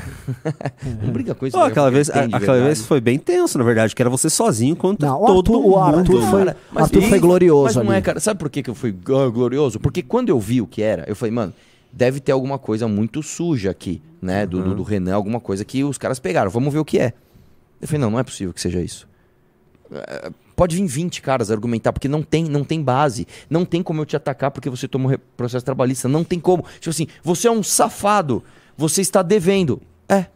[1.03, 1.57] não briga com isso.
[1.57, 1.71] Pô, né?
[1.71, 5.21] aquela vez, aquela vez foi bem tenso, na verdade, que era você sozinho contra Não,
[5.21, 5.69] o todo Arthur, mundo.
[5.71, 7.99] o Arthur foi, Cara, mas Arthur foi glorioso Mas não ali.
[7.99, 8.21] é, cara.
[8.21, 9.81] Sabe por que, que eu fui ah, glorioso?
[9.81, 11.53] Porque quando eu vi o que era, eu falei, mano,
[11.93, 14.47] deve ter alguma coisa muito suja aqui, né?
[14.47, 16.51] Do, do, do Renan, alguma coisa que os caras pegaram.
[16.51, 17.13] Vamos ver o que é.
[17.81, 19.09] Eu falei, não, não é possível que seja isso.
[19.91, 23.29] É, Pode vir 20 caras argumentar, porque não tem, não tem base.
[23.49, 26.09] Não tem como eu te atacar porque você tomou processo trabalhista.
[26.09, 26.65] Não tem como.
[26.81, 28.43] Tipo assim, você é um safado.
[28.77, 29.81] Você está devendo.
[30.09, 30.27] É.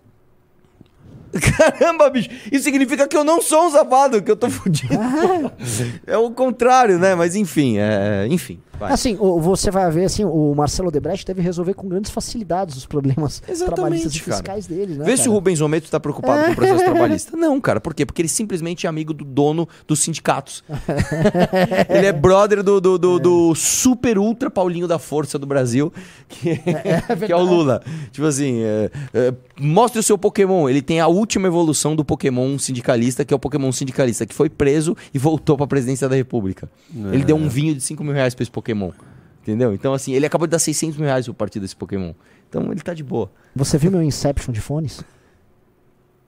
[1.59, 2.31] Caramba, bicho.
[2.53, 4.95] Isso significa que eu não sou um safado, que eu tô fudido.
[6.07, 7.17] é o contrário, né?
[7.17, 8.29] Mas enfim, é...
[8.31, 8.61] enfim.
[8.83, 8.93] Vai.
[8.93, 12.87] Assim, o- você vai ver assim, o Marcelo Debrecht deve resolver com grandes facilidades os
[12.87, 14.33] problemas Exatamente, trabalhistas e cara.
[14.37, 15.05] fiscais dele, né?
[15.05, 15.31] Vê se cara?
[15.31, 17.37] o Rubens Ometo tá preocupado com o processo trabalhista.
[17.37, 17.81] Não, cara.
[17.81, 18.05] Por quê?
[18.05, 20.63] Porque ele simplesmente é amigo do dono dos sindicatos.
[21.89, 25.93] ele é brother do, do, do- do super ultra Paulinho da Força do Brasil,
[26.29, 26.57] que,
[27.27, 27.83] que é o Lula.
[28.11, 30.69] Tipo assim, é, é, mostre o seu Pokémon.
[30.69, 34.49] Ele tem a última evolução do Pokémon sindicalista, que é o Pokémon sindicalista, que foi
[34.49, 36.69] preso e voltou pra presidência da República.
[37.13, 38.72] Ele deu um vinho de 5 mil reais pra esse Pokémon.
[39.43, 39.75] Entendeu?
[39.75, 42.13] Então, assim, ele acabou de dar 600 mil reais pro partido desse Pokémon.
[42.49, 43.31] Então, ele tá de boa.
[43.57, 45.03] Você viu meu Inception de fones?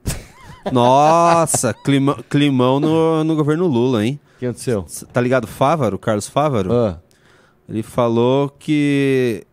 [0.73, 4.19] Nossa, clima- climão no, no governo Lula, hein?
[4.37, 4.85] O que aconteceu?
[4.89, 6.73] C- Tá ligado Fávaro, Carlos Fávaro?
[6.73, 7.01] Ah.
[7.69, 9.47] Ele falou que,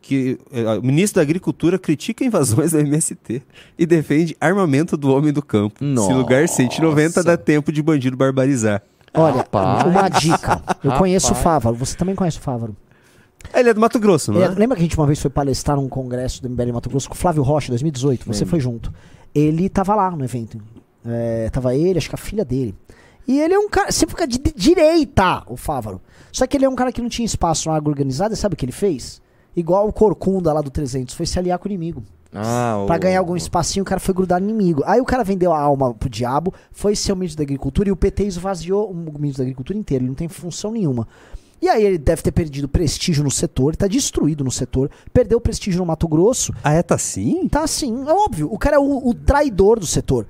[0.00, 3.42] que eh, o ministro da Agricultura critica invasões da MST
[3.78, 5.78] e defende armamento do homem do campo.
[5.78, 8.82] Se lugar 190 dá tempo de bandido barbarizar.
[9.16, 9.84] Olha, Rapaz.
[9.84, 10.62] uma dica.
[10.82, 11.34] Eu conheço o.
[11.34, 11.74] Fávaro.
[11.76, 12.76] Você também conhece o Fávaro?
[13.54, 14.48] Ele é do Mato Grosso, não É, é?
[14.48, 17.08] lembra que a gente uma vez foi palestrar num congresso do MBL em Mato Grosso
[17.08, 18.26] com o Flávio Rocha, 2018?
[18.26, 18.92] Você foi junto.
[19.34, 20.58] Ele tava lá no evento.
[21.04, 22.74] É, tava ele, acho que a filha dele.
[23.28, 23.90] E ele é um cara.
[23.92, 26.00] Você fica de de direita, o Fávaro.
[26.32, 28.34] Só que ele é um cara que não tinha espaço na água organizada.
[28.34, 29.20] E sabe o que ele fez?
[29.54, 31.14] Igual o Corcunda lá do 300.
[31.14, 32.02] Foi se aliar com o inimigo.
[32.36, 34.82] Ah, Pra o- ganhar algum espacinho, o cara foi grudar no inimigo.
[34.86, 37.92] Aí o cara vendeu a alma pro diabo, foi ser o ministro da Agricultura e
[37.92, 40.02] o PT esvaziou o ministro da Agricultura inteiro.
[40.04, 41.06] Ele não tem função nenhuma.
[41.60, 45.40] E aí ele deve ter perdido prestígio no setor, ele tá destruído no setor, perdeu
[45.40, 46.52] prestígio no Mato Grosso.
[46.62, 46.82] Ah, é?
[46.82, 47.48] Tá assim?
[47.48, 48.48] Tá assim, é óbvio.
[48.52, 50.26] O cara é o, o traidor do setor.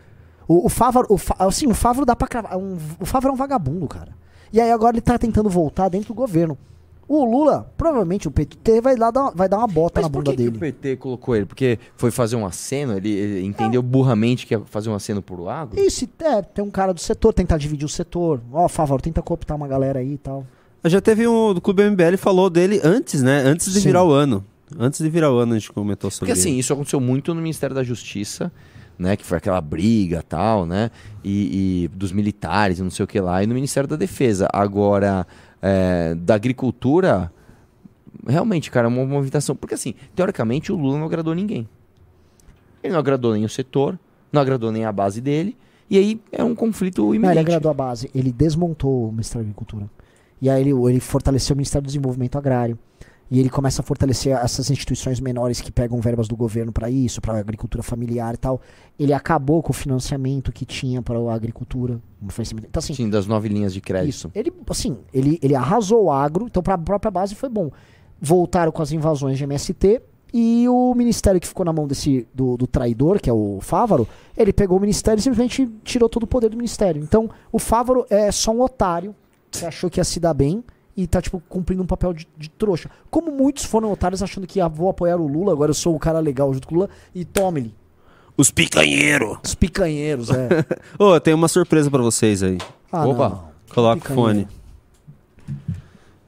[0.47, 2.57] O, o Fávaro, o, assim, o Fávaro dá pra cravar.
[2.57, 4.13] um- o Fávaro é um vagabundo, cara.
[4.53, 6.57] E aí agora ele tá tentando voltar dentro do governo.
[7.09, 10.25] O Lula, provavelmente o PT vai, lá dar, vai dar uma bota Mas na por
[10.25, 10.57] bunda que, que dele.
[10.57, 11.47] o PT colocou ele?
[11.47, 12.97] Porque foi fazer um aceno?
[12.97, 15.79] Ele, ele entendeu burramente que ia fazer um aceno pro agro?
[15.79, 18.41] Isso, é, tem um cara do setor, tentar dividir o setor.
[18.53, 20.45] Ó, Favor, tenta cooptar uma galera aí e tal.
[20.85, 23.39] Já teve um do Clube MBL falou dele antes, né?
[23.39, 23.89] Antes de Sim.
[23.89, 24.45] virar o ano.
[24.79, 27.41] Antes de virar o ano a gente comentou sobre Porque assim, isso aconteceu muito no
[27.41, 28.53] Ministério da Justiça,
[28.99, 29.17] né?
[29.17, 30.91] Que foi aquela briga tal, né?
[31.25, 33.43] E, e dos militares, e não sei o que lá.
[33.43, 34.49] E no Ministério da Defesa.
[34.53, 35.27] Agora,
[35.67, 37.33] é, da Agricultura,
[38.27, 39.57] realmente, cara, é uma movimentação.
[39.57, 41.69] Porque assim, teoricamente, o Lula não agradou ninguém.
[42.83, 43.99] Ele não agradou nem o setor,
[44.33, 45.57] não agradou nem a base dele.
[45.91, 47.39] E aí é um conflito Não, ele iminente.
[47.41, 48.11] agradou a base.
[48.15, 49.91] Ele desmontou o Ministério da Agricultura.
[50.41, 52.79] E aí ele, ele fortaleceu o Ministério do Desenvolvimento Agrário.
[53.31, 57.21] E ele começa a fortalecer essas instituições menores que pegam verbas do governo para isso,
[57.21, 58.61] para agricultura familiar e tal.
[58.99, 62.01] Ele acabou com o financiamento que tinha para a agricultura.
[62.69, 64.11] Então, assim, Sim, das nove linhas de crédito.
[64.11, 64.31] Isso.
[64.35, 67.71] Ele, assim, ele, ele arrasou o agro, então para a própria base foi bom.
[68.21, 70.01] Voltaram com as invasões de MST
[70.33, 74.07] e o ministério que ficou na mão desse do, do traidor, que é o Fávaro,
[74.37, 77.03] ele pegou o ministério e simplesmente tirou todo o poder do ministério.
[77.03, 79.15] Então, o Fávaro é só um otário
[79.51, 80.63] que achou que ia se dar bem
[80.97, 82.91] e tá, tipo, cumprindo um papel de, de trouxa.
[83.11, 85.99] Como muitos foram otários achando que ah, vou apoiar o Lula, agora eu sou o
[85.99, 87.75] cara legal junto com o Lula, e tome-lhe.
[88.37, 89.39] Os picanheiros.
[89.45, 90.49] Os picanheiros, é.
[90.99, 92.59] Ô, tem uma surpresa pra vocês aí.
[92.93, 93.29] Ah, Opa.
[93.29, 93.45] não.
[93.75, 94.47] Coloca o fone.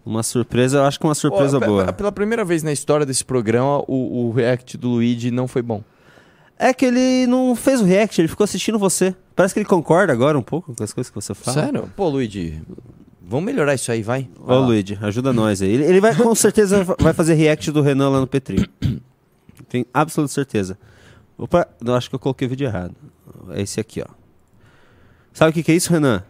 [0.04, 1.92] Uma surpresa, eu acho que uma surpresa pe- boa.
[1.92, 5.82] Pela primeira vez na história desse programa, o, o react do Luigi não foi bom.
[6.58, 9.14] É que ele não fez o react, ele ficou assistindo você.
[9.36, 11.62] Parece que ele concorda agora um pouco com as coisas que você fala.
[11.62, 11.92] Sério?
[11.94, 12.60] Pô, Luigi,
[13.28, 14.28] vamos melhorar isso aí, vai.
[14.40, 14.66] Ô, Vai lá.
[14.66, 15.70] Luigi, ajuda nós aí.
[15.70, 18.68] Ele, ele vai com certeza vai fazer react do Renan lá no Petri.
[19.68, 20.78] Tenho absoluta certeza.
[21.36, 22.94] Opa, não, acho que eu coloquei o vídeo errado.
[23.50, 24.06] É esse aqui, ó.
[25.32, 26.22] Sabe o que, que é isso, Renan?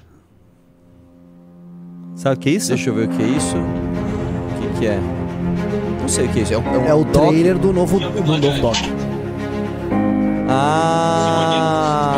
[2.16, 2.69] Sabe o que é isso?
[2.69, 3.57] Deixa eu ver o que é isso.
[3.57, 4.99] O que, que é?
[6.01, 6.53] Não sei o que é isso.
[6.53, 7.29] É, um- um É o doc?
[7.29, 8.77] trailer do novo, do novo doc.
[10.51, 12.15] Ah!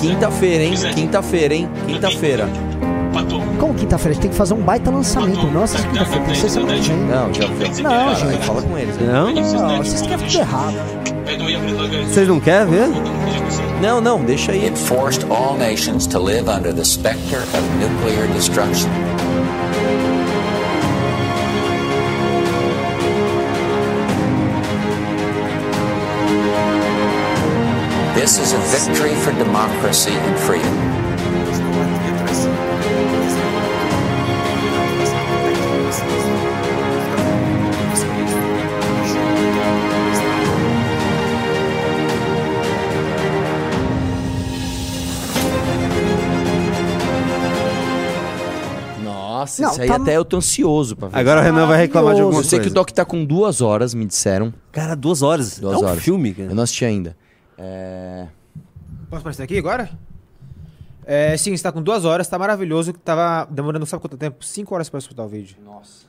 [0.00, 0.74] Quinta-feira, hein?
[0.94, 1.68] Quinta-feira, hein?
[1.86, 2.48] Quinta-feira.
[3.58, 4.10] Como quinta-feira?
[4.10, 5.46] A gente tem que fazer um baita lançamento.
[5.46, 6.96] Nossa, quinta-feira tem que ser semana que vem.
[6.98, 8.44] Não, já já- Não, Cara, gente.
[8.44, 8.96] Fala com eles.
[8.96, 9.12] né?
[9.12, 9.32] Não?
[9.32, 10.74] Não, vocês querem tudo errado.
[12.12, 12.88] Vocês não querem ver?
[13.80, 14.64] Não, não, deixa aí.
[14.64, 18.88] It forced all nations to live under the specter of nuclear destruction.
[28.14, 30.93] This is a victory for democracy and freedom.
[49.62, 51.18] Nossa, Não, isso aí tá- até eu tô ansioso pra ver.
[51.18, 53.60] Agora o Renan vai reclamar de alguma Eu sei que o Doc tá com duas
[53.60, 54.52] horas, me disseram.
[54.72, 55.58] Cara, duas horas.
[55.58, 56.02] Duas é um horas.
[56.02, 56.50] filme, cara.
[56.50, 57.16] Eu não assisti ainda.
[57.58, 58.26] É...
[59.08, 59.90] Posso aparecer aqui agora?
[61.06, 62.92] É, sim, está com duas horas, tá maravilhoso.
[62.92, 64.44] Tava demorando sabe quanto tempo?
[64.44, 65.56] Cinco horas para escutar o vídeo.
[65.64, 66.06] Nossa.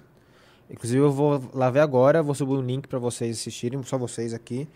[0.70, 4.34] Inclusive eu vou lá ver agora, vou subir um link para vocês assistirem, só vocês
[4.34, 4.68] aqui.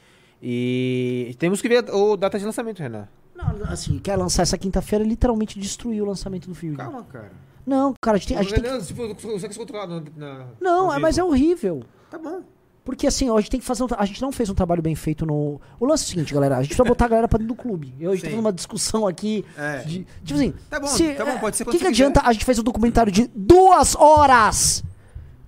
[0.42, 3.08] E temos que ver o data de lançamento, Renan.
[3.36, 6.76] Não, assim, quer lançar essa quinta-feira, literalmente destruiu o lançamento do filme.
[6.76, 7.32] Calma, cara.
[7.70, 8.82] Não, cara, a gente tem, a gente tem que...
[8.84, 9.88] Se for- se controlar
[10.18, 11.84] na, Não, ao é, mas é horrível.
[12.10, 12.42] Tá bom.
[12.84, 14.82] Porque assim, ó, a gente tem que fazer um A gente não fez um trabalho
[14.82, 15.62] bem feito no.
[15.80, 16.58] O lance é o seguinte, galera.
[16.58, 17.94] A gente precisa botar a galera pra dentro do clube.
[18.00, 19.46] Eu, a gente tá fazendo uma discussão aqui.
[19.56, 19.78] É.
[19.84, 20.54] de- tipo assim.
[20.70, 22.62] Tá bom, se- tá bom, é, pode ser O que, que adianta a gente fazer
[22.62, 24.84] um documentário de duas horas?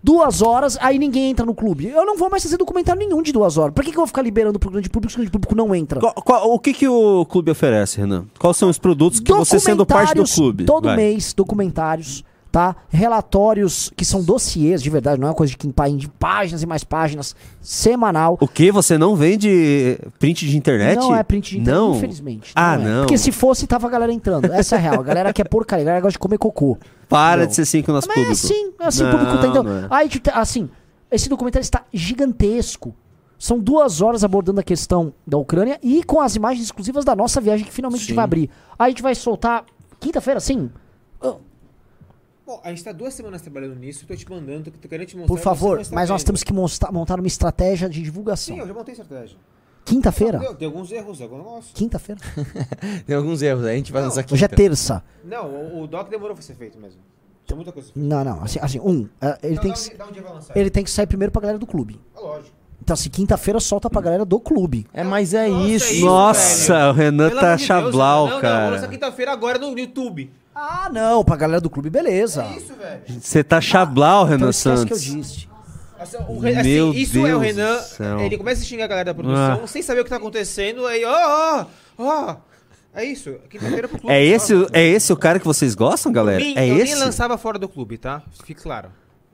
[0.04, 1.88] Duas horas, aí ninguém entra no clube.
[1.88, 3.74] Eu não vou mais fazer documentário nenhum de duas horas.
[3.74, 5.76] Pra que, que eu vou ficar liberando pro grande público se o grande público não
[5.76, 6.00] entra?
[6.00, 8.26] Qual- qual- o que, que o clube oferece, Renan?
[8.40, 10.66] Quais são os produtos que você, sendo parte do clube?
[10.66, 10.96] Todo vai.
[10.96, 12.76] mês, documentários, tá?
[12.90, 16.66] Relatórios que são dossiês, de verdade, não é uma coisa de quimpar de páginas e
[16.66, 18.38] mais páginas, semanal.
[18.42, 18.72] O que?
[18.72, 20.98] Você não vende print de internet?
[21.00, 21.96] Não é print de internet, Não.
[21.96, 22.52] infelizmente.
[22.56, 22.78] Ah, é.
[22.78, 23.02] não.
[23.04, 24.46] Porque se fosse, tava a galera entrando.
[24.52, 25.00] Essa é a real.
[25.00, 26.78] A galera quer porcaria, a galera gosta de comer cocô.
[27.08, 27.48] Para Não.
[27.48, 28.32] de ser assim com o nosso Mas público.
[28.32, 29.64] é assim, é assim Não, o público tá então.
[29.64, 29.88] não é.
[29.90, 30.70] Aí, tipo, assim,
[31.10, 32.94] esse documentário está gigantesco.
[33.40, 37.42] São duas horas abordando a questão da Ucrânia e com as imagens exclusivas da nossa
[37.42, 38.50] viagem que finalmente a gente vai abrir.
[38.78, 39.66] Aí a gente vai soltar
[40.00, 40.70] quinta-feira, sim.
[42.46, 45.16] Bom, a gente tá duas semanas trabalhando nisso, tô te mandando, tô, tô querendo te
[45.16, 45.28] mostrar.
[45.28, 48.56] Por você favor, está mas nós temos que monta- montar uma estratégia de divulgação.
[48.56, 49.38] Sim, eu já montei estratégia.
[49.86, 50.40] Quinta-feira?
[50.56, 51.74] Tem alguns erros, algum negócio.
[51.74, 52.22] Quinta-feira?
[53.06, 54.34] Tem alguns erros, aí a gente vai lançar aqui.
[54.34, 55.04] Hoje é terça.
[55.24, 57.00] Não, o, o doc demorou pra ser feito mesmo.
[57.48, 57.92] Tem muita coisa.
[57.96, 58.44] Não, não.
[58.44, 60.56] Assim, assim um, é, ele, Não, tem dá que, um um dia vai lançar.
[60.58, 62.00] ele tem que sair primeiro pra galera do clube.
[62.16, 62.56] Ah, lógico.
[62.82, 64.88] Então, assim, quinta-feira solta pra galera do clube.
[64.94, 66.04] É, mas é isso.
[66.06, 68.88] Nossa, o Renan Pelo tá amor de Deus, chablau, não, Não, vou lançar cara.
[68.88, 70.32] quinta-feira agora no YouTube.
[70.54, 72.44] Ah, não, pra galera do clube, beleza.
[72.44, 73.02] É isso, velho.
[73.22, 75.04] Você tá chablau, Então Renan esquece que eu Santos.
[75.24, 75.48] disse.
[76.00, 77.80] Assim, o Re- assim, Meu isso é o Deus Renan.
[78.22, 79.68] Ele começa a xingar a galera da produção Ah.
[79.68, 80.86] sem saber o que tá acontecendo.
[80.88, 81.66] Aí, ó, ó,
[82.00, 82.36] ó.
[82.94, 83.36] É isso.
[83.50, 84.14] Quinta-feira pro clube.
[84.14, 86.44] É esse, é esse o cara que vocês gostam, galera?
[86.44, 86.96] Mim, É eu esse?
[86.96, 88.22] nem lançava fora do clube, tá?
[88.44, 88.90] Fique claro.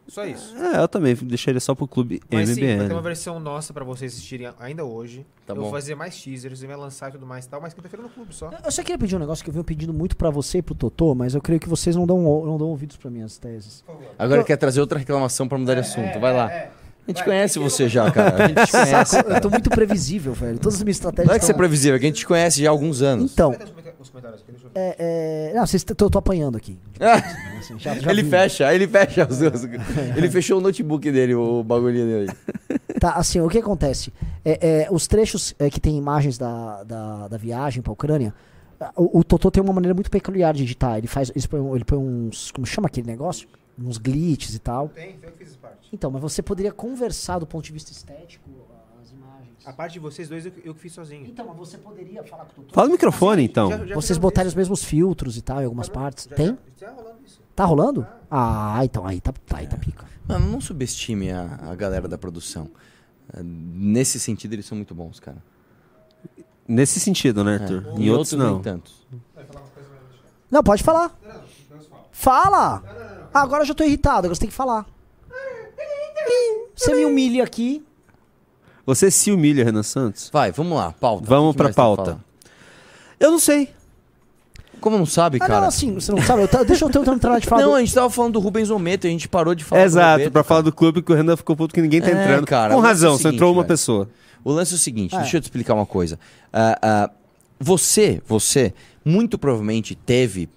[0.07, 0.55] Só isso.
[0.57, 3.01] É, eu também deixaria só pro clube Mas sim, vai ter uma MBN.
[3.01, 5.25] versão nossa pra vocês assistirem ainda hoje.
[5.45, 5.63] Tá eu bom.
[5.63, 8.09] vou fazer mais teasers, eu vou lançar e tudo mais e tal, mas quinta-feira no
[8.09, 8.49] clube só.
[8.63, 10.73] Eu só queria pedir um negócio que eu venho pedindo muito pra você e pro
[10.75, 13.83] Totô, mas eu creio que vocês não dão, não dão ouvidos pra minhas teses.
[14.17, 16.19] Agora quer trazer outra reclamação pra mudar de assunto.
[16.19, 16.51] Vai lá.
[16.51, 16.71] é.
[17.07, 18.43] A gente conhece você já, cara.
[18.43, 19.11] A gente te conhece.
[19.15, 20.59] Saco, eu tô muito previsível, velho.
[20.59, 21.27] Todas as minhas estratégias.
[21.29, 23.01] Não é que você é previsível, é que a gente te conhece já há alguns
[23.01, 23.31] anos.
[23.31, 23.55] Então,
[24.07, 24.79] Os comentários aqui, deixa eu ver.
[24.79, 24.95] é,
[25.51, 25.53] é...
[25.53, 26.77] Não, vocês tô, tô apanhando aqui.
[27.59, 28.29] Assim, já- já ele vi.
[28.29, 29.63] fecha, ele fecha os dois.
[30.15, 32.31] Ele fechou o notebook dele, o bagulhinho dele.
[32.99, 34.11] Tá, assim, o que acontece?
[34.43, 38.33] É, é, os trechos é, que tem imagens da, da, da viagem pra Ucrânia,
[38.95, 40.97] o, o Totô tem uma maneira muito peculiar de editar.
[40.97, 41.31] Ele faz.
[41.35, 42.51] Ele põe, ele põe uns.
[42.51, 43.47] Como chama aquele negócio?
[43.79, 44.89] Uns glitches e tal.
[44.89, 45.89] Tem, eu fiz parte.
[45.93, 48.49] Então, mas você poderia conversar do ponto de vista estético.
[49.67, 51.25] A parte de vocês dois eu, que- eu que fiz sozinho.
[51.27, 52.73] Então, mas você poderia falar com o Totô?
[52.73, 53.69] Fala no microfone, então.
[53.69, 54.57] Já- já Vocês botarem os isso.
[54.57, 56.25] mesmos filtros e tal em algumas partes.
[56.29, 56.57] Já- Tem?
[56.79, 57.41] Já, já rolando isso.
[57.53, 58.07] Tá rolando?
[58.31, 60.05] Ah, então aí tá, tá, aí tá pica.
[60.25, 62.69] Mano, não subestime a, a galera da produção.
[63.33, 65.37] É, Nesse sentido, eles são muito bons, cara.
[66.67, 67.61] Nesse sentido, né, É.
[67.61, 67.85] Arthur?
[67.97, 68.53] Em Em outros, não.
[68.55, 69.05] nem tantos.
[70.49, 71.17] Não, pode falar.
[72.11, 72.83] Fala!
[73.33, 74.85] Ah, agora eu já tô irritado, agora você tem que falar.
[76.75, 77.85] Você me humilha aqui.
[78.87, 80.29] Você se humilha, Renan Santos?
[80.33, 81.25] Vai, vamos lá, pauta.
[81.27, 82.17] Vamos pra pauta.
[83.19, 83.69] Eu não sei.
[84.79, 85.61] Como não sabe, Ah, cara?
[85.61, 86.43] não, assim, você não sabe.
[86.43, 87.61] Eu ta- deixa eu ter- terminar de falar.
[87.63, 89.85] Não, do- a gente tava falando do Rubens Ometo, a gente parou de falar do
[89.85, 92.11] Exato, Ometo, pra falar do clube que o Renan ficou puto que ninguém tá É,
[92.11, 92.45] entrando.
[92.47, 93.67] cara, Com é razão, só entrou uma velho.
[93.67, 94.09] pessoa.
[94.43, 95.19] O lance é o seguinte, É.
[95.19, 96.17] deixa eu te explicar uma coisa.
[96.53, 97.09] Ah, ah,
[97.59, 98.73] você, você,
[99.03, 100.47] muito provavelmente teve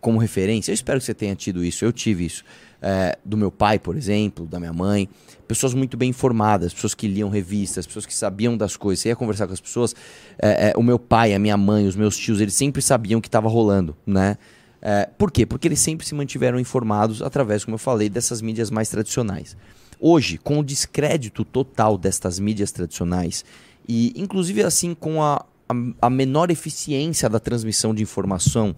[0.00, 2.44] como referência, eu espero que você tenha tido isso, eu tive isso,
[2.80, 5.08] é, do meu pai, por exemplo, da minha mãe,
[5.46, 9.02] pessoas muito bem informadas, pessoas que liam revistas, pessoas que sabiam das coisas.
[9.02, 9.94] Você ia conversar com as pessoas,
[10.38, 13.22] é, é, o meu pai, a minha mãe, os meus tios, eles sempre sabiam o
[13.22, 14.36] que estava rolando, né?
[14.80, 15.44] É, por quê?
[15.44, 19.56] Porque eles sempre se mantiveram informados através, como eu falei, dessas mídias mais tradicionais.
[20.00, 23.44] Hoje, com o descrédito total destas mídias tradicionais,
[23.88, 28.76] e inclusive assim com a, a, a menor eficiência da transmissão de informação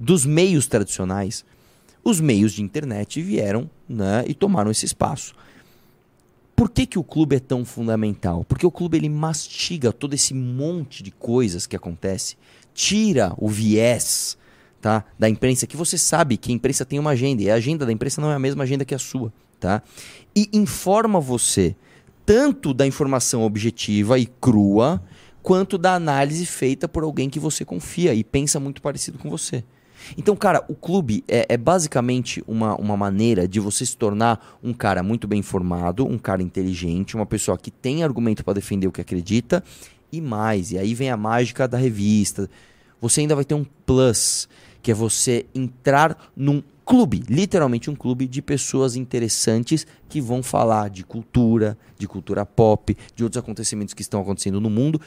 [0.00, 1.44] dos meios tradicionais,
[2.04, 5.34] os meios de internet vieram né, e tomaram esse espaço.
[6.54, 8.44] Por que, que o clube é tão fundamental?
[8.44, 12.36] Porque o clube ele mastiga todo esse monte de coisas que acontece,
[12.74, 14.36] tira o viés
[14.80, 17.86] tá, da imprensa, que você sabe que a imprensa tem uma agenda, e a agenda
[17.86, 19.32] da imprensa não é a mesma agenda que a sua.
[19.60, 19.82] Tá?
[20.34, 21.76] E informa você
[22.26, 25.02] tanto da informação objetiva e crua,
[25.42, 29.64] quanto da análise feita por alguém que você confia e pensa muito parecido com você.
[30.16, 34.72] Então, cara, o clube é, é basicamente uma, uma maneira de você se tornar um
[34.72, 38.92] cara muito bem informado, um cara inteligente, uma pessoa que tem argumento para defender o
[38.92, 39.62] que acredita
[40.12, 40.72] e mais.
[40.72, 42.48] E aí vem a mágica da revista.
[43.00, 44.48] Você ainda vai ter um plus,
[44.82, 50.88] que é você entrar num clube, literalmente um clube de pessoas interessantes que vão falar
[50.88, 55.00] de cultura, de cultura pop, de outros acontecimentos que estão acontecendo no mundo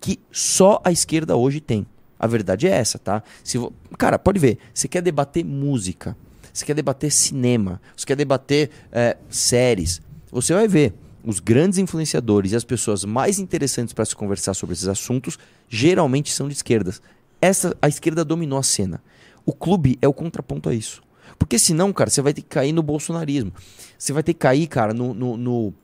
[0.00, 1.86] que só a esquerda hoje tem.
[2.18, 3.22] A verdade é essa, tá?
[3.44, 3.58] Se.
[3.98, 4.58] Cara, pode ver.
[4.72, 6.16] Você quer debater música,
[6.52, 10.00] você quer debater cinema, você quer debater é, séries.
[10.30, 10.94] Você vai ver
[11.24, 15.38] os grandes influenciadores e as pessoas mais interessantes para se conversar sobre esses assuntos
[15.68, 17.02] geralmente são de esquerdas.
[17.40, 19.02] Essa, a esquerda dominou a cena.
[19.44, 21.02] O clube é o contraponto a isso.
[21.38, 23.52] Porque senão, cara, você vai ter que cair no bolsonarismo.
[23.98, 25.74] Você vai ter que cair, cara, no, no, no,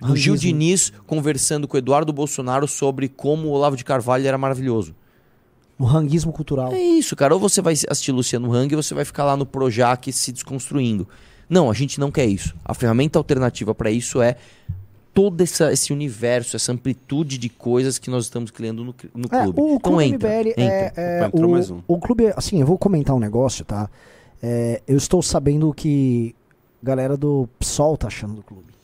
[0.00, 0.36] no Gil.
[0.36, 4.94] Diniz conversando com o Eduardo Bolsonaro sobre como o Olavo de Carvalho era maravilhoso.
[5.78, 6.72] O ranguismo cultural.
[6.72, 7.34] É isso, cara.
[7.34, 11.06] Ou você vai assistir Luciano Hang ou você vai ficar lá no Projac se desconstruindo.
[11.48, 12.54] Não, a gente não quer isso.
[12.64, 14.36] A ferramenta alternativa para isso é
[15.14, 19.42] todo essa, esse universo, essa amplitude de coisas que nós estamos criando no, no É,
[19.44, 19.60] clube.
[19.60, 20.62] o então Clube entra, MBL entra.
[20.64, 20.92] é,
[21.22, 21.80] é Opa, o, mais um.
[21.86, 23.88] o clube, assim, eu vou comentar um negócio, tá?
[24.42, 26.34] É, eu estou sabendo que
[26.82, 28.74] a galera do PSOL tá achando do clube.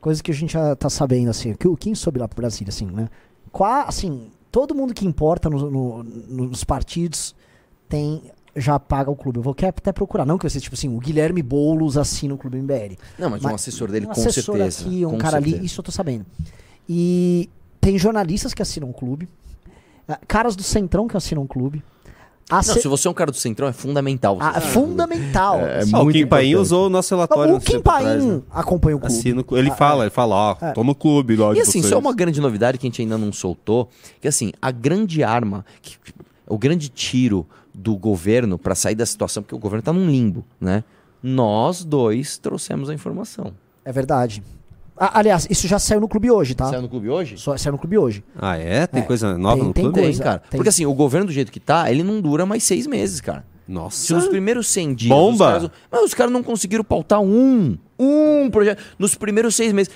[0.00, 2.70] Coisa que a gente já tá sabendo, assim, que, o- quem soube lá pro Brasília,
[2.70, 3.08] assim, né?
[3.52, 7.34] Qua, assim, todo mundo que importa no- no- nos partidos
[7.88, 8.22] tem
[8.54, 9.38] já paga o clube.
[9.38, 12.38] Eu vou querer até procurar, não que ser tipo assim, o Guilherme Boulos assina o
[12.38, 12.98] clube MBL.
[13.18, 14.84] Não, mas, um assessor dele um com assessor certeza.
[14.86, 15.66] aqui, um cara ali, certeza.
[15.66, 16.26] isso eu tô sabendo.
[16.86, 17.48] E
[17.80, 19.26] tem jornalistas que assinam o clube,
[20.06, 21.82] ah, caras do Centrão que assinam o clube.
[22.50, 24.36] Não, Asse- se você é um cara do Centrão, é fundamental.
[24.36, 25.60] você Ah, é o fundamental.
[25.60, 27.54] É, é Ó, o muito Kim Paim usou o nosso relatório.
[27.54, 28.42] o um Kim atrás, Paim né?
[28.50, 29.14] acompanha o clube.
[29.14, 30.72] Assina o ele Ah, fala, ele fala, ó, É.
[30.72, 31.86] toma o clube lá E assim, vocês.
[31.86, 33.88] só uma grande novidade que a gente ainda não soltou,
[34.20, 35.96] que assim, a grande arma, que-
[36.46, 40.44] o grande tiro do governo para sair da situação, porque o governo tá num limbo,
[40.60, 40.84] né?
[41.22, 43.52] Nós dois trouxemos a informação.
[43.84, 44.42] É verdade.
[45.04, 46.66] Ah, aliás, isso já saiu no clube hoje, tá?
[46.68, 47.36] Saiu no clube hoje?
[47.36, 48.22] Só, saiu no clube hoje.
[48.38, 48.86] Ah, é?
[48.86, 50.00] Tem É, coisa nova tem- no tem clube?
[50.00, 50.18] coisa.
[50.22, 50.38] Tem, cara.
[50.38, 50.58] tem.
[50.58, 53.44] Porque assim, o governo do jeito que tá, ele não dura mais seis meses, cara.
[53.66, 54.14] Se Nossa.
[54.14, 55.08] nos primeiros 100 dias.
[55.08, 55.32] Bomba!
[55.32, 57.76] Os caras, mas os caras não conseguiram pautar um.
[57.98, 58.80] Um projeto.
[58.98, 59.92] Nos primeiros seis meses.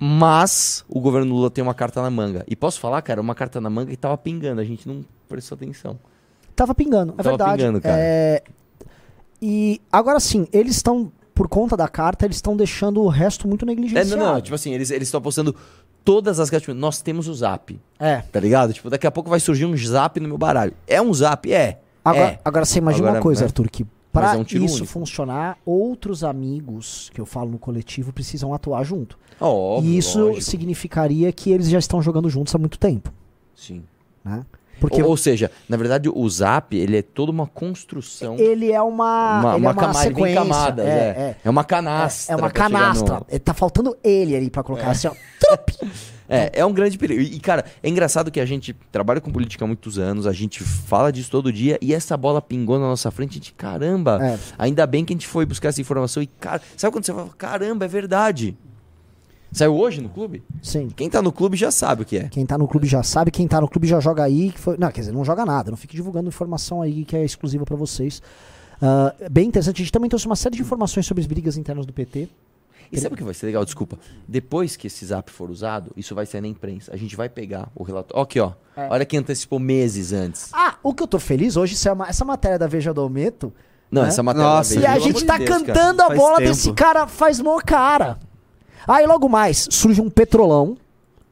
[0.00, 2.44] Mas o governo Lula tem uma carta na manga.
[2.48, 4.60] E posso falar, cara, uma carta na manga que tava pingando.
[4.60, 5.98] A gente não prestou atenção.
[6.56, 7.56] Tava pingando, é Tava verdade.
[7.62, 7.96] pingando, cara.
[7.98, 8.42] É,
[9.40, 13.64] E agora sim, eles estão, por conta da carta, eles estão deixando o resto muito
[13.64, 14.16] É, negligenciado.
[14.16, 14.40] não, não.
[14.40, 15.54] Tipo assim, eles estão apostando
[16.04, 16.66] todas as cartas.
[16.66, 17.80] Tipo, nós temos o zap.
[17.96, 18.22] É.
[18.22, 18.72] Tá ligado?
[18.72, 20.74] Tipo, daqui a pouco vai surgir um zap no meu baralho.
[20.84, 21.50] É um zap?
[21.52, 21.78] É.
[22.04, 22.40] Agora, é.
[22.44, 23.46] agora você imagina Agora, uma coisa, né?
[23.46, 24.86] Arthur, que para é um isso único.
[24.86, 29.16] funcionar, outros amigos que eu falo no coletivo precisam atuar junto.
[29.40, 30.42] Óbvio, e isso lógico.
[30.42, 33.12] significaria que eles já estão jogando juntos há muito tempo.
[33.54, 33.84] Sim.
[34.24, 34.44] Né?
[34.80, 38.36] Porque Ou, ou seja, na verdade, o zap, ele é toda uma construção.
[38.38, 40.34] ele é uma, uma, ele uma é uma camada, sequência.
[40.40, 41.36] camadas, é, é, é.
[41.44, 41.50] é.
[41.50, 42.32] uma canastra.
[42.32, 43.14] É uma pra chegar canastra.
[43.32, 45.12] no- Tá faltando ele ali pra colocar assim, ó.
[46.30, 47.22] É, é um grande perigo.
[47.22, 50.62] E, cara, é engraçado que a gente trabalha com política há muitos anos, a gente
[50.62, 54.38] fala disso todo dia, e essa bola pingou na nossa frente, a gente, caramba, É.
[54.58, 57.30] ainda bem que a gente foi buscar essa informação e, cara, sabe quando você fala,
[57.38, 58.54] caramba, é verdade.
[59.52, 60.42] Saiu hoje no clube?
[60.62, 60.88] Sim.
[60.94, 62.28] Quem tá no clube já sabe o que é.
[62.28, 64.50] Quem tá no clube já sabe, quem tá no clube já joga aí.
[64.52, 64.76] Que foi...
[64.78, 65.70] Não, quer dizer, não joga nada.
[65.70, 68.20] Não fique divulgando informação aí que é exclusiva pra vocês.
[68.80, 69.76] Ah, bem interessante.
[69.76, 72.28] A gente também trouxe uma série de informações sobre as brigas internas do PT.
[72.90, 73.64] E sabe o que vai ser legal?
[73.64, 73.98] Desculpa.
[74.26, 76.90] Depois que esse zap for usado, isso vai sair na imprensa.
[76.94, 78.22] A gente vai pegar o relatório.
[78.22, 78.52] Aqui, ó.
[78.76, 78.88] É.
[78.90, 80.48] Olha que antecipou meses antes.
[80.54, 83.00] Ah, o que eu tô feliz hoje, isso é uma- essa matéria da Veja do
[83.02, 83.52] Aumento.
[83.90, 84.08] Não, né?
[84.08, 85.64] essa matéria Nossa, da E Veja, a pelo gente tá de Deus, cara.
[85.66, 86.48] cantando a Faz bola tempo.
[86.50, 88.18] desse cara faz mó cara.
[88.86, 90.76] Aí logo mais surge um petrolão,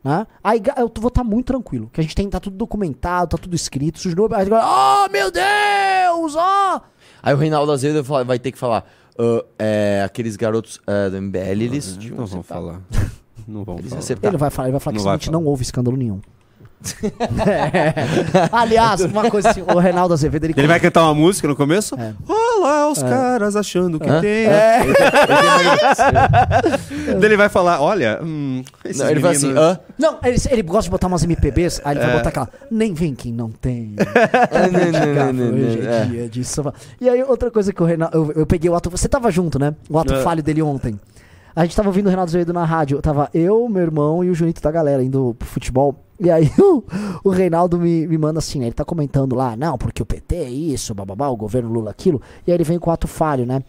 [0.02, 0.26] né?
[0.42, 3.54] Aí eu vou estar muito tranquilo, que a gente tem tá tudo documentado, tá tudo
[3.56, 6.80] escrito, surge novo, aí oh meu Deus, ó!
[7.22, 8.84] Aí o Reinaldo Azevedo vai ter que falar.
[9.18, 11.96] "Ah, é, aqueles garotos ah, do MBL, eles.
[11.96, 12.80] tinham Não vão acertado." falar.
[13.48, 14.18] Não vão Eles falar.
[14.28, 15.38] Ele vai falar, ele vai falar que Não senão a gente falar.
[15.38, 16.20] não houve escândalo nenhum.
[17.46, 17.94] É.
[18.52, 21.94] Aliás, uma coisa assim, o Reinaldo Azevedo, ele, Ele vai cantar uma música no começo?
[21.98, 22.12] É.
[22.28, 24.20] Olha lá os caras achando que Hã?
[24.20, 24.46] tem.
[24.46, 24.80] É.
[27.18, 29.80] Daí ele vai falar, olha, hum, esses Não, ele vai assim, meninos- hã?
[29.98, 32.16] Não, ele, ele gosta de botar umas MPBs, aí ele vai É.
[32.16, 32.48] botar aquela.
[32.70, 33.94] Nem vem quem não tem.
[33.96, 36.04] Não, não, não, não, não, Hoje é é.
[36.04, 36.74] dia de samba.
[37.00, 38.16] E aí, outra coisa que o Renato.
[38.16, 38.90] Eu, eu peguei o ato.
[38.90, 39.74] Você tava junto, né?
[39.88, 40.22] O ato É.
[40.22, 40.98] falho dele ontem.
[41.56, 43.00] A gente tava ouvindo o Renato Azevedo na rádio.
[43.00, 45.96] Tava eu, meu irmão e o Junito da galera indo pro futebol.
[46.20, 46.82] E aí o,
[47.24, 48.66] o Reinaldo me, me manda assim, né?
[48.66, 52.20] Ele tá comentando lá, não, porque o PT é isso, bababá, o governo Lula aquilo.
[52.46, 53.62] E aí ele vem com o ato falho, né?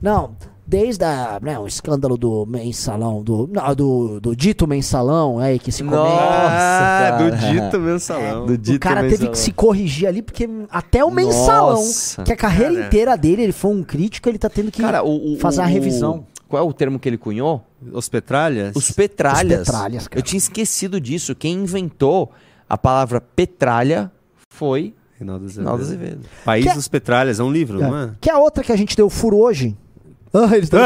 [0.00, 0.30] Não,
[0.66, 5.70] desde a, né, o escândalo do mensalão, do, não, do, do dito mensalão, aí que
[5.70, 6.02] se comenta.
[6.02, 7.16] Ah, cara.
[7.30, 8.46] do dito mensalão.
[8.46, 9.32] Do O dito cara teve mensalão.
[9.32, 12.22] que se corrigir ali, porque até o mensalão, Nossa.
[12.24, 12.86] que a carreira Cara.
[12.86, 15.64] inteira dele, ele foi um crítico, ele tá tendo que Cara, o, o- fazer o-
[15.64, 16.24] a revisão.
[16.52, 17.64] Qual é o termo que ele cunhou?
[17.94, 18.76] Os petralhas?
[18.76, 19.60] Os petralhas.
[19.62, 20.18] Os petralhas, cara.
[20.20, 21.34] Eu tinha esquecido disso.
[21.34, 22.30] Quem inventou
[22.68, 24.12] a palavra petralha
[24.50, 25.64] foi Reinaldo Azevedo.
[25.64, 26.20] Reinaldo Azevedo.
[26.44, 28.10] País Que- dos Petralhas, é um livro, não é?
[28.20, 29.74] Que é a outra que a gente deu furo hoje.
[30.34, 30.82] Ah, eles furo.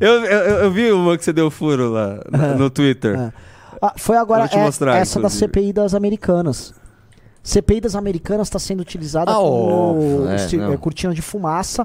[0.00, 3.18] eu, eu, eu vi uma que você deu furo lá no, no Twitter.
[3.18, 3.32] É.
[3.82, 5.28] Ah, foi agora é- mostrar, essa da.
[5.28, 6.72] CPI das Americanas.
[7.42, 11.84] CPI das Americanas está sendo utilizada Ah, como é, é, cortina de fumaça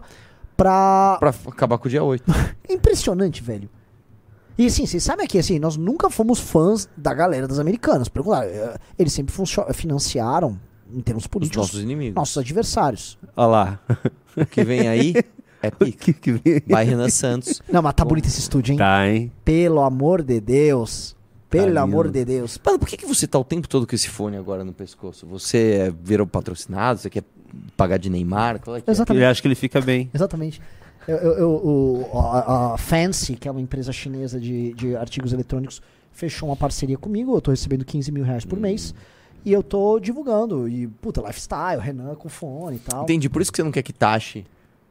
[0.58, 1.18] pra...
[1.20, 2.24] Pra acabar com o dia 8.
[2.70, 3.70] Impressionante, velho.
[4.58, 8.10] E assim, vocês sabem que assim, nós nunca fomos fãs da galera das Americanas.
[8.10, 9.34] Pelo contrário, eh, eles sempre
[9.74, 10.60] financiaram,
[10.92, 12.16] em termos Os políticos, nossos inimigos.
[12.16, 13.20] nossos adversários.
[13.36, 13.80] Olha lá.
[14.36, 15.14] O que vem aí
[15.62, 16.06] é pica.
[16.06, 16.62] que, que vem?
[16.68, 17.62] Vai Renan Santos.
[17.72, 18.78] Não, mas tá bonito esse estúdio, hein?
[18.80, 19.32] Tá, hein?
[19.46, 21.16] Pelo amor de Deus.
[21.50, 22.60] Pelo Tá amor de Deus.
[22.66, 25.26] Mano, por que, que você tá o tempo todo com esse fone agora no pescoço?
[25.28, 25.58] Você
[25.88, 27.00] é, virou patrocinado?
[27.00, 27.24] Você quer
[27.78, 28.60] pagar de Neymar?
[28.60, 28.94] Qual é que é?
[28.94, 29.20] Exatamente.
[29.22, 30.10] Ele acha que ele fica bem.
[30.14, 30.62] Exatamente.
[31.08, 31.50] Eu, eu- eu-
[32.12, 36.56] o- a, a Fancy, que é uma empresa chinesa de, de artigos eletrônicos, fechou uma
[36.58, 37.34] parceria comigo.
[37.36, 38.50] Eu tô recebendo 15 mil reais Hum.
[38.50, 38.94] por mês.
[39.46, 40.68] E eu tô divulgando.
[40.68, 43.04] E, puta, lifestyle, Renan com fone e tal.
[43.04, 44.46] Entendi, por isso que você não quer que taxe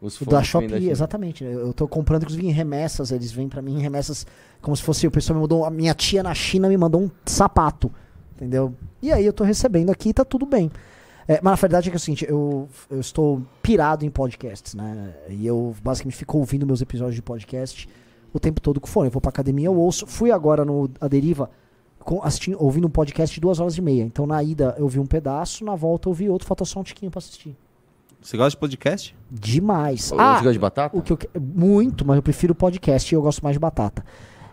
[0.07, 0.91] os da Shopee, China.
[0.91, 1.45] exatamente.
[1.45, 3.11] Eu eu tô comprando, inclusive, em remessas.
[3.11, 4.27] Eles vêm pra mim em remessas
[4.61, 5.65] como se fosse o pessoal me mandou.
[5.65, 7.91] A minha tia na China me mandou um sapato.
[8.35, 8.75] Entendeu?
[9.01, 10.71] E aí eu tô recebendo aqui e tá tudo bem.
[11.29, 14.75] É, mas na verdade é que é o seguinte, eu, eu estou pirado em podcasts,
[14.75, 15.15] né?
[15.29, 17.89] E eu basicamente fico ouvindo meus episódios de podcast
[18.33, 19.09] o tempo todo com fone.
[19.09, 20.07] Eu vou pra academia, eu ouço.
[20.07, 21.51] Fui agora no A Deriva
[21.99, 24.05] com, assistindo, ouvindo um podcast de duas horas e meia.
[24.05, 26.85] Então na ida eu vi um pedaço, na volta eu vi outro, falta só um
[26.85, 27.57] tiquinho pra assistir.
[28.27, 29.17] Você gosta de podcast?
[29.31, 30.13] Demais.
[30.19, 30.97] Ah, Você gosta de batata?
[30.97, 34.05] o que eu que- muito, mas eu prefiro podcast e eu gosto mais de batata.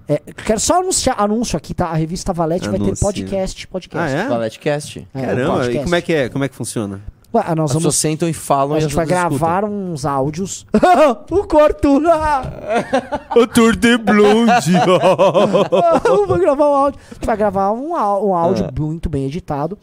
[0.07, 1.87] É, quero só anunciar anúncio aqui, tá?
[1.87, 4.15] A revista Valete vai ter podcast, podcast.
[4.15, 4.27] Ah, é?
[4.29, 5.07] Valetcast.
[5.11, 5.77] É, Caramba, podcast.
[5.79, 6.29] e como é que é?
[6.29, 7.01] Como é que funciona?
[7.33, 9.39] Ué, nós As vamos pessoas sentam e falam a e gente as vai outras escutam.
[9.39, 10.67] gravar uns áudios.
[11.31, 11.99] o corto!
[13.35, 14.71] O Tour de Blonde!
[16.27, 16.99] Vou gravar um áudio.
[17.09, 18.79] A gente vai gravar um, um áudio Ah.
[18.79, 19.79] muito bem editado.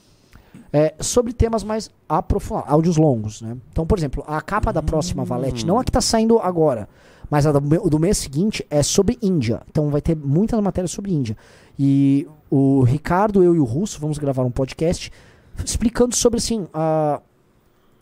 [0.72, 3.56] É, sobre temas mais aprofundados, áudios longos, né?
[3.70, 6.88] Então, por exemplo, a capa da próxima Valete, não a que tá saindo agora,
[7.28, 7.60] mas a do,
[7.90, 9.62] do mês seguinte é sobre Índia.
[9.68, 11.36] Então vai ter muitas matérias sobre Índia.
[11.78, 15.10] E o Ricardo, eu e o Russo vamos gravar um podcast
[15.64, 17.20] explicando sobre assim, a-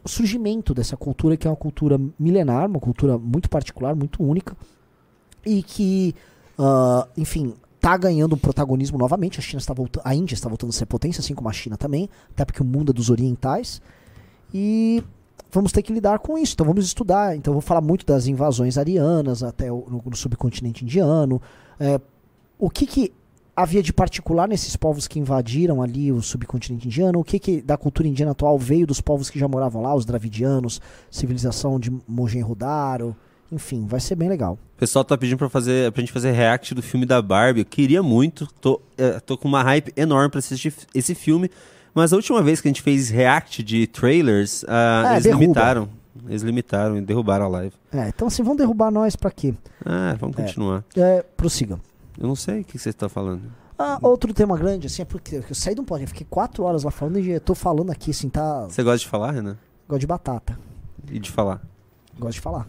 [0.04, 4.56] o surgimento dessa cultura que é uma cultura milenar, uma cultura muito particular, muito única
[5.44, 6.14] e que,
[6.58, 7.54] ah, enfim,
[7.88, 9.38] tá ganhando um protagonismo novamente.
[9.38, 11.76] A China está voltando, a Índia está voltando a ser potência, assim como a China
[11.76, 13.80] também, até porque o mundo é dos orientais.
[14.52, 15.02] E
[15.50, 16.52] vamos ter que lidar com isso.
[16.52, 17.34] Então vamos estudar.
[17.34, 21.40] Então vou falar muito das invasões arianas até o, no, no subcontinente indiano.
[21.80, 21.98] É,
[22.58, 23.12] o que que
[23.56, 27.18] havia de particular nesses povos que invadiram ali o subcontinente indiano?
[27.18, 30.04] O que que da cultura indiana atual veio dos povos que já moravam lá, os
[30.04, 30.78] dravidianos,
[31.10, 33.16] civilização de Mohenjo-Daro?
[33.50, 34.58] Enfim, vai ser bem legal.
[34.76, 37.60] O pessoal tá pedindo pra, fazer, pra gente fazer react do filme da Barbie.
[37.60, 41.50] Eu queria muito, tô, é, tô com uma hype enorme pra assistir esse filme.
[41.94, 45.42] Mas a última vez que a gente fez react de trailers, ah, É, eles derruba.
[45.44, 45.88] limitaram.
[46.28, 47.72] Eles limitaram e derrubaram a live.
[47.92, 49.54] É, então assim, vão derrubar nós pra quê?
[49.84, 50.42] Ah, vamos É.
[50.42, 50.84] continuar.
[50.96, 51.80] É, prossiga.
[52.20, 53.42] Eu não sei o que você tá falando.
[53.78, 56.82] Ah, outro tema grande, assim, é porque eu saí de um podcast, fiquei quatro horas
[56.82, 58.64] lá falando e eu tô falando aqui, assim, tá.
[58.64, 59.56] Você gosta de falar, Renan?
[59.88, 60.58] Gosto de batata.
[61.10, 61.62] E de falar?
[62.18, 62.66] Gosto de falar.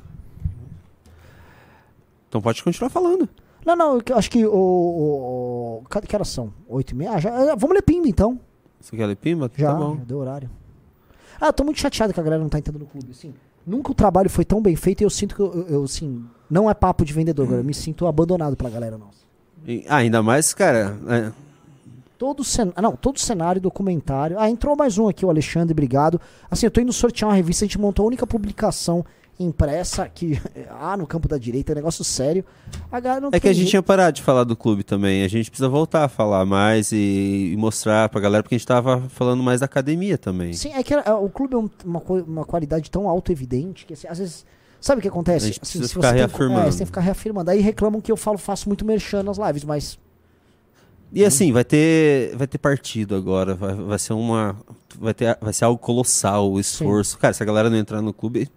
[2.29, 3.27] Então pode continuar falando.
[3.65, 4.53] Não, não, eu acho que o.
[4.53, 6.53] o, o que horas são?
[6.67, 7.11] Oito e meia?
[7.11, 8.39] Ah, já, é, vamos ler Pimba então.
[8.79, 9.51] Você quer ler Pimba?
[9.57, 9.97] Já, Tá bom.
[9.97, 10.49] já deu horário.
[11.41, 13.11] Ah, eu tô muito chateado que a galera não tá entrando no clube.
[13.11, 13.33] Assim,
[13.65, 16.69] nunca o trabalho foi tão bem feito e eu sinto que eu, eu- assim, não
[16.69, 19.19] é papo de vendedor, agora eu me sinto abandonado pela galera nossa.
[19.67, 20.97] E- ah, ainda mais, cara.
[21.07, 21.31] é,
[22.17, 22.71] Todo cen...
[22.75, 24.37] ah, não, todo cenário, documentário.
[24.39, 26.19] Ah, entrou mais um aqui, o Alexandre, obrigado.
[26.51, 29.05] Assim, eu tô indo sortear uma revista, a gente montou a única publicação
[29.39, 30.39] impressa que.
[30.81, 32.43] Ah, no campo da direita, é um negócio sério.
[33.31, 33.69] É que a gente jeito.
[33.71, 35.23] tinha parado de falar do clube também.
[35.23, 38.67] A gente precisa voltar a falar mais e, e mostrar pra galera, porque a gente
[38.67, 40.53] tava falando mais da academia também.
[40.53, 44.07] Sim, é que é, o clube é um- uma, uma qualidade tão auto-evidente que, assim,
[44.07, 44.45] às vezes.
[44.81, 45.45] Sabe o que acontece?
[45.45, 46.61] A gente Assim, se ficar você tem- reafirmando.
[46.61, 47.51] é, você tem que ficar reafirmando.
[47.51, 49.99] Aí reclamam que eu falo, faço muito merchan nas lives, mas.
[51.11, 54.55] E assim, vai ter, vai ter partido agora, vai, vai ser uma,
[54.97, 57.17] vai ter, vai ser algo colossal o esforço.
[57.17, 58.47] Cara, se a galera não entrar no clube,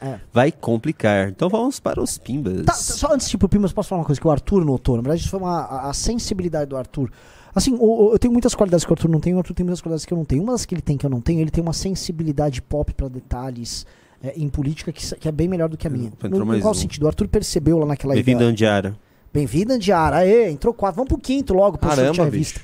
[0.00, 0.18] É.
[0.32, 1.28] vai complicar.
[1.28, 2.64] Então vamos para os pimbas.
[2.64, 4.96] Tá, só antes de ir pro Pimas, posso falar uma coisa que o Arthur notou?
[4.96, 7.10] Na verdade, isso foi uma, a, a sensibilidade do Arthur.
[7.54, 9.64] Assim, o- o- eu tenho muitas qualidades que o Arthur não tem, o Arthur tem
[9.64, 10.42] muitas qualidades que eu não tenho.
[10.42, 13.08] Uma das que ele tem que eu não tenho, ele tem uma sensibilidade pop pra
[13.08, 13.84] detalhes
[14.22, 16.12] é, em política que, que é bem melhor do que a minha.
[16.22, 16.74] No, qual um.
[16.74, 17.02] sentido?
[17.04, 18.44] O Arthur percebeu lá naquela Bem-vindo.
[18.44, 18.96] Andiara.
[19.32, 20.18] Bem-vindo, Andiara.
[20.18, 20.96] Aê, entrou quatro.
[20.96, 22.60] Vamos pro quinto logo, pra Caramba, revista.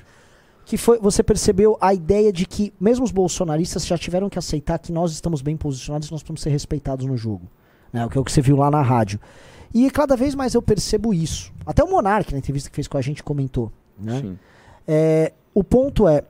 [0.64, 4.78] Que foi, você percebeu a ideia de que mesmo os bolsonaristas já tiveram que aceitar
[4.78, 7.42] que nós estamos bem posicionados e nós precisamos ser respeitados no jogo.
[7.92, 9.20] Né, o que é o que você viu lá na rádio.
[9.72, 11.52] E cada vez mais eu percebo isso.
[11.66, 13.72] Até o Monark, na entrevista que fez com a gente, comentou.
[13.98, 14.20] Né?
[14.20, 14.38] Sim.
[14.86, 16.24] É, o ponto é,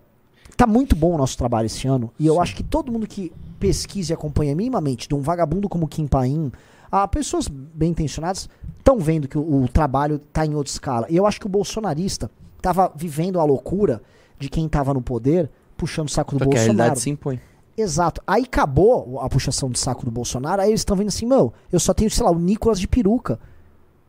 [0.56, 3.32] tá muito bom o nosso trabalho esse ano, e eu acho que todo mundo que
[3.59, 6.52] pesquisa e acompanha minimamente, de um vagabundo como Kim Paim,
[6.90, 8.48] a pessoas bem intencionadas,
[8.78, 11.06] estão vendo que o, o trabalho tá em outra escala.
[11.11, 12.31] E eu acho que o bolsonarista
[12.62, 14.02] tava vivendo a loucura
[14.39, 16.77] de quem tava no poder, puxando o saco do Só que a Bolsonaro.
[16.77, 17.40] realidade se impõe.
[17.77, 18.20] Exato.
[18.27, 21.81] Aí acabou a puxação de saco do Bolsonaro, aí eles estão vendo assim, meu, eu
[21.81, 23.39] só tenho, sei lá, o Nicolas de peruca.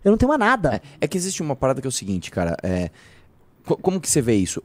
[0.03, 0.81] Eu não tenho mais nada.
[1.01, 2.55] É que existe uma parada que é o seguinte, cara.
[2.61, 2.91] É,
[3.65, 4.61] co- como que você vê isso?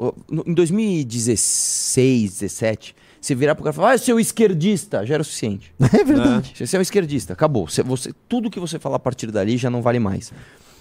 [0.47, 5.25] Em 2016, 17, você virar pro cara e falar, ah, seu esquerdista, já era o
[5.25, 5.73] suficiente.
[5.99, 6.53] É verdade.
[6.57, 7.69] Você é um esquerdista, acabou.
[7.69, 10.33] Você, você- tudo que você falar a partir dali já não vale mais.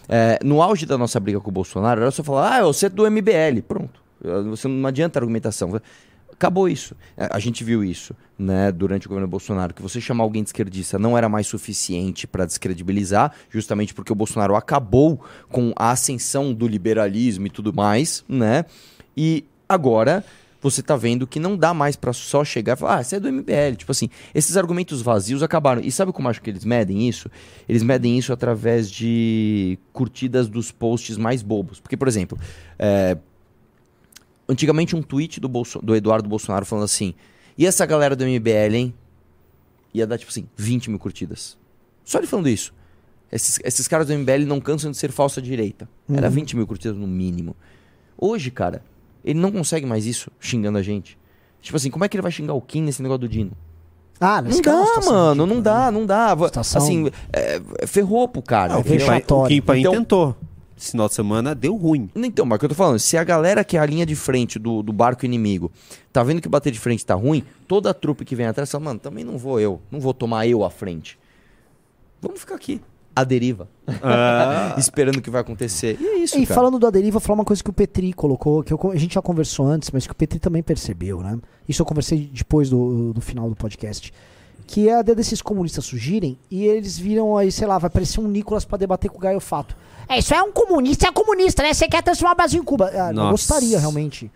[0.10, 2.90] É, no auge da nossa briga com o Bolsonaro, era só falar, ah, você é
[2.90, 3.62] do MBL.
[3.68, 4.02] Pronto.
[4.22, 5.80] Você não adianta argumentação.
[6.32, 6.96] Acabou isso.
[7.18, 10.98] A gente viu isso né, durante o governo Bolsonaro, que você chamar alguém de esquerdista
[10.98, 16.68] não era mais suficiente para descredibilizar, justamente porque o Bolsonaro acabou com a ascensão do
[16.68, 18.64] liberalismo e tudo mais, né?
[19.18, 20.24] E agora
[20.62, 23.20] você tá vendo que não dá mais para só chegar e falar, ah, você é
[23.20, 23.76] do MBL.
[23.78, 25.82] Tipo assim, esses argumentos vazios acabaram.
[25.82, 27.30] E sabe como acho que eles medem isso?
[27.68, 31.80] Eles medem isso através de curtidas dos posts mais bobos.
[31.80, 32.38] Porque, por exemplo,
[32.78, 33.18] é,
[34.50, 37.14] antigamente um tweet do, Bolso- do Eduardo Bolsonaro falando assim:
[37.58, 38.94] e essa galera do MBL, hein?
[39.94, 41.58] Ia dar, tipo assim, 20 mil curtidas.
[42.04, 42.74] Só ele falando isso.
[43.32, 45.88] Esses, esses caras do MBL não cansam de ser falsa direita.
[46.12, 46.34] Era Uhum.
[46.34, 47.56] 20 mil curtidas no mínimo.
[48.18, 48.84] Hoje, cara,
[49.24, 51.18] ele não consegue mais isso xingando a gente.
[51.62, 53.52] Tipo assim, como é que ele vai xingar o Kim nesse negócio do Dino?
[54.20, 56.30] Ah, Não nesse caso é uma dá, mano, não dá, não dá.
[56.46, 58.74] Situação- Assim, é, é, ferrou pro cara.
[58.74, 60.36] Não, o Kim o Kim Paim Então- tentou.
[60.80, 62.10] Esse final de semana deu ruim.
[62.16, 64.16] Então, mas o que eu tô falando, se a galera que é a linha de
[64.16, 65.70] frente do, do barco inimigo
[66.14, 68.86] tá vendo que bater de frente tá ruim, toda a trupe que vem atrás fala,
[68.86, 71.20] mano, também não vou eu, não vou tomar eu à frente.
[72.22, 72.82] Vamos ficar aqui,
[73.16, 73.68] à deriva,
[74.02, 74.76] Ah.
[74.80, 75.98] esperando o que vai acontecer.
[76.00, 76.56] E é isso, E cara.
[76.56, 79.16] falando do Aderiva, vou falar uma coisa que o Petri colocou, que eu a gente
[79.16, 81.38] já conversou antes, mas que o Petri também percebeu, né?
[81.68, 84.14] Isso eu conversei depois do, do final do podcast.
[84.72, 88.20] Que é a ideia desses comunistas surgirem e eles viram aí, sei lá, vai aparecer
[88.20, 89.76] um Nicolas pra debater com o Gaio Fato.
[90.08, 91.74] É, isso é um comunista, é comunista, né?
[91.74, 92.91] Você quer transformar o Brasil em Cuba.
[92.94, 94.32] Ah, eu gostaria, realmente.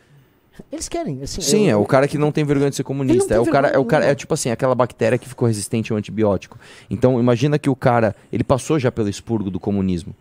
[0.72, 1.40] Eles querem, assim.
[1.40, 3.32] Sim, eu- é o cara que não tem vergonha de ser comunista.
[3.36, 6.00] É o cara, é o cara, é tipo assim, aquela bactéria que ficou resistente ao
[6.00, 6.58] antibiótico.
[6.90, 10.16] Então, imagina que o cara, ele passou já pelo expurgo do comunismo.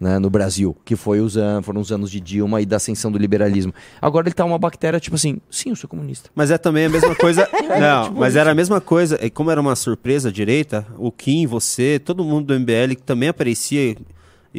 [0.00, 3.10] Né, no Brasil, que foi os anos, foram os anos de Dilma e da ascensão
[3.10, 3.74] do liberalismo.
[4.00, 6.30] Agora ele tá uma bactéria, tipo assim, sim, eu sou comunista.
[6.36, 7.48] Mas é também a mesma coisa.
[7.80, 8.38] não, tipo mas isso.
[8.38, 9.18] era a mesma coisa.
[9.20, 13.02] E como era uma surpresa à direita, o Kim, você, todo mundo do MBL que
[13.02, 13.96] também aparecia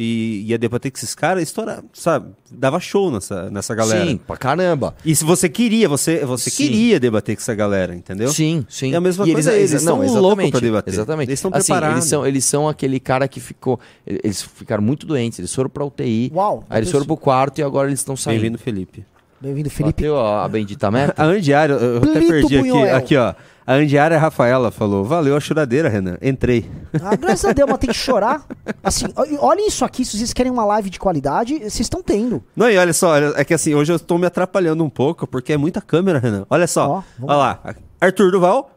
[0.02, 2.30] e ia debater com esses caras, estoura, sabe?
[2.50, 4.06] Dava show nessa, nessa galera.
[4.06, 4.94] Sim, pra caramba.
[5.04, 6.68] E se você queria, você, você Sim.
[6.68, 8.32] queria debater com essa galera, entendeu?
[8.32, 8.94] Sim, sim.
[8.94, 10.94] É a mesma E coisa eles, eles não, estão loucos pra debater.
[10.94, 11.28] Exatamente.
[11.28, 11.96] Eles estão Assim, preparados.
[11.98, 13.78] Eles são, eles são aquele cara que ficou.
[14.06, 16.32] Eles ficaram muito doentes, eles foram pra UTI.
[16.34, 18.40] Uau, Aí eles foram pro quarto e agora eles estão saindo.
[18.40, 19.04] Bem-vindo, Felipe.
[19.38, 20.02] Bem-vindo, Felipe.
[20.02, 21.12] Bateu a, bendita meta?
[21.22, 22.96] A Andiária, eu até perdi aqui, Bunhoel.
[22.96, 23.34] aqui, ó.
[23.70, 26.18] A Andiária Rafaela falou: Valeu a choradeira, Renan.
[26.20, 26.68] Entrei.
[27.00, 28.44] Ah, graças a Deus, mas tem que chorar.
[28.82, 29.06] Assim,
[29.38, 32.42] olhem isso aqui, se vocês querem uma live de qualidade, vocês estão tendo.
[32.56, 35.52] Não, e olha só, é que assim, hoje eu tô me atrapalhando um pouco, porque
[35.52, 36.44] é muita câmera, Renan.
[36.50, 37.04] Olha só.
[37.22, 37.60] olha lá.
[38.00, 38.72] Arthur Duval.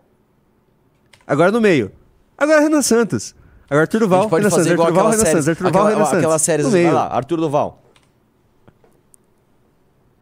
[1.26, 1.92] Agora no meio.
[2.38, 3.34] Agora Renan Santos.
[3.68, 5.46] Agora Arthur A Duval, gente pode Renan fazer Santos, igual Arthur Duval, Renan séries.
[5.46, 6.72] Santos, Arthur Duval, Aquela, Renan Santos.
[6.72, 6.94] Vai meio.
[6.94, 7.83] lá, Arthur Duval.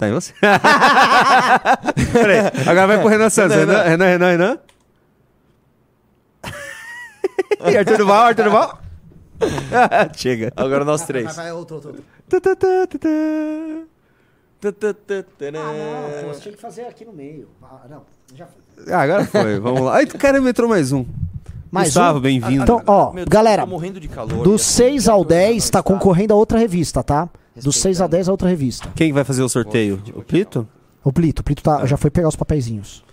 [0.01, 0.33] Tá em você?
[2.11, 3.55] Peraí, agora vai pro Renan Santos.
[3.55, 4.59] Renan, Renan, Renan, Renan,
[7.61, 7.71] Renan.
[7.71, 8.81] e Arthur Duval, Arthur Duval.
[10.17, 10.51] Chega.
[10.55, 11.25] Agora nós três.
[11.25, 11.89] Vai, vai, outro, outro.
[11.91, 12.03] outro.
[12.27, 13.05] Tá, tá, tá, tá, tá.
[15.45, 17.47] Ah, não, pô, você tinha que fazer aqui no meio.
[17.61, 18.03] Ah, não,
[18.33, 18.91] já foi.
[18.91, 19.97] Ah, agora foi, vamos lá.
[19.97, 21.05] Ai, caramba, entrou mais um.
[21.71, 22.21] Mais Gustavo, um?
[22.21, 22.63] bem-vindo.
[22.63, 23.65] Então, ó, Deus, galera,
[24.13, 24.43] calor.
[24.43, 27.29] do E, 6 ao 10 tá concorrendo a outra revista, tá?
[27.63, 28.89] Do 6 ao 10 a outra revista.
[28.95, 30.01] Quem vai fazer o sorteio?
[30.15, 30.67] O Plito?
[31.03, 33.03] O Plito, o Plito tá, já foi pegar os papeizinhos.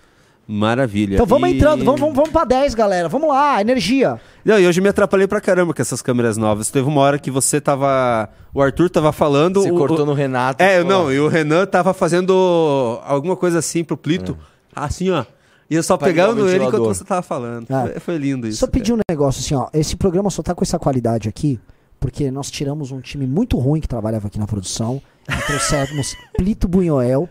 [0.51, 1.15] Maravilha.
[1.15, 3.07] Então vamos E- entrando, vamos, vamos, vamos pra 10, galera.
[3.09, 4.19] Vamos lá, energia.
[4.45, 6.71] Não, e hoje me atrapalhei pra caramba com essas câmeras novas.
[6.71, 8.29] Teve uma hora que você tava.
[8.55, 9.61] O Arthur tava falando.
[9.63, 10.63] Você o- cortou o- no Renato.
[10.63, 10.89] É, pô.
[10.89, 14.39] não, e o Renan tava fazendo alguma coisa assim pro Plito.
[14.75, 15.25] Assim, ó.
[15.71, 17.67] E eu só pegando ele enquanto você tava falando.
[17.71, 17.83] Ah.
[17.83, 18.59] Foi, foi lindo isso.
[18.59, 19.69] Só pedir um negócio assim, ó.
[19.73, 21.61] Esse programa só tá com essa qualidade aqui,
[22.01, 26.67] porque nós tiramos um time muito ruim que trabalhava aqui na produção, e trouxemos Plito
[26.67, 27.29] Bunhoel,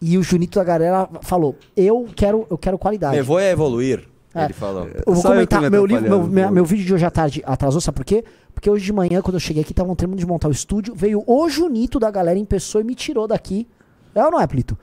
[0.00, 3.16] e o Junito da galera falou: Eu quero, eu quero qualidade.
[3.16, 4.04] Me vou a evoluir.
[4.34, 4.44] É.
[4.44, 4.88] Ele falou.
[4.88, 6.52] Eu vou Só eu comentar, me meu, livro, meu, pô.
[6.52, 8.24] meu vídeo de hoje à tarde atrasou, sabe por quê?
[8.54, 11.22] Porque hoje de manhã, quando eu cheguei aqui, estavam terminando de montar o estúdio, veio
[11.26, 13.68] o Junito da galera em pessoa e me tirou daqui.
[14.14, 14.76] É ou não é, Plito?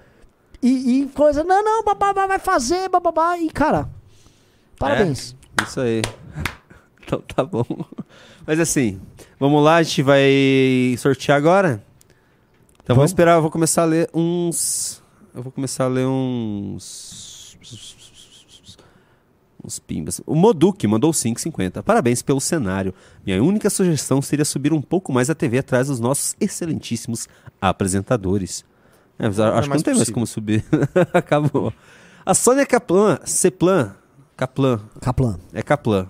[0.62, 3.90] E, e coisa, não, não, babá, vai fazer, babá, e cara,
[4.78, 5.36] parabéns.
[5.66, 6.02] Isso aí.
[7.02, 7.66] Então tá bom.
[8.46, 9.02] Mas assim,
[9.40, 11.84] vamos lá, a gente vai sortear agora.
[12.90, 13.12] Então vamos Vamos.
[13.12, 15.02] esperar, eu vou começar a ler uns.
[15.34, 17.56] Eu vou começar a ler uns.
[19.64, 20.22] Uns pimbas.
[20.26, 21.84] O Moduque mandou 5,50.
[21.84, 22.94] Parabéns pelo cenário.
[23.26, 27.28] Minha única sugestão seria subir um pouco mais a TV atrás dos nossos excelentíssimos
[27.62, 28.66] apresentadores.
[29.20, 30.64] É, mas acho que mais não tem mais como subir.
[31.14, 31.74] Acabou.
[32.26, 33.94] A Sônia Kaplan, Ceplan,
[34.38, 35.38] Kaplan, Kaplan.
[35.54, 36.08] é Kaplan.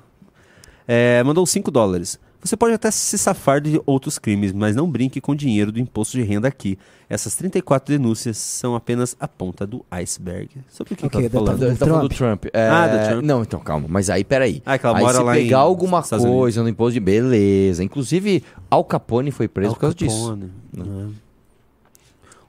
[0.87, 2.19] É, mandou 5 dólares.
[2.41, 5.79] Você pode até se safar de outros crimes, mas não brinque com o dinheiro do
[5.79, 6.79] imposto de renda aqui.
[7.09, 10.49] Essas 34 denúncias são apenas a ponta do iceberg.
[10.69, 11.59] Sobre o que Ok, eu tô falando?
[11.59, 12.45] do Ele tá falando do Trump.
[12.53, 13.23] É, Ah, do Trump.
[13.25, 13.87] Não, então calma.
[13.89, 14.61] Mas aí, peraí.
[14.65, 16.99] Ah, que ela aí mora se lá pegar em alguma Estados coisa no imposto de...
[17.01, 17.83] Beleza.
[17.83, 18.41] Inclusive,
[18.71, 20.29] Al Capone foi preso Al por causa disso.
[20.29, 20.51] Capone.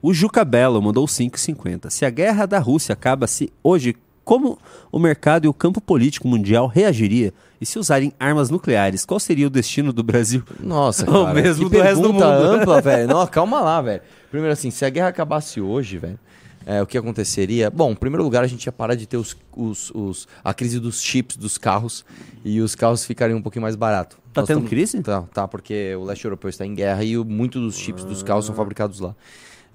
[0.03, 1.91] O Juca Belo mandou 5,50.
[1.91, 3.95] Se a guerra da Rússia acaba-se hoje,
[4.25, 4.59] como
[4.91, 7.33] o mercado e o campo político mundial reagiria?
[7.61, 10.43] E se usarem armas nucleares, qual seria o destino do Brasil?
[10.59, 11.35] Nossa, O cara.
[11.35, 12.25] mesmo que do resto do mundo.
[12.25, 13.09] ampla, velho.
[13.09, 14.01] Não, calma lá, velho.
[14.31, 16.19] Primeiro assim, se a guerra acabasse hoje, velho,
[16.65, 17.69] é, o que aconteceria?
[17.71, 20.81] Bom, em primeiro lugar, a gente ia parar de ter os, os, os- a crise
[20.81, 22.03] dos chips dos carros
[22.43, 24.17] e os carros ficariam um pouquinho mais baratos.
[24.33, 25.03] Tá Nós tendo estamos- crise?
[25.03, 28.23] Tá, tá, porque o leste europeu está em guerra e o, muito dos chips dos
[28.23, 29.15] carros são fabricados lá.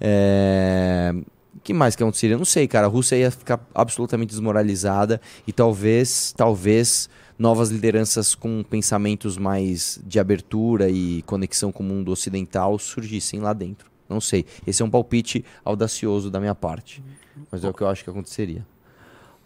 [0.00, 1.14] É...
[1.62, 2.36] Que mais que aconteceria?
[2.36, 2.86] Não sei, cara.
[2.86, 7.08] A Rússia ia ficar absolutamente desmoralizada e talvez, talvez
[7.38, 13.52] novas lideranças com pensamentos mais de abertura e conexão com o mundo ocidental surgissem lá
[13.52, 13.90] dentro.
[14.08, 14.46] Não sei.
[14.66, 17.02] Esse é um palpite audacioso da minha parte.
[17.50, 18.64] Mas é o que eu acho que aconteceria.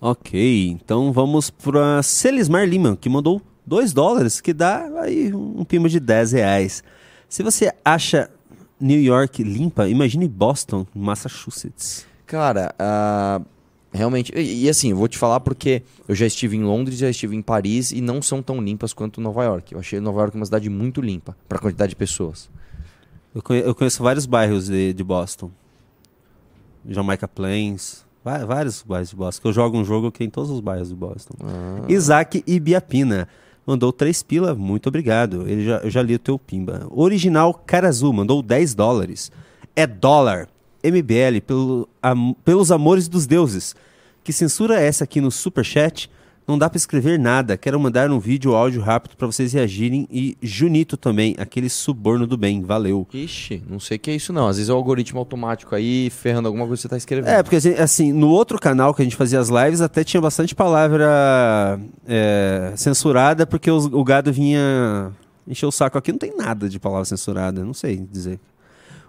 [0.00, 5.88] Ok, então vamos para Celismar Lima, que mandou 2 dólares, que dá aí um pima
[5.88, 6.82] de 10 reais.
[7.28, 8.30] Se você acha
[8.80, 12.06] New York limpa, imagine Boston, Massachusetts.
[12.26, 13.40] Cara, ah,
[13.92, 14.32] realmente.
[14.34, 17.36] E, e assim, eu vou te falar porque eu já estive em Londres, já estive
[17.36, 19.72] em Paris e não são tão limpas quanto Nova York.
[19.74, 22.48] Eu achei Nova York uma cidade muito limpa para a quantidade de pessoas.
[23.34, 25.50] Eu conhe- eu conheço vários bairros de, de Boston.
[26.88, 29.42] Jamaica Plains, vários bairros de Boston.
[29.42, 31.34] Que eu jogo um jogo que tem todos os bairros de Boston.
[31.88, 33.28] Isaac Ibiapina
[33.66, 35.48] mandou 3 pila, muito obrigado.
[35.48, 36.86] Ele já, eu já li o teu pimba.
[36.90, 39.30] Original Carazu mandou 10 dólares.
[39.76, 40.48] É dólar.
[40.82, 43.74] MBL pelo, am- pelos amores dos deuses.
[44.24, 46.10] Que censura é essa aqui no superchat?
[46.50, 47.56] Não dá pra escrever nada.
[47.56, 50.08] Quero mandar um vídeo áudio rápido pra vocês reagirem.
[50.10, 52.60] E Junito também, aquele suborno do bem.
[52.62, 53.06] Valeu.
[53.14, 54.48] Ixi, não sei o que é isso não.
[54.48, 57.28] Às vezes é o algoritmo automático aí ferrando alguma coisa que você tá escrevendo.
[57.32, 60.20] É, porque assim, assim, no outro canal que a gente fazia as lives até tinha
[60.20, 65.12] bastante palavra é, censurada, porque os- o gado vinha
[65.46, 65.98] encher o saco.
[65.98, 68.38] Aqui não tem nada de palavra censurada, não sei dizer.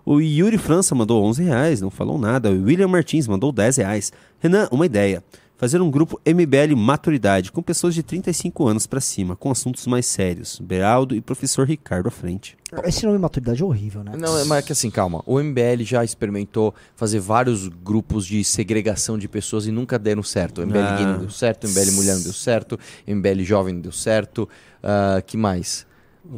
[0.03, 2.49] O Yuri França mandou 11 reais, não falou nada.
[2.49, 4.11] O William Martins mandou 10 reais.
[4.39, 5.23] Renan, uma ideia.
[5.61, 10.07] Fazer um grupo MBL Maturidade, com pessoas de 35 anos pra cima, com assuntos mais
[10.07, 10.59] sérios.
[10.59, 12.57] Beraldo e professor Ricardo à frente.
[12.83, 14.13] Esse nome maturidade é horrível, né?
[14.17, 15.21] Não, mas é que assim, calma.
[15.23, 20.61] O MBL já experimentou fazer vários grupos de segregação de pessoas e nunca deram certo.
[20.61, 20.95] O MBL Ah.
[20.95, 23.91] gay não deu certo, o MBL mulher não deu certo, o MBL jovem não deu
[23.91, 24.49] certo.
[24.81, 25.85] ah, que mais?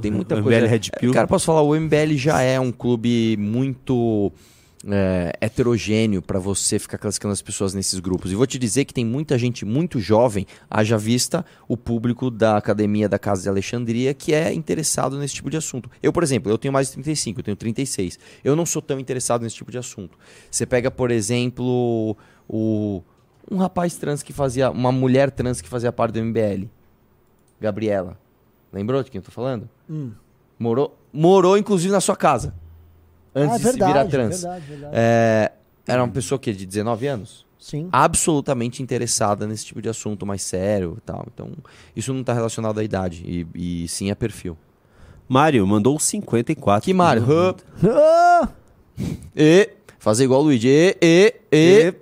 [0.02, 0.60] Tem muita O coisa.
[0.60, 1.14] MBL Red Pill.
[1.14, 4.34] Cara, posso falar, o MBL já é um clube muito
[4.88, 8.32] é, heterogêneo para você ficar classificando as pessoas nesses grupos.
[8.32, 12.58] E vou te dizer que tem muita gente muito jovem, haja vista o público da
[12.58, 15.90] Academia da Casa de Alexandria, que é interessado nesse tipo de assunto.
[16.02, 18.20] Eu, por exemplo, eu tenho mais de 35, eu tenho 36.
[18.44, 20.18] Eu não sou tão interessado nesse tipo de assunto.
[20.50, 23.02] Você pega, por exemplo, o,
[23.50, 24.70] um rapaz trans que fazia.
[24.70, 26.68] Uma mulher trans que fazia parte do MBL.
[27.60, 28.18] Gabriela.
[28.72, 29.70] Lembrou de quem eu tô falando?
[29.90, 30.12] Hum.
[30.58, 32.54] Morou, morou, inclusive, na sua casa.
[33.36, 34.42] Antes Ah, de se virar verdade, trans.
[34.42, 34.94] verdade, verdade.
[34.96, 35.52] É,
[35.88, 37.46] era uma pessoa que de 19 anos?
[37.60, 37.88] Sim.
[37.92, 41.26] Absolutamente interessada nesse tipo de assunto mais sério e tal.
[41.34, 41.50] Então,
[41.96, 44.58] isso não está relacionado à idade, e, e sim a perfil.
[45.30, 46.84] Mário mandou 54.
[46.84, 47.24] Que Mário?
[49.36, 49.70] E.
[49.98, 50.68] Fazer igual o Luigi.
[50.68, 51.94] E, e, e.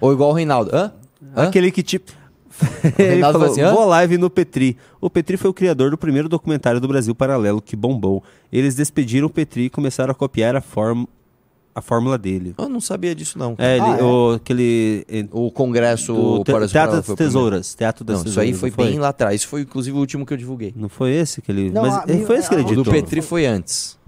[0.00, 0.74] Ou igual o Reinaldo.
[0.74, 0.92] Hã?
[1.36, 1.44] Hã?
[1.44, 2.12] Aquele que tipo.
[2.98, 3.72] Ele falou, assim, hã?
[3.72, 4.76] vou live no Petri.
[5.00, 8.22] O Petri foi o criador do primeiro documentário do Brasil Paralelo, que bombou.
[8.52, 11.04] Eles despediram o Petri e começaram a copiar a, form...
[11.74, 12.54] a fórmula dele.
[12.58, 13.54] Eu não sabia disso, não.
[13.58, 14.02] É, ele, Ah, é?
[14.02, 15.06] O, aquele...
[15.32, 17.26] O Congresso do te- Paralelo Teatro foi das.
[17.26, 17.74] Tesouras.
[17.74, 18.48] Teatro das Não, isso Tesouras.
[18.48, 19.34] aí foi não bem lá atrás.
[19.36, 20.72] Isso foi, inclusive, o último que eu divulguei.
[20.76, 21.70] Não foi esse que ele...
[21.70, 22.84] Não, Mas a- ele foi esse que ele a- O editou.
[22.84, 23.98] do Petri foi antes.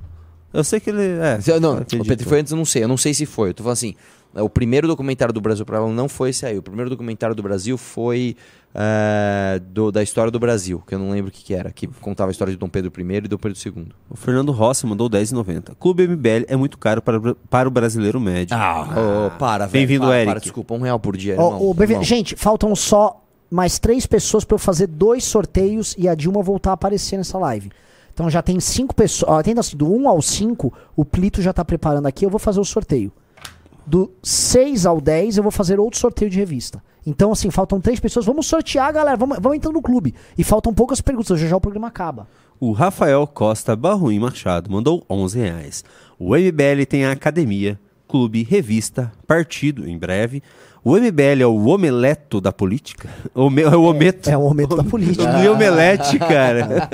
[0.52, 1.00] Eu sei que ele...
[1.02, 2.04] É, Não, o editou.
[2.04, 2.84] Petri foi antes, eu não sei.
[2.84, 3.50] Eu não sei se foi.
[3.50, 3.94] Eu tô falando assim,
[4.34, 6.56] o primeiro documentário do Brasil Paralelo não foi esse aí.
[6.56, 8.36] O primeiro documentário do Brasil foi
[8.74, 11.86] é, do- da história do Brasil, que eu não lembro o que, que era, que
[11.86, 13.88] contava a história de Dom Pedro I e Dom Pedro II.
[14.08, 15.74] O Fernando Rossi mandou 10,90.
[15.78, 18.56] Clube MBL é muito caro para, para o brasileiro médio.
[18.58, 19.72] Ah, para, velho.
[19.72, 20.30] Bem-vindo, para, Eric.
[20.30, 21.68] Para, desculpa, um real por dia, Ó, irmão.
[21.70, 22.02] o BV Irmão.
[22.04, 26.70] Gente, faltam só mais três pessoas pra eu fazer dois sorteios e a Dilma voltar
[26.70, 27.70] a aparecer nessa live.
[28.14, 29.30] Então já tem cinco pessoas.
[29.58, 32.64] Assim, do 1 ao 5, o Plito já tá preparando aqui, eu vou fazer o
[32.64, 33.12] sorteio.
[33.86, 36.82] Do 6 ao 10, eu vou fazer outro sorteio de revista.
[37.04, 38.24] Então, assim, faltam três pessoas.
[38.24, 39.16] Vamos sortear, galera.
[39.16, 40.14] Vamos, vamos entrando no clube.
[40.38, 41.38] E faltam poucas perguntas.
[41.40, 42.28] Já já o programa acaba.
[42.60, 45.84] O Rafael Costa Barruim Machado mandou 11 reais.
[46.16, 47.76] O MBL tem a academia,
[48.06, 50.40] clube, revista, partido, em breve.
[50.84, 53.08] O MBL é o omeleto da política?
[53.34, 54.30] Ome- é o ometo.
[54.30, 55.24] É o momento da política.
[55.24, 56.88] Eu li omelete, cara.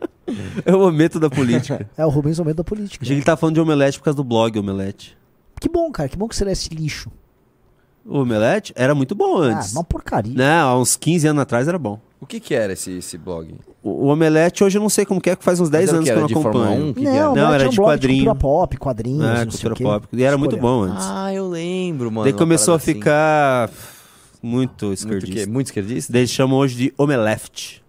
[0.64, 1.86] é o ometo da política.
[1.96, 3.02] É o Rubens Almeida da política.
[3.02, 5.16] Achei que ele tá falando de omelete por causa do blog Omelete.
[5.62, 6.08] Que bom, cara.
[6.08, 7.10] Que bom que você lê esse lixo.
[8.04, 9.72] O omelete era muito bom Ah, antes.
[9.72, 10.34] uma porcaria.
[10.34, 12.00] Não, há uns 15 anos atrás era bom.
[12.20, 13.54] O que que era esse, esse blog?
[13.82, 15.92] O, o Omelete hoje eu não sei como que é, que faz uns 10 era
[15.92, 16.14] o anos que?
[16.14, 16.86] que eu não acompanho.
[16.86, 16.92] 1?
[16.94, 17.26] Que não, que era?
[17.28, 18.18] não, Não, era tinha um de blog quadrinho.
[18.18, 20.08] de cultura pop, quadrinhos, É, cultura pop.
[20.12, 21.04] E era muito bom antes.
[21.08, 22.24] Ah, eu lembro, mano.
[22.24, 22.94] Daí começou a assim.
[22.94, 23.70] ficar
[24.42, 25.34] muito Muito, esquerdista.
[25.46, 25.46] quê?
[25.46, 26.12] Muito esquerdista?
[26.12, 27.82] Daí eles chamam hoje de Omeleft.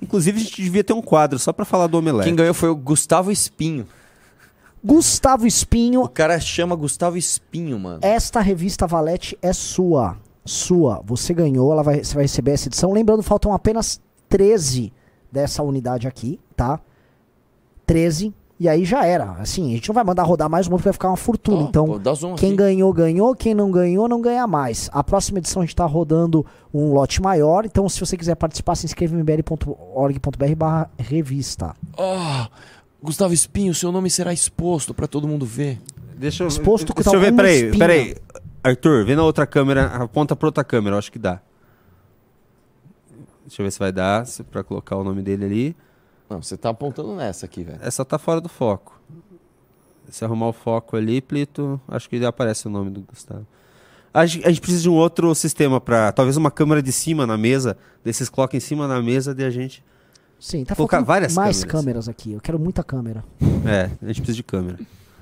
[0.00, 2.24] Inclusive, a gente devia ter um quadro só pra falar do Omelete.
[2.24, 3.86] Quem ganhou foi o Gustavo Espinho.
[4.84, 8.00] Gustavo O Espinho, cara chama Gustavo Espinho, mano.
[8.02, 10.16] esta revista Valete é sua.
[10.44, 11.00] Sua.
[11.06, 12.92] Você ganhou, ela vai, você vai receber essa edição.
[12.92, 14.92] Lembrando, faltam apenas 13
[15.30, 16.80] dessa unidade aqui, tá?
[17.86, 18.34] 13.
[18.58, 19.32] E aí já era.
[19.40, 21.62] Assim, a gente não vai mandar rodar mais um monte, vai ficar uma fortuna.
[21.62, 22.00] Então, pô,
[22.36, 22.56] quem aqui.
[22.56, 23.34] ganhou, ganhou.
[23.34, 24.88] Quem não ganhou, não ganha mais.
[24.92, 27.64] A próxima edição a gente tá rodando um lote maior.
[27.64, 31.74] Então, se você quiser participar, se inscreva em mbl.org.br barra revista.
[31.96, 32.46] Ó,
[33.02, 35.80] Gustavo Espinho, seu nome será exposto pra todo mundo ver.
[36.14, 37.78] Deixa eu, Exposto com Deixa eu ver, peraí, espinha.
[37.78, 38.16] peraí.
[38.62, 41.40] Arthur, vê na outra câmera, aponta pra outra câmera, eu acho que dá.
[43.44, 45.76] Deixa eu ver se vai dar, pra colocar o nome dele ali.
[46.30, 47.80] Não, você tá apontando nessa aqui, velho.
[47.82, 49.00] Essa tá fora do foco.
[50.08, 53.46] Se arrumar o foco ali, Plito, acho que aparece o nome do Gustavo.
[54.14, 56.12] A gente, a gente precisa de um outro sistema pra.
[56.12, 57.78] Talvez uma câmera de cima na mesa.
[58.04, 59.82] Desses coloca em cima na mesa e a gente.
[60.44, 61.80] Sim, tá Colocar várias mais câmeras.
[61.80, 62.32] câmeras aqui.
[62.32, 63.22] Eu quero muita câmera.
[63.64, 64.76] É, a gente precisa de câmera.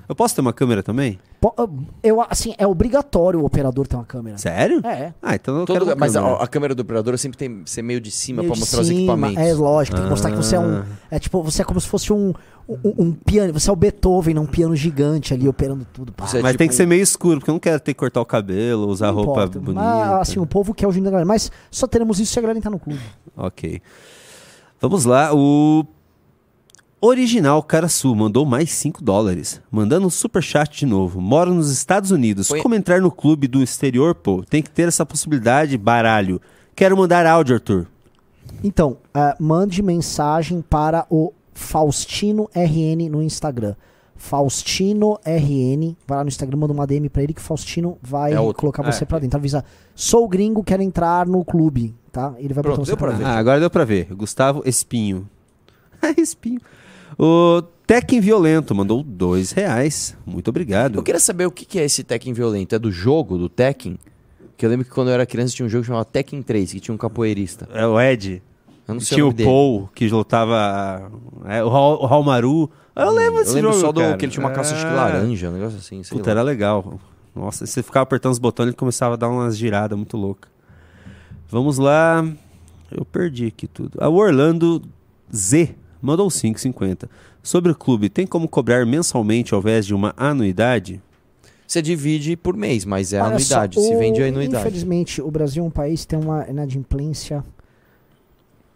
[0.09, 1.19] Eu posso ter uma câmera também?
[1.39, 1.53] Po-
[2.03, 4.37] Eu, assim, é obrigatório o operador ter uma câmera.
[4.39, 4.81] Sério?
[4.83, 5.13] É.
[5.21, 6.33] Ah, então eu Todo- quero mas câmera.
[6.37, 8.87] a, a câmera do operador sempre tem que ser meio de cima de mostrar os
[8.87, 9.37] cima, equipamentos.
[9.37, 10.79] É lógico, tem que mostrar que você é um.
[10.79, 10.85] Ah.
[11.11, 12.33] É tipo, você é como se fosse um,
[12.67, 13.53] um, um piano.
[13.53, 16.11] Você é o Beethoven, um piano gigante ali operando tudo.
[16.11, 16.25] Pá.
[16.33, 18.19] É Mas tipo tem que ser meio escuro, porque eu não quero ter que cortar
[18.19, 19.59] o cabelo, usar Não roupa importa.
[19.59, 19.81] bonita.
[19.81, 21.27] Mas, assim, o povo quer o Júnior da galera.
[21.27, 22.99] Mas só teremos isso se a galera entrar no clube.
[23.37, 23.81] Ok.
[24.81, 25.85] Vamos lá, o
[26.99, 29.61] Original Caraçu mandou mais 5 dólares.
[29.71, 31.21] Mandando um superchat de novo.
[31.21, 32.47] Moro nos Estados Unidos.
[32.47, 34.43] Põe- Como entrar no clube do exterior, pô?
[34.43, 36.41] Tem que ter essa possibilidade, baralho.
[36.75, 37.87] Quero mandar áudio, Arthur.
[38.63, 43.75] Então, ah, mande mensagem para o Faustino RN no Instagram.
[44.21, 48.53] Faustino RN, vai lá no Instagram, manda uma DM pra ele que Faustino vai É
[48.53, 49.07] colocar você É.
[49.07, 49.37] pra dentro.
[49.37, 49.65] Avisa,
[49.95, 52.33] sou gringo, quero entrar no clube, tá?
[52.37, 53.25] Ele vai Pronto, botar você deu pra dentro.
[53.25, 53.29] ver.
[53.31, 54.05] Ah, agora deu pra ver.
[54.13, 55.27] Gustavo Espinho.
[56.17, 56.61] Espinho.
[57.17, 60.15] O Tekken Violento mandou dois reais.
[60.25, 60.95] Muito obrigado.
[60.97, 62.73] Eu queria saber o que que é esse Tekken violento.
[62.75, 63.97] É do jogo, do Tekken?
[64.55, 66.79] Que eu lembro que quando eu era criança tinha um jogo chamado Tekken 3, que
[66.79, 67.67] tinha um capoeirista.
[67.73, 68.41] É o Ed.
[68.87, 69.49] Eu não sei Tinha o o dele.
[69.49, 71.11] Paul, que lutava.
[71.45, 72.69] é, o Raul Maru.
[72.95, 74.17] Eu lembro desse Eu lembro jogo, só do cara.
[74.17, 74.89] que ele tinha uma calça de É.
[74.89, 76.03] laranja, um negócio assim.
[76.03, 76.31] sei Puta, lá.
[76.31, 76.99] era legal.
[77.35, 80.51] Nossa, você ficava apertando os botões ele começava a dar umas giradas muito loucas.
[81.49, 82.25] Vamos lá.
[82.91, 83.97] Eu perdi aqui tudo.
[84.01, 84.81] A Orlando
[85.33, 87.09] Z mandou 5,50.
[87.41, 91.01] Sobre o clube, tem como cobrar mensalmente ao invés de uma anuidade?
[91.65, 93.81] Você divide por mês, mas é a Olha só, anuidade.
[93.81, 94.67] Se o- vende a anuidade.
[94.67, 97.41] Infelizmente, o Brasil é um país que tem uma inadimplência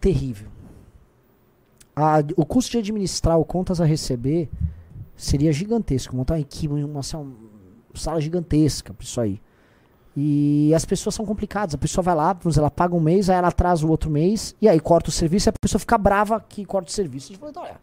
[0.00, 0.48] terrível.
[1.96, 4.50] A- o custo de administrar o contas a receber
[5.16, 6.14] seria gigantesco.
[6.14, 9.40] Montar uma equipe, uma, uma sala gigantesca para isso aí.
[10.14, 11.74] E as pessoas são complicadas.
[11.74, 14.68] A pessoa vai lá, ela paga um mês, aí ela atrasa o outro mês, e
[14.68, 17.34] aí corta o serviço, e a pessoa fica brava que corta o serviço.
[17.34, 17.80] Fala, então, olha,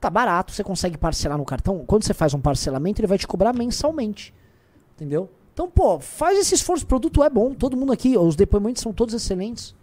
[0.00, 1.84] tá barato, você consegue parcelar no cartão.
[1.86, 4.34] Quando você faz um parcelamento, ele vai te cobrar mensalmente.
[4.96, 5.30] Entendeu?
[5.54, 6.84] Então, pô, faz esse esforço.
[6.84, 7.54] O produto é bom.
[7.54, 9.74] Todo mundo aqui, os depoimentos são todos excelentes.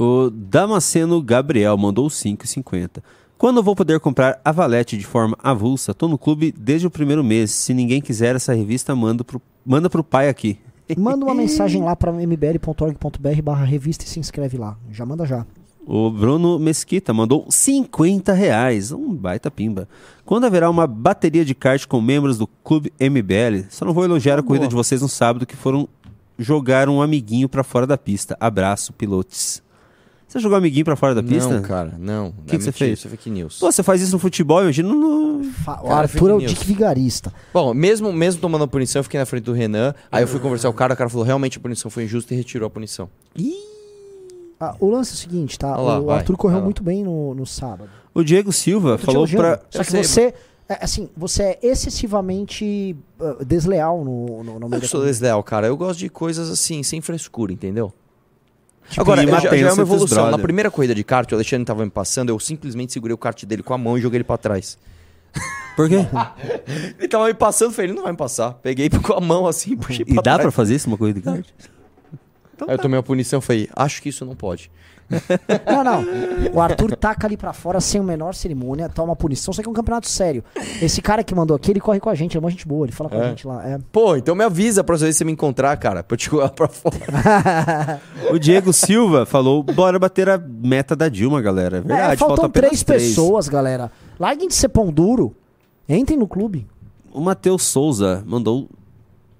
[0.00, 3.02] O Damasceno Gabriel mandou 5,50.
[3.36, 5.92] Quando vou poder comprar a Valete de forma avulsa?
[5.92, 7.50] Tô no clube desde o primeiro mês.
[7.50, 10.56] Se ninguém quiser essa revista, manda pro, manda pro pai aqui.
[10.96, 14.78] Manda uma mensagem lá para mbl.org.br barra revista e se inscreve lá.
[14.92, 15.44] Já manda já.
[15.84, 19.88] O Bruno Mesquita mandou 50 reais, um baita pimba.
[20.24, 23.66] Quando haverá uma bateria de kart com membros do Clube MBL?
[23.68, 24.68] Só não vou elogiar a corrida boa.
[24.68, 25.88] de vocês no sábado que foram
[26.38, 28.36] jogar um amiguinho pra fora da pista.
[28.38, 29.60] Abraço, pilotes.
[30.28, 31.54] Você jogou amiguinho pra fora da pista?
[31.54, 32.28] Não, cara, não.
[32.28, 32.98] O que, que você fez?
[32.98, 33.58] Isso é fake news.
[33.58, 35.42] Pô, você faz isso no futebol, imagina no...
[35.64, 36.66] Fa- o Arthur é o fake Dick.
[36.66, 37.32] Vigarista.
[37.52, 39.94] Bom, mesmo, mesmo tomando a punição, eu fiquei na frente do Renan.
[40.12, 42.34] Aí eu fui conversar com o cara, o cara falou realmente a punição foi injusta
[42.34, 43.08] e retirou a punição.
[44.60, 45.74] Ah, o lance é o seguinte, tá?
[45.74, 47.88] Lá, o vai, Arthur correu muito bem no, no sábado.
[48.12, 49.62] O Diego Silva falou pra...
[49.70, 50.34] Só que você,
[50.68, 55.68] é, assim, você é excessivamente ah, desleal no, no, no meio Eu sou desleal, cara.
[55.68, 57.94] Eu gosto de coisas assim, sem frescura, entendeu?
[58.88, 60.30] Tipo, Agora, já, já é uma evolução.
[60.30, 63.44] Na primeira corrida de kart, o Alexandre tava me passando, eu simplesmente segurei o kart
[63.44, 64.78] dele com a mão e joguei ele pra trás.
[65.76, 66.06] Por quê?
[66.98, 68.54] Ele tava me passando, falei, ele não vai me passar.
[68.54, 70.40] Peguei com a mão assim, puxei pra E dá trás.
[70.42, 71.46] pra fazer isso, uma corrida de kart?
[72.66, 74.70] Aí eu tomei uma punição, falei, acho que isso não pode.
[75.66, 76.04] Não, não.
[76.52, 79.70] O Arthur taca ali pra fora sem o menor cerimônia, toma punição, só que é
[79.70, 80.44] um campeonato sério.
[80.82, 82.92] Esse cara que mandou aqui, ele corre com a gente, é uma gente boa, ele
[82.92, 83.28] fala com a É?
[83.30, 83.66] gente lá.
[83.66, 83.78] É.
[83.90, 86.96] Pô, então me avisa pra você me encontrar, cara, pra eu te jogar pra fora.
[88.30, 91.78] O Diego Silva falou, bora bater a meta da Dilma, galera.
[91.78, 93.90] É verdade, É, faltam falta apenas três pessoas, galera.
[94.20, 95.34] Larguem de ser pão duro.
[95.88, 96.66] Entrem no clube.
[97.10, 98.68] O Matheus Souza mandou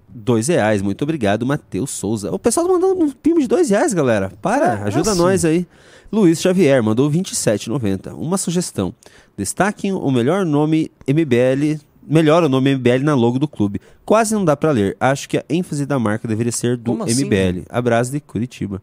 [0.09, 0.83] dois reais.
[0.83, 2.31] Muito obrigado, Matheus Souza.
[2.33, 4.33] O pessoal tá mandando um pimo de dois reais, galera.
[4.43, 5.21] Para, É, ajuda assim.
[5.21, 5.67] nós aí.
[6.11, 8.15] Luiz Xavier mandou 27,90.
[8.15, 8.95] Uma sugestão.
[9.37, 11.81] Destaquem o melhor nome MBL...
[12.11, 13.83] Melhor o nome MBL na logo do clube.
[14.07, 14.97] Quase não dá pra ler.
[14.99, 17.27] Acho que a ênfase da marca deveria ser do Como assim?
[17.27, 17.65] MBL.
[17.69, 18.81] Abraço de Curitiba.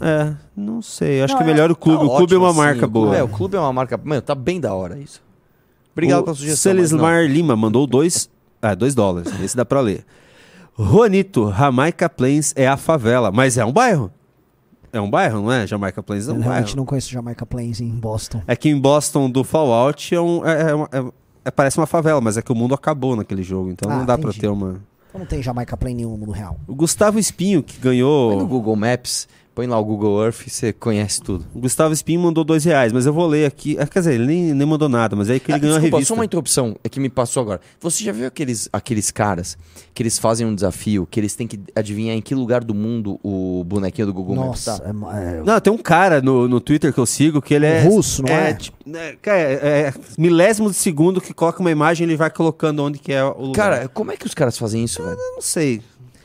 [0.00, 1.22] É, não sei.
[1.22, 2.04] Acho Não, que é melhor o clube.
[2.04, 3.16] Tá o clube é uma assim, marca boa.
[3.16, 3.96] É, o clube é uma marca...
[4.02, 5.22] Mano, tá bem da hora isso.
[5.92, 6.72] Obrigado o pela sugestão.
[6.72, 8.28] Celismar Lima mandou dois,
[8.60, 9.32] ah, dois dólares.
[9.40, 10.04] Esse dá pra ler.
[10.78, 13.30] Juanito, Jamaica Plains é a favela.
[13.30, 14.10] Mas é um bairro.
[14.92, 15.66] É um bairro, não é?
[15.66, 16.76] Jamaica Plains é Eu um realmente bairro.
[16.76, 18.42] não conheço Jamaica Plains em Boston.
[18.46, 21.04] É que em Boston do Fallout é um, é, é uma- é-
[21.46, 23.70] é- parece uma favela, mas é que o mundo acabou naquele jogo.
[23.70, 24.40] Então Ah, não dá pra entendi.
[24.40, 24.80] ter uma.
[25.08, 26.56] Então não tem Jamaica Plain nenhum no mundo real.
[26.66, 28.46] O Gustavo Espinho, que Põe no ganhou.
[28.46, 31.44] Google Maps, põe lá o Google Earth e você conhece tudo.
[31.54, 33.76] O Gustavo Espinho mandou dois reais, mas eu vou ler aqui.
[33.78, 35.96] Ah, Quer dizer, ele nem, nem mandou nada, mas aí que ele Ah, ganhou desculpa,
[35.96, 36.14] a revista.
[36.14, 37.60] só uma interrupção é que me passou agora.
[37.80, 39.56] Você já viu aqueles, aqueles caras
[39.94, 43.20] que eles fazem um desafio, que eles têm que adivinhar em que lugar do mundo
[43.22, 44.88] o bonequinho do Google Maps Nossa, tá?
[44.88, 47.82] é é, Não, tem um cara no, no Twitter que eu sigo que ele é.
[47.84, 48.54] Russo, não é?
[48.54, 49.52] tipo, né, cara, é,
[49.88, 53.40] é milésimo de segundo que coloca uma imagem ele vai colocando onde que é o
[53.46, 53.70] lugar.
[53.70, 55.16] Cara, como é que os caras fazem isso, velho?
[55.16, 55.80] eu não sei.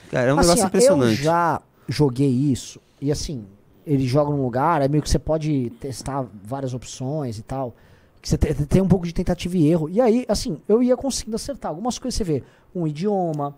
[0.09, 1.17] Cara, é um Assim, negócio ó, impressionante.
[1.19, 3.45] Eu já joguei isso e assim,
[3.85, 7.73] ele joga num lugar, é meio que você pode testar várias opções e tal.
[8.21, 9.89] Que você te- tem um pouco de tentativa e erro.
[9.89, 11.69] E aí, assim, eu ia conseguindo acertar.
[11.71, 12.43] Algumas coisas você vê,
[12.75, 13.55] um idioma.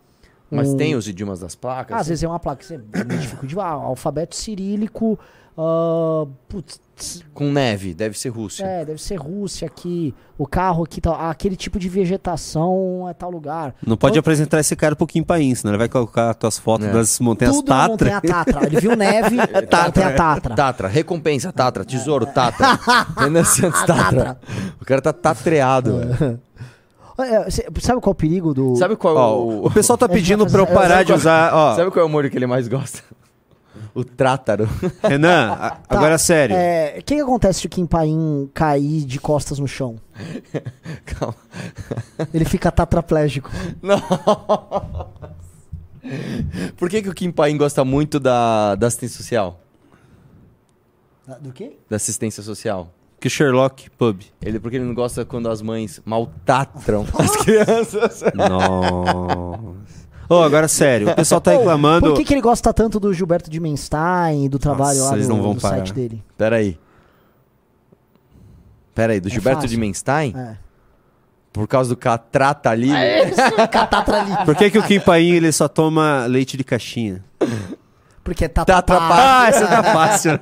[0.51, 1.95] Mas um- tem os idiomas das placas?
[1.97, 5.17] Ah, às vezes é uma placa que você identifica de ah, alfabeto cirílico.
[5.57, 6.79] Ah, putz,
[7.33, 8.63] Com neve, deve ser Rússia.
[8.63, 10.13] é, deve ser Rússia aqui.
[10.37, 13.73] O carro aqui, tal, ah, aquele tipo de vegetação é tal lugar.
[13.85, 16.59] Não pode Então, apresentar esse cara um pouquinho pra senão ele vai colocar as tuas
[16.59, 16.91] fotos É.
[16.91, 17.91] das montanhas tudo na Tatra.
[17.91, 18.65] montanha Tatra.
[18.67, 19.35] Ele viu neve,
[19.91, 20.55] tem a Tatra.
[20.55, 22.79] Tatra, recompensa, Tatra, tesouro, Tatra.
[23.17, 24.39] Renan Santos, Tatra.
[24.79, 26.39] O cara tá tatreado, velho.
[27.19, 28.75] É, cê- sabe qual é o perigo do.
[28.77, 29.67] Sabe qual é Ó, o...
[29.67, 31.53] o pessoal tá pedindo pra eu É, parar de qual- usar.
[31.53, 32.99] Ó, Sabe qual é o molho que ele mais gosta?
[33.93, 34.69] O trátaro.
[35.03, 36.55] Renan, a- Tá, agora sério.
[36.55, 39.97] É, O que, que acontece se o Kim Paim cair de costas no chão?
[41.05, 41.35] Calma.
[42.33, 43.49] Ele fica tatraplégico.
[43.81, 44.01] Não.
[46.77, 49.59] Por que, que o Kim Paim gosta muito da, da assistência social?
[51.41, 51.77] Do quê?
[51.89, 52.91] Da assistência social.
[53.19, 54.21] Que Sherlock Pub.
[54.41, 58.23] Ele, porque ele não gosta quando as mães maltratam as crianças.
[58.33, 60.00] Nossa.
[60.33, 62.07] Ô, agora sério, o pessoal tá reclamando.
[62.07, 65.15] Por que, que ele gosta tanto do Gilberto de Menstein e do trabalho Nossa, lá
[65.17, 65.75] eles do, não vão do parar.
[65.77, 66.23] site dele?
[66.37, 66.79] Pera aí.
[68.95, 69.69] Pera aí, do É Gilberto fácil.
[69.69, 70.33] de Menstein?
[70.37, 70.55] É.
[71.51, 72.91] Por causa do catrata ali.
[73.69, 74.45] Catatra ali.
[74.45, 77.21] Por que, que o Kim Paim ele só toma leite de caixinha?
[78.23, 79.21] Porque tá, Tá atrapalhado.
[79.21, 80.39] Ah, essa tá fácil, né?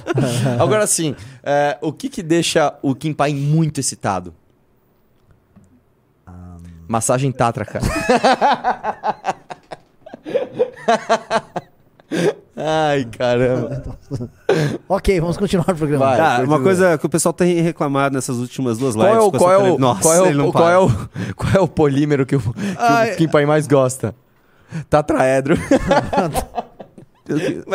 [0.58, 4.32] Agora sim, é, o que que deixa o Kim Pai muito excitado?
[6.88, 7.84] Massagem Tatra, cara.
[12.56, 13.82] Ai, caramba.
[14.88, 16.06] ok, vamos continuar o programa.
[16.06, 16.20] Vai.
[16.20, 19.10] Ah, uma coisa que o pessoal tem reclamado nessas últimas duas lives.
[19.12, 20.88] Qual é o, qual é o, Nossa, qual é o, qual é o,
[21.36, 23.12] qual é o polímero que o, que Ai.
[23.12, 24.14] o Kim Pai mais gosta?
[24.88, 25.56] Tatraedro.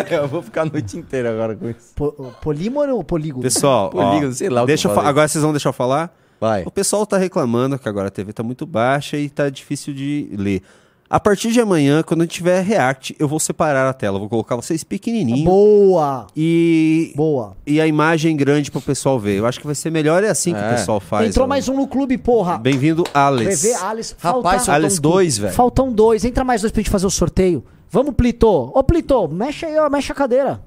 [0.09, 1.93] eu vou ficar a noite inteira agora com isso.
[1.95, 3.43] Po- polímero ou polígono?
[3.43, 6.11] Pessoal, ó, Polígono, sei lá o que deixa eu agora vocês vão deixar eu falar?
[6.41, 6.63] Vai.
[6.65, 10.27] O pessoal tá reclamando que agora a TV tá muito baixa e tá difícil de
[10.35, 10.63] ler.
[11.07, 14.17] A partir de amanhã, quando tiver React, eu vou separar a tela.
[14.17, 16.25] Vou colocar vocês pequenininho Boa!
[16.35, 17.55] e, Boa.
[17.67, 19.37] e a imagem grande pro pessoal ver.
[19.37, 20.67] Eu acho que vai ser melhor, é assim que É.
[20.67, 21.27] o pessoal faz.
[21.29, 21.47] Entrou ó.
[21.49, 22.57] mais um no clube, porra.
[22.57, 23.61] Bem-vindo, Alex.
[23.61, 24.15] PV Alice.
[24.17, 25.53] Rapaz, falta- faltam dois, velho.
[25.53, 26.23] Faltam dois.
[26.25, 27.61] Entra mais dois pra gente fazer o sorteio.
[27.89, 28.47] Vamos, Plito.
[28.73, 30.61] Ô, Plito, mexe aí, ó, mexe a cadeira.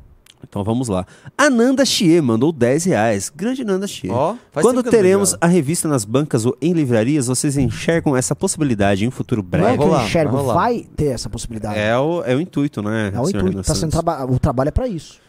[0.49, 1.07] Então vamos lá.
[1.37, 3.33] A Nanda Chie mandou 10 reais.
[3.35, 4.11] Grande Nanda Chie.
[4.11, 7.27] Ó, faz Quando tempo que eu não teremos a revista nas bancas ou em livrarias,
[7.27, 9.79] vocês enxergam essa possibilidade em um futuro Não é breve?
[9.79, 10.55] que eu rolar, enxergo, vai rolar.
[10.55, 11.79] vai ter essa possibilidade.
[11.79, 13.13] É o, é o intuito, né?
[13.15, 13.45] É o senhor intuito.
[13.47, 14.01] Renan Tá sendo Santos?
[14.05, 15.21] traba- O trabalho é pra isso.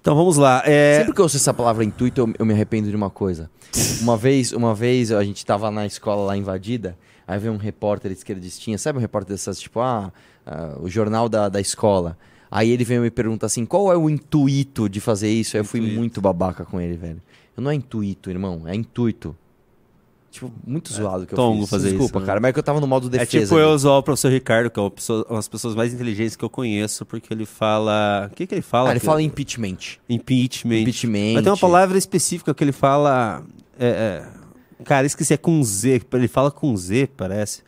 [0.00, 0.62] Então vamos lá.
[0.64, 0.98] É...
[0.98, 3.50] Sempre que eu ouço essa palavra intuito, eu, eu me arrependo de uma coisa.
[4.00, 6.96] Uma vez, uma vez a gente tava na escola lá invadida,
[7.28, 10.10] aí veio um repórter esquerdistinha, sabe um repórter dessas, tipo, ah,
[10.46, 12.16] ah, o jornal da, da escola.
[12.50, 15.56] Aí ele veio me perguntar assim, qual é o intuito de fazer isso?
[15.56, 17.22] Aí eu fui muito babaca com ele, velho.
[17.56, 19.36] Eu não é intuito, irmão, é intuito.
[20.32, 21.70] Tipo, muito zoado que eu tongo fiz.
[21.70, 22.26] fazer Desculpa, isso, né?
[22.26, 23.44] cara, mas é que eu tava no modo É defesa.
[23.46, 23.64] tipo ali.
[23.64, 26.44] eu zoar o professor Ricardo, que é uma, pessoa, uma das pessoas mais inteligentes que
[26.44, 28.28] eu conheço, porque ele fala.
[28.32, 28.90] O que, que ele fala?
[28.90, 29.76] Ah, ele Que- fala impeachment.
[30.08, 30.82] impeachment.
[30.82, 31.34] Impeachment.
[31.34, 33.42] Mas tem uma palavra específica que ele fala.
[33.76, 34.22] é,
[34.78, 36.00] é, cara, esqueci, é com Z.
[36.12, 37.62] Ele fala com Z, parece.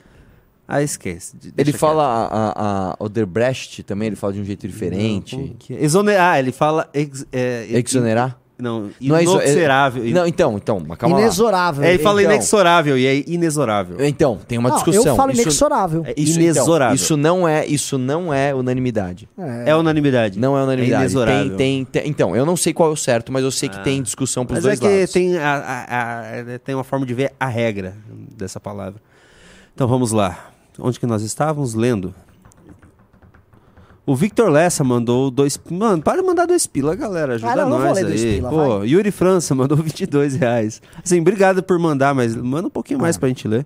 [0.66, 1.36] Ah, esquece.
[1.36, 5.36] de- Ele fala a, a, a Odebrecht também, ele fala de um jeito diferente.
[5.36, 5.82] Não, que é?
[5.84, 6.88] Exonerar, ele fala.
[6.94, 8.38] Ex, é, Exonerar?
[8.58, 10.04] Não, Não é exo- inexorável.
[10.04, 11.22] Não, então, então, calma lá.
[11.22, 11.82] Inexorável.
[11.82, 12.32] É, ele fala Então.
[12.34, 13.96] inexorável e é inexorável.
[14.06, 15.04] Então, tem uma Não, discussão.
[15.04, 16.04] eu falo Isso- inexorável.
[16.06, 16.94] é, isso, Inexorável.
[16.94, 19.28] Então, isso não é, isso não é unanimidade.
[19.36, 19.70] É.
[19.70, 20.38] É unanimidade.
[20.38, 21.02] Não é unanimidade.
[21.02, 21.56] inexorável.
[21.56, 23.82] tem, tem, tem- então, eu não sei qual é o certo, mas eu sei que
[23.82, 25.12] tem discussão pros Mas dois é que lados.
[25.12, 27.96] tem, a, a- a- tem uma forma de ver a regra
[28.36, 29.00] dessa palavra.
[29.74, 30.51] Então vamos lá.
[30.78, 31.74] Onde que nós estávamos?
[31.74, 32.14] Lendo.
[34.04, 35.58] O Victor Lessa mandou dois.
[35.70, 37.34] Mano, para de mandar dois pila, galera.
[37.34, 38.04] Ajuda vou nós ler aí.
[38.10, 38.88] dois pila, Pô, vai.
[38.88, 40.82] Yuri França mandou 22 reais.
[41.04, 43.02] Assim, obrigado por mandar, mas manda um pouquinho Ah.
[43.02, 43.64] mais pra gente ler.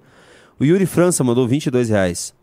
[0.61, 2.35] O Yuri França mandou 22 reais.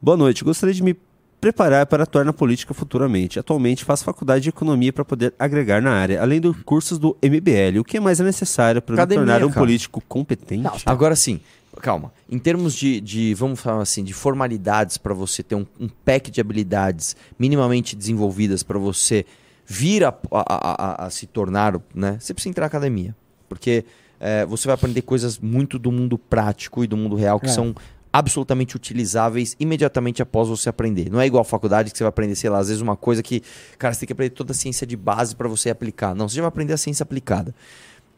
[0.00, 0.44] Boa noite.
[0.44, 0.96] Gostaria de me
[1.40, 3.38] preparar para atuar na política futuramente.
[3.38, 7.80] Atualmente faço faculdade de economia para poder agregar na área, além dos cursos do MBL.
[7.80, 9.60] O que mais é necessário para me tornar um cara.
[9.60, 10.62] político competente?
[10.62, 11.40] Não, Agora sim,
[11.80, 12.12] calma.
[12.30, 16.30] Em termos de, de, vamos falar assim, de formalidades para você ter um, um pack
[16.30, 19.24] de habilidades minimamente desenvolvidas para você
[19.66, 22.16] vir a, a- a- a- se tornar, né?
[22.20, 23.14] Você precisa entrar na academia.
[23.48, 23.84] Porque
[24.20, 27.50] é, você vai aprender coisas muito do mundo prático e do mundo real que É.
[27.50, 27.74] são
[28.12, 31.10] absolutamente utilizáveis imediatamente após você aprender.
[31.10, 33.22] Não é igual a faculdade que você vai aprender, sei lá, às vezes uma coisa
[33.24, 33.42] que,
[33.76, 36.14] cara, você tem que aprender toda a ciência de base para você aplicar.
[36.14, 37.52] Não, você já vai aprender a ciência aplicada.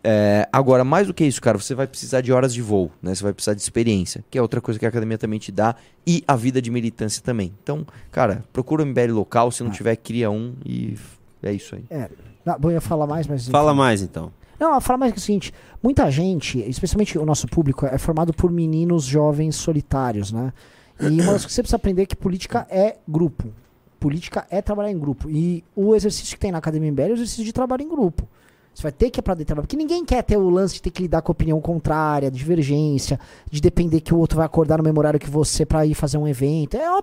[0.08, 3.12] É, agora, mais do que isso, cara, você vai precisar de horas de voo, né?
[3.12, 5.74] Você vai precisar de experiência, que é outra coisa que a academia também te dá,
[6.06, 7.52] e a vida de militância também.
[7.60, 10.96] Então, cara, procura um MBL local, se não tiver, cria um e
[11.42, 11.84] é isso aí.
[11.90, 12.08] É.
[12.44, 13.48] Não, eu ia falar mais, mas.
[13.48, 13.78] Fala enfim.
[13.78, 14.32] mais então.
[14.60, 15.52] Não, falar mais que é o seguinte:
[15.82, 20.52] muita gente, especialmente o nosso público, é formado por meninos jovens solitários, né?
[21.00, 23.52] E uma das coisas que você precisa aprender é que política é grupo.
[23.98, 25.28] Política é trabalhar em grupo.
[25.28, 28.28] E o exercício que tem na Academia MBL é o exercício de trabalho em grupo.
[28.76, 29.62] Você vai ter que aprender a trabalhar.
[29.62, 33.18] Porque ninguém quer ter o lance de ter que lidar com opinião contrária, divergência,
[33.50, 36.18] de depender que o outro vai acordar no mesmo horário que você pra ir fazer
[36.18, 36.76] um evento.
[36.76, 37.02] É, ó,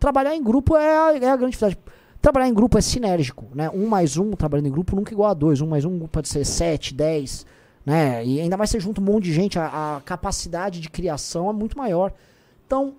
[0.00, 1.78] trabalhar em grupo é é a grande dificuldade.
[2.20, 3.70] Trabalhar em grupo é sinérgico, né?
[3.70, 5.60] Um mais um trabalhando em grupo nunca é igual a dois.
[5.60, 7.46] Um mais um pode ser sete, dez,
[7.86, 8.26] né?
[8.26, 11.52] E ainda mais você junta um monte de gente, a, a capacidade de criação é
[11.52, 12.12] muito maior.
[12.66, 12.94] Então,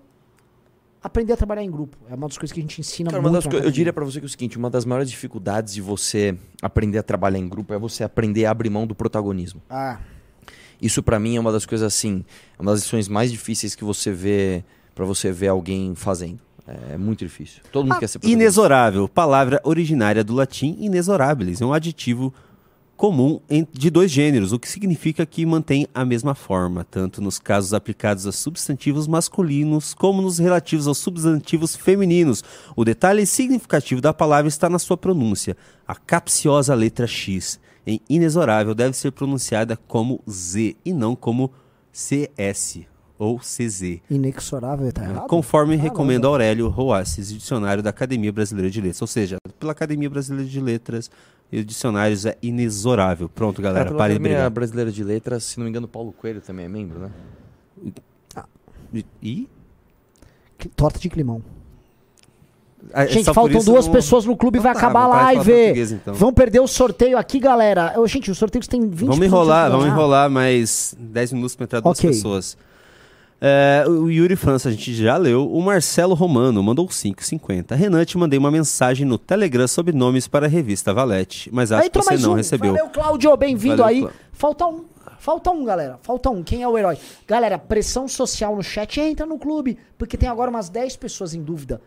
[1.04, 3.48] aprender a trabalhar em grupo é uma das coisas que a gente ensina Cara, muito.
[3.50, 6.36] co- eu diria pra você que é o seguinte, uma das maiores dificuldades de você
[6.62, 9.60] aprender a trabalhar em grupo é você aprender a abrir mão do protagonismo.
[9.68, 9.98] Ah,
[10.82, 12.24] Isso pra mim é uma das coisas assim,
[12.58, 14.64] é uma das lições mais difíceis que você vê
[14.94, 16.40] pra você ver alguém fazendo.
[16.90, 17.60] É muito difícil.
[17.70, 18.42] Todo mundo quer ser protagonista.
[18.42, 22.32] Inexorável, palavra originária do latim inexorabilis, é um adjetivo
[22.96, 23.40] comum
[23.72, 28.26] de dois gêneros, o que significa que mantém a mesma forma, tanto nos casos aplicados
[28.26, 32.42] a substantivos masculinos como nos relativos aos substantivos femininos.
[32.76, 35.56] O detalhe significativo da palavra está na sua pronúncia.
[35.86, 41.50] A capciosa letra X, em inexorável, deve ser pronunciada como Z e não como
[41.92, 42.86] CS
[43.18, 44.00] ou CZ.
[44.10, 45.26] Inexorável, tá errado?
[45.28, 45.90] Conforme Caramba.
[45.90, 49.02] recomenda Aurélio Roasses, dicionário da Academia Brasileira de Letras.
[49.02, 51.10] Ou seja, pela Academia Brasileira de Letras,
[51.52, 53.28] e o dicionários é inexorável.
[53.28, 54.50] Pronto, galera, Pela parem de brigar.
[54.50, 57.10] Brasileira de Letras, se não me engano, Paulo Coelho também é membro, né?
[59.22, 59.48] E?
[60.58, 61.42] Que- Torta de climão.
[62.92, 65.04] Ah, Gente, só por faltam duas não- pessoas no clube e Então vai tá, acabar
[65.04, 65.94] a live.
[65.94, 66.14] então.
[66.14, 67.92] Vão perder o sorteio aqui, galera.
[67.96, 71.80] Eu, gente, o sorteio tem 20 Vamos enrolar, vamos enrolar mais 10 minutos para entrar
[71.80, 72.10] duas Ok.
[72.10, 72.56] pessoas.
[73.40, 75.50] É, o Yuri França a gente já leu.
[75.50, 77.74] O Marcelo Romano mandou 5,50.
[77.74, 81.82] Renan, te mandei uma mensagem no Telegram sobre nomes para a revista Valete, mas acho
[81.84, 82.34] Aí, que você não um.
[82.34, 82.72] recebeu.
[82.72, 84.00] Valeu, Cláudio, bem-vindo aí.
[84.00, 84.84] Clá- Falta um.
[85.18, 85.98] Falta um, galera.
[86.02, 86.42] Falta um.
[86.42, 86.98] Quem é o herói?
[87.26, 89.00] Galera, pressão social no chat.
[89.00, 91.80] Entra no clube, porque tem agora umas 10 pessoas em dúvida.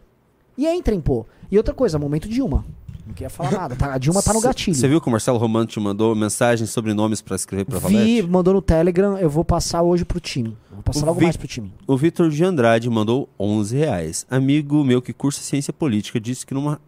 [0.57, 1.25] E entrem, pô.
[1.51, 2.65] E outra coisa, momento Dilma.
[3.07, 3.75] Não queria falar nada.
[3.75, 3.93] Tá?
[3.93, 4.75] A Dilma tá no gatilho.
[4.75, 7.93] Você viu que o Marcelo Romano te mandou mensagem sobre nomes para escrever para Vi,
[7.93, 8.21] Valete?
[8.23, 9.17] mandou no Telegram.
[9.17, 10.55] Eu vou passar hoje pro time.
[10.71, 11.71] Vou passar O logo Vi- mais pro time.
[11.87, 14.25] O Vitor de Andrade mandou 11 reais.
[14.29, 16.79] Amigo meu que cursa ciência política disse que numa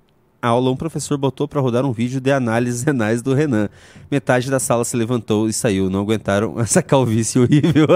[0.41, 3.67] aula um professor botou para rodar um vídeo de análises renais do Renan.
[4.11, 5.89] Metade da sala se levantou e saiu.
[5.89, 7.87] Não aguentaram essa calvície horrível.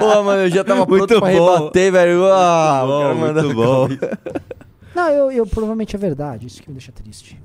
[0.00, 1.54] Pô, mano, eu já tava pronto Muito pra bom.
[1.56, 2.22] rebater, velho.
[2.24, 4.46] O Muito bom, muito bom.
[4.96, 6.46] Não, eu, eu provavelmente é verdade.
[6.46, 7.40] Isso que me deixa triste.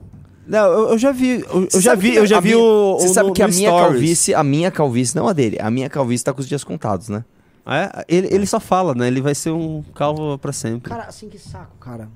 [0.48, 2.98] Não, eu, eu já vi, eu, eu já vi, que eu já vi minha- o,
[2.99, 3.91] Você o sabe no- que a minha Stories.
[3.91, 7.10] calvície, a minha calvície, não a dele, a minha calvície tá com os dias contados,
[7.10, 7.23] né?
[7.65, 8.06] Ah, é?
[8.07, 9.07] ele, ele só fala, né?
[9.07, 10.90] Ele vai ser um calvo pra sempre.
[10.90, 12.10] Cara, assim que saco, cara.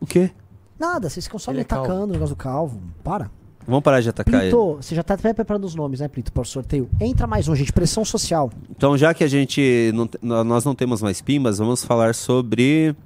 [0.00, 0.30] O quê?
[0.78, 1.84] Nada, vocês ficam só Ele me é calvo.
[1.84, 2.80] atacando o negócio do calvo.
[3.04, 3.30] Para.
[3.66, 4.50] Vamos parar de atacar ele.
[4.50, 6.88] Plito, você já tá até preparando os nomes, né, Plito, para o sorteio?
[7.00, 7.72] Entra mais um, gente.
[7.72, 8.50] Pressão social.
[8.70, 12.96] Então, já que a gente não, nós não temos mais pimbas, vamos falar sobre.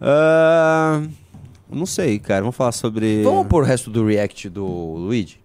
[0.00, 1.02] Ah,
[1.70, 2.40] não sei, cara.
[2.40, 3.22] Vamos falar sobre.
[3.22, 5.40] Vamos pôr o resto do react do Luigi?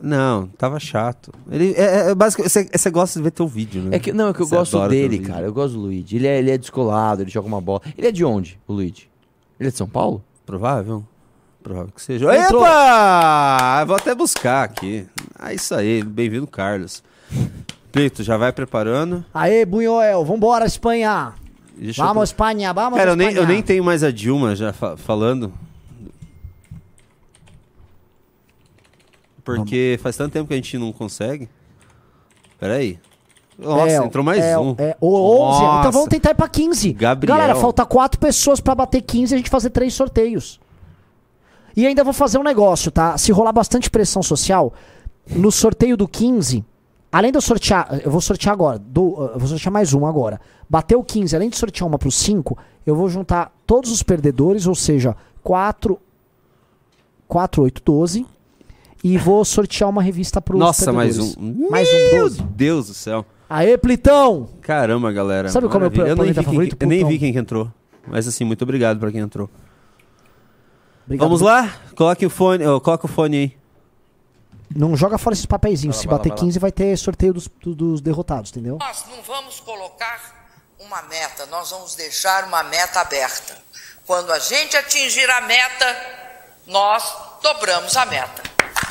[0.00, 1.32] Não, tava chato.
[1.50, 2.52] Ele é, é basicamente.
[2.52, 3.96] Você, você gosta de ver teu vídeo, né?
[3.96, 5.46] É que, não, é que eu Você gosto dele, cara.
[5.46, 6.16] Eu gosto do Luigi.
[6.16, 7.80] Ele é, ele é descolado, ele joga uma bola.
[7.96, 9.08] Ele é de onde, o Luigi?
[9.58, 10.22] Ele é de São Paulo?
[10.44, 11.04] Provável?
[11.62, 12.26] Provável que seja.
[12.36, 12.62] Entrou.
[12.62, 13.84] Epa!
[13.86, 15.06] Vou até buscar aqui.
[15.38, 16.02] Ah, isso aí.
[16.02, 17.02] Bem-vindo, Carlos.
[17.90, 19.24] Plito, já vai preparando.
[19.32, 21.32] Aê, Bunhoel, vambora, Espanha.
[21.76, 23.44] Deixa eu vamos, Espanha, vamos, Cara, eu nem, Espanha.
[23.44, 25.52] eu nem tenho mais a Dilma já fa- falando.
[29.44, 31.48] Porque faz tanto tempo que a gente não consegue.
[32.58, 32.98] Peraí.
[33.58, 34.74] Nossa, É, entrou mais é, um.
[34.78, 35.56] É, o 11.
[35.58, 35.90] Então Nossa.
[35.90, 36.92] vamos tentar ir pra 15.
[36.92, 37.36] Gabriel.
[37.36, 40.58] Galera, falta quatro pessoas pra bater 15 e a gente fazer três sorteios.
[41.76, 43.18] E ainda vou fazer um negócio, tá?
[43.18, 44.72] Se rolar bastante pressão social,
[45.28, 46.64] no sorteio do 15,
[47.14, 50.40] além de eu sortear, eu vou sortear agora, do, eu vou sortear mais um agora.
[50.68, 54.66] Bateu o 15, além de sortear uma pro 5, eu vou juntar todos os perdedores,
[54.66, 55.96] ou seja, 4,
[57.28, 58.26] 4 8, 12.
[59.04, 61.68] E vou sortear uma revista pros Nossa, mais um.
[61.70, 62.42] Mais um, Meu 12.
[62.42, 63.24] Deus do céu.
[63.48, 64.48] Aê, Plitão!
[64.62, 65.50] Caramba, galera.
[65.50, 67.32] Sabe qual é o meu eu nem, planeta vi quem, favorito, eu nem vi quem
[67.32, 67.70] que entrou.
[68.08, 69.48] Mas assim, muito obrigado pra quem entrou.
[71.04, 71.28] Obrigado.
[71.28, 71.70] Vamos lá?
[71.94, 73.63] Coloque o fone, ó, coloca o fone aí.
[74.74, 75.96] Não joga fora esses papeizinhos.
[75.96, 76.44] Lá, Se vai lá, bater vai lá.
[76.44, 78.76] 15, vai ter sorteio dos, do- dos derrotados, entendeu?
[78.80, 80.20] Nós não vamos colocar
[80.78, 83.56] uma meta, nós vamos deixar uma meta aberta.
[84.06, 85.96] Quando a gente atingir a meta,
[86.66, 88.42] nós dobramos a meta.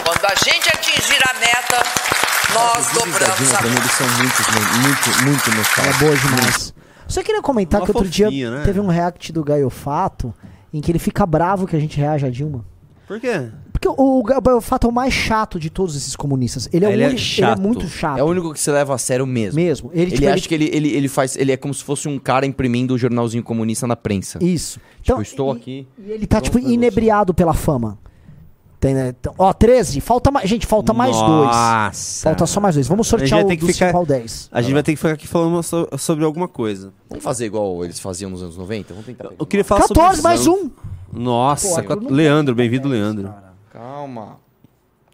[0.04, 1.84] Quando a gente atingir a meta,
[2.54, 3.88] nós Os dobramos a meta.
[3.90, 6.74] são muito, muito, muito Ela é boa demais.
[7.08, 8.64] Só queria comentar Uma que outro dia fofinha, né?
[8.66, 10.34] teve um react do Gaiofato
[10.74, 12.66] em que ele fica bravo que a gente reage a Dilma.
[13.08, 13.52] Por quê?
[13.84, 16.70] Porque o, o Gaiofato é o mais chato de todos esses comunistas.
[16.72, 17.58] Ele é, Ele é único- chato.
[17.60, 18.18] Ele é muito chato.
[18.20, 19.60] É o único que se leva a sério mesmo.
[19.60, 19.92] Mesmo.
[19.94, 21.36] Ele, Ele, tipo, acha que ele, ele, ele faz.
[21.36, 24.40] Ele é como se fosse um cara imprimindo o jornalzinho comunista na prensa.
[24.42, 24.80] Isso.
[25.02, 25.88] Tipo, estou e- aqui.
[26.08, 27.98] E ele tá, tipo, inebriado pela fama.
[28.80, 29.14] Tem, né?
[29.18, 30.02] Então, ó, 13.
[30.02, 30.50] Falta mais.
[30.50, 31.30] Gente, falta mais dois.
[31.48, 32.24] Nossa.
[32.30, 32.88] Falta só mais dois.
[32.88, 34.50] Vamos A gente sortear vai o ter que do ficar- 5 ao 10.
[34.52, 36.92] A gente vai ter que ficar aqui falando so- sobre alguma coisa.
[37.10, 38.94] Vamos fazer igual eles faziam nos anos 90?
[38.94, 39.30] Vamos tentar.
[39.38, 40.70] Eu queria falar 14, sobre mais um.
[41.14, 43.34] Nossa, Pô, quat- Arthur não Leandro, bem-vindo, Leandro.
[43.74, 44.38] Calma.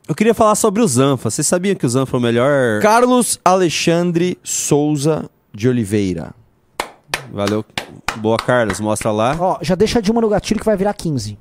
[0.06, 1.30] Eu queria falar sobre o Zanfa.
[1.30, 2.82] Você sabia que o Zanfa é o melhor.
[2.82, 6.36] Carlos Alexandre Souza de Oliveira.
[7.32, 7.64] Valeu.
[8.18, 8.82] Boa, Carlos.
[8.82, 9.38] Mostra lá.
[9.40, 11.40] Ó, já deixa a Dilma no gatilho que vai virar 15.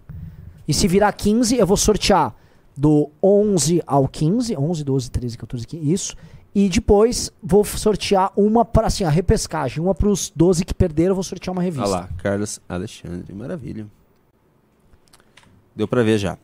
[0.68, 2.32] E se virar 15, eu vou sortear
[2.76, 4.56] do 11 ao 15.
[4.56, 5.92] 11, 12, 13, 14, 15.
[5.92, 6.16] Isso.
[6.54, 9.82] E depois vou sortear uma para assim, a repescagem.
[9.82, 11.88] Uma pros 12 que perderam, eu vou sortear uma revista.
[11.88, 13.34] Olha lá, Carlos Alexandre.
[13.34, 13.88] Maravilha.
[15.74, 16.38] Deu pra ver já.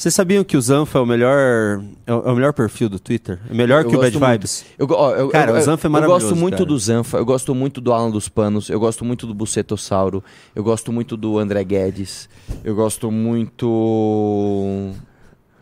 [0.00, 2.98] Vocês sabiam que o Zanfa é o melhor é o é o melhor perfil do
[2.98, 3.38] Twitter?
[3.50, 4.30] É melhor Eu que o Bad muito.
[4.32, 4.64] Vibes?
[4.78, 6.24] Eu, ó, eu, cara, eu, o Zanfa é eu maravilhoso.
[6.28, 6.64] gosto muito cara.
[6.64, 10.24] do Zanfa, eu gosto muito do Alan dos Panos, eu gosto muito do Bucetossauro,
[10.56, 12.30] eu gosto muito do André Guedes,
[12.64, 13.66] eu gosto muito.
[13.68, 14.94] O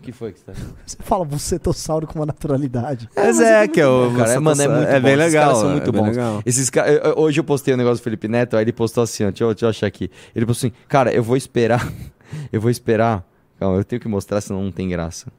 [0.02, 0.52] que foi que você tá
[0.86, 3.09] Você fala bucetossauro com uma naturalidade.
[3.16, 4.15] Mas é, que é o.
[4.16, 5.05] Cara, é, mano, é muito é bom.
[5.05, 5.43] bem Esses legal.
[5.47, 6.09] caras são muito é bons.
[6.16, 6.43] legal.
[6.47, 9.02] Esses ca- eu- eu- Hoje eu postei um negócio do Felipe Neto, aí ele postou
[9.02, 10.09] assim, ó, deixa, eu, deixa eu achar aqui.
[10.32, 11.93] Ele postou assim, cara, eu vou esperar.
[12.52, 13.24] eu vou esperar.
[13.59, 15.33] Calma, eu tenho que mostrar, senão não tem graça.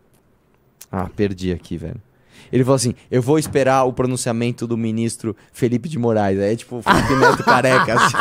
[0.92, 2.02] Ah, perdi aqui, velho.
[2.52, 6.40] Ele falou assim: eu vou esperar o pronunciamento do ministro Felipe de Moraes.
[6.40, 7.94] Aí é tipo Felipe Neto careca.
[7.94, 8.18] assim.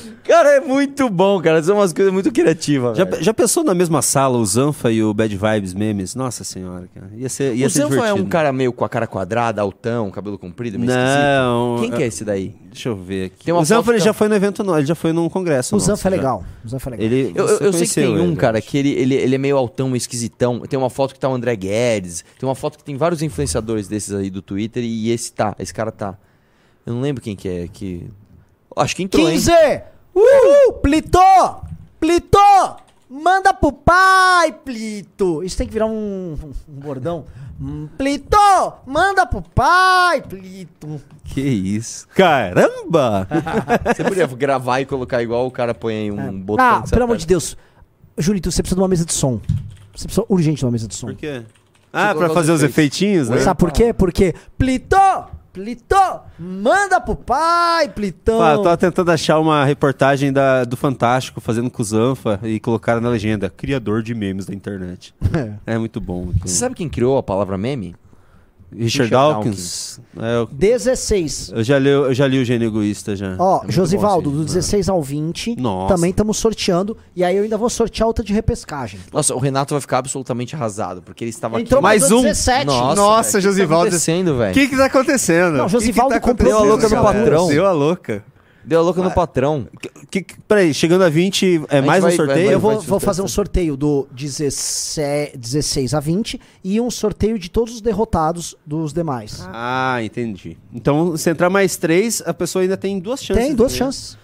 [0.26, 1.62] cara, é muito bom, cara.
[1.62, 2.96] São umas coisas muito criativas.
[2.98, 6.14] Já, já pensou na mesma sala o Zanfa e o Bad Vibes memes?
[6.14, 7.10] Nossa senhora, cara.
[7.16, 8.24] Ia ser, ia o ser Zanfa é divertido.
[8.24, 11.74] um cara meio com a cara quadrada, altão, cabelo comprido, meio Não.
[11.76, 11.80] esquisito.
[11.90, 12.54] Quem que é esse daí?
[12.70, 13.44] Deixa eu ver aqui.
[13.44, 15.12] Tem uma o Zanfa foto ele que- já foi no evento, não, ele já foi
[15.12, 15.74] num congresso.
[15.74, 16.44] O nosso, Zanfa é legal.
[16.64, 17.06] O Zanfa é legal.
[17.06, 19.56] Ele, Eu, eu sei que tem um, ele, cara, que ele, ele, ele é meio
[19.56, 20.60] altão, meio esquisitão.
[20.60, 22.24] Tem uma foto que tá o André Guedes.
[22.38, 24.82] Tem uma foto que tem vários influenciadores desses aí do Twitter.
[24.84, 26.16] E esse tá, esse cara tá.
[26.84, 27.68] Eu não lembro quem que é.
[27.72, 28.06] Que...
[28.76, 29.38] Acho que entrou, hein?
[30.16, 30.26] 15!
[30.26, 30.72] Uhul!
[30.80, 31.18] Plito!
[32.00, 32.38] Plito!
[33.08, 35.44] Manda pro pai, Plito!
[35.44, 36.36] Isso tem que virar um,
[36.68, 37.26] um bordão.
[37.60, 38.36] Hum, Plito!
[38.86, 41.00] Manda pro pai, Plito!
[41.22, 42.08] Que isso?
[42.08, 43.28] Caramba!
[43.94, 46.64] Você podia gravar e colocar igual o cara põe aí um botão.
[46.64, 47.56] Ah, pelo amor de Deus.
[48.18, 49.38] Julito, você precisa de uma mesa de som.
[49.94, 51.08] Você precisa urgente de uma mesa de som.
[51.08, 51.42] Por quê?
[51.92, 52.98] Ah, pra fazer os efeitos.
[52.98, 53.38] efeitinhos, né?
[53.40, 53.92] Sabe por quê?
[53.92, 54.96] Porque Plito!
[55.56, 55.96] Plito!
[56.38, 58.42] Manda pro pai, Plitão!
[58.42, 62.60] Ah, eu tava tentando achar uma reportagem da, do Fantástico fazendo com o Zanfa e
[62.60, 65.14] colocaram na legenda, criador de memes da internet.
[65.66, 66.32] É, muito bom.
[66.42, 67.94] Você sabe quem criou a palavra meme?
[68.72, 70.00] Richard, Richard Dawkins.
[70.18, 71.52] É, eu, 16.
[71.54, 73.36] eu já li, eu já li o Gênio Egoísta já.
[73.38, 74.46] Ó, É Josivaldo, do assim.
[74.54, 75.94] 16 ao 20, Nossa.
[75.94, 76.96] também estamos sorteando.
[77.14, 78.98] E aí eu ainda vou sortear outra de repescagem.
[79.12, 81.82] Nossa, o Renato vai ficar absolutamente arrasado, porque ele estava Entrou aqui.
[81.82, 82.18] mais Mais um.
[82.18, 82.22] um.
[82.22, 82.66] 17.
[82.66, 83.84] Nossa, Nossa, velho, o que Josivaldo.
[83.84, 84.54] tá acontecendo, O velho?
[84.54, 85.52] que que tá acontecendo?
[85.56, 87.48] Não, O que Josivaldo que tá comprou Deu a louca no patrão.
[87.48, 88.24] Deu a louca.
[88.66, 89.68] Deu a louca no patrão.
[90.10, 92.46] Que, que- peraí, chegando a 20, é gente mais um vai- vai- sorteio?
[92.46, 96.90] vai- eu vou, vai vou fazer um sorteio do 16, 16 a 20 e um
[96.90, 99.46] sorteio de todos os derrotados dos demais.
[99.52, 100.56] Ah, entendi.
[100.74, 103.44] Então, se entrar mais três, a pessoa ainda tem duas chances.
[103.44, 103.78] Tem duas né?
[103.78, 104.18] chances.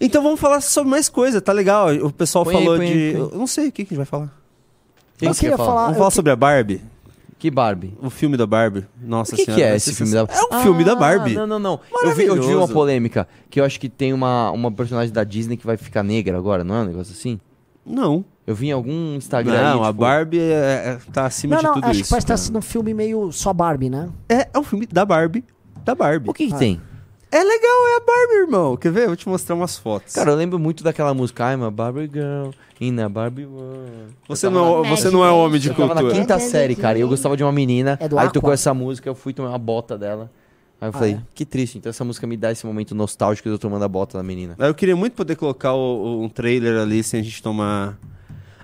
[0.00, 1.94] Então vamos falar sobre mais coisa, tá legal.
[1.94, 3.12] O pessoal Põe falou põe de.
[3.12, 3.20] põe.
[3.32, 4.30] Eu não sei o que, que a gente vai falar.
[5.16, 6.82] Quem Eu que queria quer falar- Vamos eu falar que- sobre a Barbie?
[7.46, 7.94] Que Barbie?
[8.02, 8.84] O filme da Barbie.
[9.00, 9.60] Nossa O que, senhora.
[9.60, 11.36] que é vai esse filme da sens- É um filme da Barbie.
[11.36, 11.80] Ah, Não, não, não.
[12.02, 15.22] Eu vi, eu vi uma polêmica que eu acho que tem uma, uma personagem da
[15.22, 17.38] Disney que vai ficar negra agora, não é um negócio assim?
[17.84, 18.24] Não.
[18.44, 21.60] Eu vi em algum Instagram Não, aí, a tipo, Barbie é, é- tá acima Não,
[21.60, 22.02] de não, tudo acho isso.
[22.04, 22.38] que parece estar cara.
[22.46, 24.08] sendo um filme meio só Barbie, né?
[24.28, 25.44] É, é um filme da Barbie.
[25.84, 26.28] Da Barbie.
[26.28, 26.80] O que, que tem?
[27.36, 28.76] É legal, é a Barbie, irmão.
[28.76, 29.02] Quer ver?
[29.02, 30.14] Eu vou te mostrar umas fotos.
[30.14, 32.50] Cara, eu lembro muito daquela música I'm a Barbie Girl
[32.80, 34.14] in a Barbie World.
[34.28, 36.18] você eu não, é- você não é homem de Eu tava na cultura.
[36.20, 37.98] quinta série, cara, e eu gostava de uma menina.
[38.00, 38.32] É do aí Aqua?
[38.32, 40.30] tocou essa música, eu fui tomar uma bota dela.
[40.80, 41.20] Aí eu falei, é?
[41.34, 41.76] que triste.
[41.78, 44.54] Então essa música me dá esse momento nostálgico de eu tomando a bota da menina.
[44.58, 47.98] Eu queria muito poder colocar o- o- um trailer ali sem a gente tomar.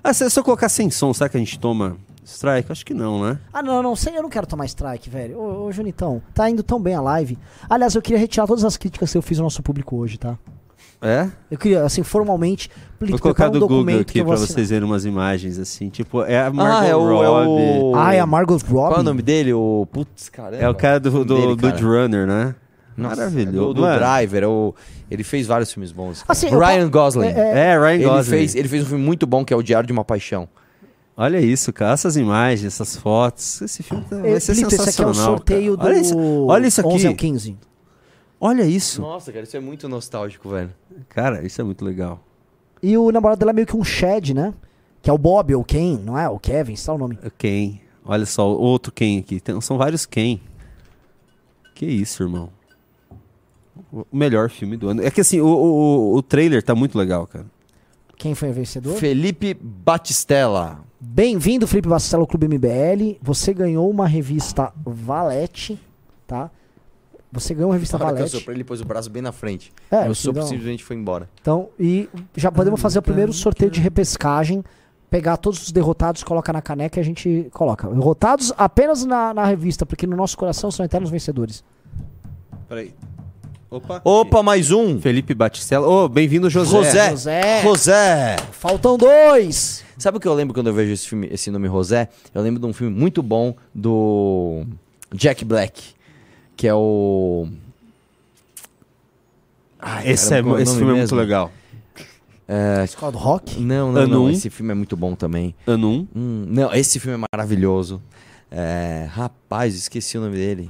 [0.03, 2.71] Ah, se, se eu colocar sem som, será que a gente toma strike?
[2.71, 3.37] Acho que não, né?
[3.53, 5.37] Ah, não, não, sei, eu não quero tomar strike, velho.
[5.39, 7.37] Ô, ô, Junitão, tá indo tão bem a live.
[7.69, 10.37] Aliás, eu queria retirar todas as críticas que eu fiz ao nosso público hoje, tá?
[11.01, 11.27] É?
[11.51, 12.69] Eu queria, assim, formalmente,
[13.01, 15.89] Vou colocar do um Google aqui pra vocês verem umas imagens assim.
[15.89, 17.79] Tipo, é a Margot Ah, é o, é Robbie.
[17.81, 17.95] o...
[17.95, 18.71] Ah, é a Margot Robbie?
[18.73, 19.53] Qual é o nome dele?
[19.53, 19.85] O...
[19.91, 20.63] Putz, caramba.
[20.63, 21.77] É o cara do, do cara?
[21.77, 22.55] Runner, né?
[22.95, 23.57] Nossa, Maravilhoso.
[23.57, 24.73] Do, do Mano, Driver, é o...
[25.11, 26.19] ele fez vários filmes bons.
[26.23, 26.31] cara.
[26.31, 27.27] Assim, Ryan Gosling.
[27.27, 28.23] é, é- É, Ryan ele, Gosling.
[28.23, 30.47] fez, ele fez um filme muito bom que é O Diário de uma Paixão.
[31.15, 31.93] Olha isso, cara.
[31.93, 33.61] Essas imagens, essas fotos.
[33.61, 35.11] Esse filme tá- vai Eh, ser Plito, esse aqui é sensacional.
[35.11, 35.89] o sorteio cara.
[35.89, 37.27] Olha isso, do olha isso 11 ao aqui.
[37.27, 37.57] 15.
[38.41, 39.01] Olha isso.
[39.01, 40.71] Nossa, cara, isso é muito nostálgico, velho.
[41.09, 42.19] Cara, isso é muito legal.
[42.81, 44.53] E o namorado dela é meio que um Shed, né?
[45.01, 46.27] Que é o Bob ou o Ken, não é?
[46.27, 47.17] O Kevin, sei lá o nome.
[47.23, 47.79] É Ken.
[48.03, 49.39] Olha só, o outro Ken aqui.
[49.39, 50.39] Tem- são vários Ken.
[51.75, 52.49] Que isso, irmão.
[53.91, 55.01] O melhor filme do ano.
[55.03, 57.45] É que assim, o, o, o trailer tá muito legal, cara.
[58.17, 58.95] Quem foi o vencedor?
[58.97, 60.79] Felipe Batistella.
[60.99, 63.17] Bem-vindo, Felipe Bastelo ao Clube MBL.
[63.21, 65.79] Você ganhou uma revista Valete,
[66.25, 66.49] tá?
[67.31, 68.49] Você ganhou uma revista Na hora que eu Valete.
[68.51, 69.73] ele pôs o braço bem na frente.
[69.91, 71.27] É, que sopro um- simplesmente foi embora.
[71.41, 72.07] Então, e
[72.37, 74.63] já podemos fazer o primeiro sorteio de repescagem.
[75.09, 77.87] Pegar todos os derrotados, coloca na caneca e a gente coloca.
[77.87, 81.63] Derrotados apenas na, na revista, porque no nosso coração são eternos vencedores.
[82.67, 82.93] Peraí.
[83.73, 84.01] Opa.
[84.05, 85.01] Opa, mais um.
[85.01, 85.87] Felipe Batistella.
[85.87, 86.77] Ô, bem-vindo, José.
[86.77, 87.09] José.
[87.09, 87.61] José.
[87.63, 88.35] José.
[88.51, 89.83] Faltam dois!
[89.97, 92.07] Sabe o que eu lembro quando eu vejo esse filme, esse nome José?
[92.35, 94.63] Eu lembro de um filme muito bom do
[95.11, 95.81] Jack Black,
[96.55, 97.47] que é o
[99.79, 101.17] Ai, Esse, caramba, é, é esse filme é muito mesmo?
[101.17, 101.51] legal.
[102.47, 102.83] É...
[102.83, 103.59] Escola do Rock?
[103.59, 104.25] Não, não, Ano não.
[104.25, 104.29] um.
[104.29, 105.55] Esse filme é muito bom também.
[105.65, 106.07] Ano 1.
[106.15, 107.99] Hum, não, esse filme é maravilhoso.
[108.51, 110.69] É, rapaz, esqueci o nome dele.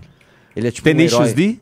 [0.55, 1.33] Ele é tipo um Tenacious herói.
[1.33, 1.59] D?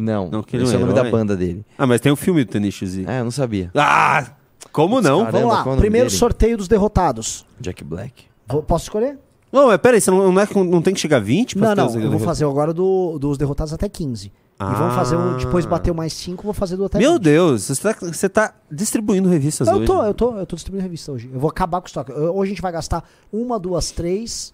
[0.00, 1.10] Não, Não, que ele esse é o é nome da herói.
[1.12, 1.64] banda dele.
[1.78, 3.04] Ah, mas tem o filme do Tenacious D.
[3.06, 3.70] É, eu não sabia.
[3.74, 4.26] Ah!
[4.72, 5.24] Como não?
[5.24, 6.18] Caramba, Vamos lá, é primeiro dele?
[6.18, 7.44] sorteio dos derrotados.
[7.60, 8.24] Jack Black.
[8.46, 9.18] Vou- posso escolher?
[9.52, 11.56] Não, mas peraí, você não, não, é, que não tem que chegar a 20?
[11.58, 14.28] pra Não, não, eu vou fazer agora do, dos derrotados até 15.
[14.28, 14.32] E
[14.74, 17.22] vamos fazer um, depois bater o mais 5, vou fazer do até Meu 20.
[17.22, 19.86] Deus, você tá, você tá distribuindo revistas Eu hoje.
[19.86, 21.30] tô, eu tô, eu tô distribuindo revista hoje.
[21.32, 22.12] Eu vou acabar com o estoque.
[22.12, 23.02] Hoje a gente vai gastar
[23.32, 24.52] uma, duas, três,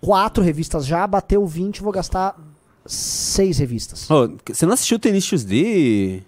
[0.00, 1.04] quatro revistas já.
[1.06, 2.36] Bateu 20, eu vou gastar
[2.88, 4.10] seis revistas.
[4.10, 6.22] Ô, você não assistiu Tenacious D?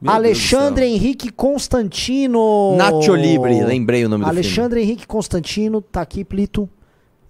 [0.00, 2.76] Meu Alexandre Henrique Constantino.
[2.76, 4.40] Nacho Libre, lembrei o nome do filme.
[4.40, 6.68] Alexandre Henrique Constantino, tá aqui, Plito.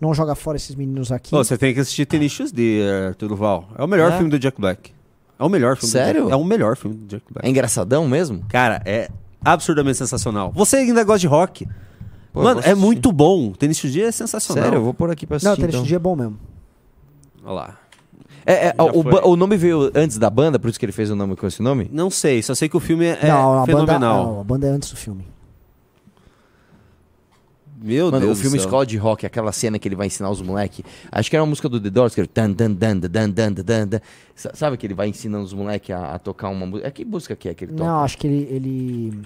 [0.00, 1.30] Não joga fora esses meninos aqui.
[1.30, 1.38] do.
[1.38, 3.68] Ô, você tem que assistir Tenacious D, Arthur Duval.
[3.76, 4.16] É o melhor É?
[4.16, 4.92] filme do Jack Black.
[5.38, 6.22] É o melhor filme Sério?
[6.24, 7.46] do Jack É o melhor filme do Jack Black.
[7.46, 8.44] É engraçadão mesmo?
[8.48, 9.08] Cara, é
[9.42, 10.52] absurdamente sensacional.
[10.54, 11.66] Você ainda gosta de rock?
[12.32, 13.50] Pô, Mano, é muito bom.
[13.52, 14.64] Tenacious D é sensacional.
[14.64, 15.48] Sério, eu vou pôr aqui pra assistir.
[15.48, 15.88] Não, Tenacious então.
[15.88, 16.38] D é bom mesmo.
[17.42, 17.78] Olha lá.
[18.50, 21.14] É, é, o, o nome veio antes da banda, por isso que ele fez o
[21.14, 21.88] nome com esse nome?
[21.92, 24.24] Não sei, só sei que o filme é não, a banda, fenomenal.
[24.24, 25.26] não, a banda é antes do filme.
[27.80, 28.66] Meu Mano, Deus o filme do céu.
[28.68, 30.84] Escola de Rock, aquela cena que ele vai ensinar os moleques.
[31.12, 33.52] Acho que era uma música do The Doors, que era dan, dan, dan, dan, dan,
[33.52, 34.00] dan, dan.
[34.34, 36.88] Sa- Sabe que ele vai ensinando os moleques a, a tocar uma música?
[36.88, 37.84] É que música que é que ele toca?
[37.84, 38.48] Não, acho que ele.
[38.50, 39.22] ele...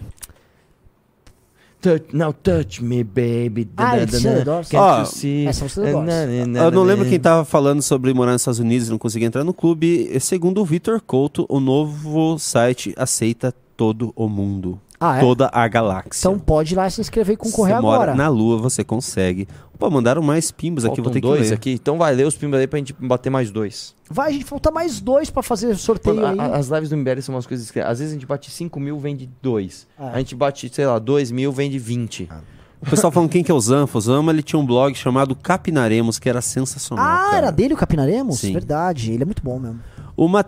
[1.82, 3.68] Touch, now touch me, baby.
[3.76, 8.60] Ah, essa música é na, Eu não lembro quem tava falando sobre morar nos Estados
[8.60, 10.08] Unidos e não conseguir entrar no clube.
[10.20, 14.80] Segundo o Vitor Couto, o novo site aceita todo o mundo.
[15.00, 15.20] Ah, é?
[15.20, 16.28] Toda a galáxia.
[16.28, 18.14] Então pode ir lá se inscrever e concorrer você mora agora.
[18.14, 19.48] na lua, você consegue.
[19.82, 21.54] Pô, mandaram mais pimbos aqui, vou ter dois que ler.
[21.54, 21.72] aqui.
[21.72, 23.96] Então vai ler os pimbas aí pra gente bater mais dois.
[24.08, 26.38] Vai, gente, falta mais dois pra fazer sorteio aí.
[26.38, 27.80] a- as lives do MBL são umas coisas que.
[27.80, 29.88] Às vezes a gente bate 5 mil, vende 2.
[29.98, 30.04] É.
[30.10, 32.28] A gente bate, sei lá, 2 mil, vende 20.
[32.80, 33.98] O pessoal falando quem que é o Zanfa.
[33.98, 37.04] O Zama, ele tinha um blog chamado Capinaremos, que era sensacional.
[37.04, 37.36] Ah, cara.
[37.38, 38.38] era dele o Capinaremos?
[38.38, 38.52] Sim.
[38.52, 39.80] Verdade, ele é muito bom mesmo.
[40.16, 40.46] Uma...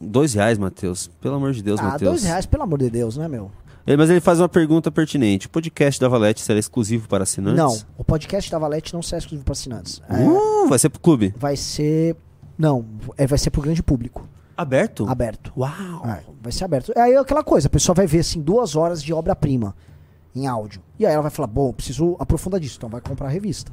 [0.00, 1.08] Dois reais, Matheus.
[1.20, 2.10] Pelo amor de Deus, ah, Matheus.
[2.10, 3.50] dois reais, pelo amor de Deus, né, meu?
[3.86, 5.46] Mas ele faz uma pergunta pertinente.
[5.46, 7.58] O podcast da Valete será exclusivo para assinantes?
[7.58, 10.00] Não, o podcast da Valete não será exclusivo para assinantes.
[10.08, 11.34] É, Uh, vai ser pro clube.
[11.36, 12.16] vai ser.
[12.56, 12.84] Não,
[13.18, 14.26] é, vai ser pro grande público.
[14.56, 15.06] Aberto?
[15.08, 15.52] Aberto.
[15.56, 16.06] Uau!
[16.06, 16.92] É, vai ser aberto.
[16.96, 19.74] Aí é aquela coisa, a pessoa vai ver assim, duas horas de obra-prima
[20.34, 20.80] em áudio.
[20.98, 23.72] E aí ela vai falar, bom, preciso aprofundar disso, então vai comprar a revista.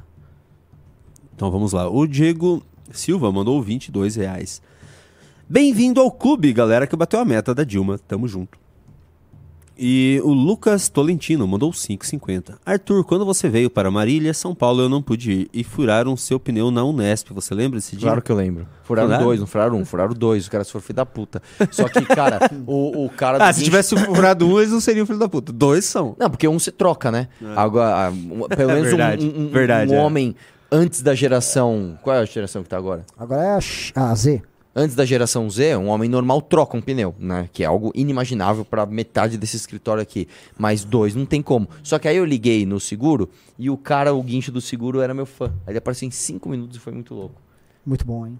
[1.35, 1.87] Então vamos lá.
[1.87, 4.61] O Diego Silva mandou 22 reais.
[5.47, 7.99] Bem-vindo ao clube, galera, que bateu a meta da Dilma.
[8.07, 8.57] Tamo junto.
[9.83, 12.53] E o Lucas Tolentino mandou 5,50.
[12.63, 15.49] Arthur, quando você veio para Marília, São Paulo, eu não pude ir.
[15.51, 17.31] E furaram seu pneu na Unesp.
[17.33, 18.05] Você lembra desse dia?
[18.07, 18.67] Claro que eu lembro.
[18.83, 19.25] Furaram Furaram?
[19.25, 20.43] dois, não furaram um, furaram dois.
[20.43, 21.41] Os caras foram filho da puta.
[21.71, 25.05] Só que, cara, o, o cara do Ah, se tivesse furado um, eles não seriam
[25.07, 25.51] filho da puta.
[25.51, 26.15] Dois são.
[26.19, 27.27] Não, porque um você troca, né?
[27.55, 29.99] Agora, ah, um- pelo É menos um- verdade, um, um- verdade, um é.
[29.99, 30.35] homem
[30.71, 31.97] antes da geração.
[32.03, 33.03] Qual é a geração que tá agora?
[33.17, 34.43] Agora é a, X- a Z.
[34.73, 37.49] Antes da geração Z, um homem normal troca um pneu, né?
[37.51, 40.29] Que é algo inimaginável pra metade desse escritório aqui.
[40.57, 41.67] Mas dois não tem como.
[41.83, 43.29] Só que aí eu liguei no seguro
[43.59, 45.47] e o cara, o guincho do seguro, era meu fã.
[45.67, 47.35] Aí ele apareceu em cinco minutos e foi muito louco.
[47.85, 48.39] Muito bom, hein?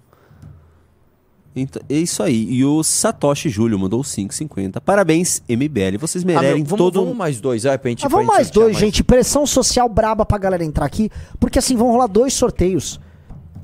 [1.54, 2.48] Então, é isso aí.
[2.50, 4.80] E o Satoshi Júlio mandou 5,50.
[4.80, 5.98] Parabéns, MBL.
[6.00, 7.02] Vocês merecem Ah, meu, vamos, todo...
[7.02, 9.04] vamos mais dois, aí, pra gente Ah, pra vamos gente mais dois, gente.
[9.04, 11.10] Pressão social braba pra galera entrar aqui.
[11.42, 13.02] Porque assim, vão rolar dois sorteios.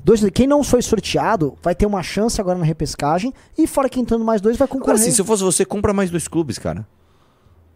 [0.04, 3.32] Dois, quem não foi sorteado vai ter uma chance agora na repescagem.
[3.56, 4.98] E fora que entrando mais dois vai Agora concorrer.
[5.04, 6.86] sim, se eu fosse você, compra mais dois clubes, cara.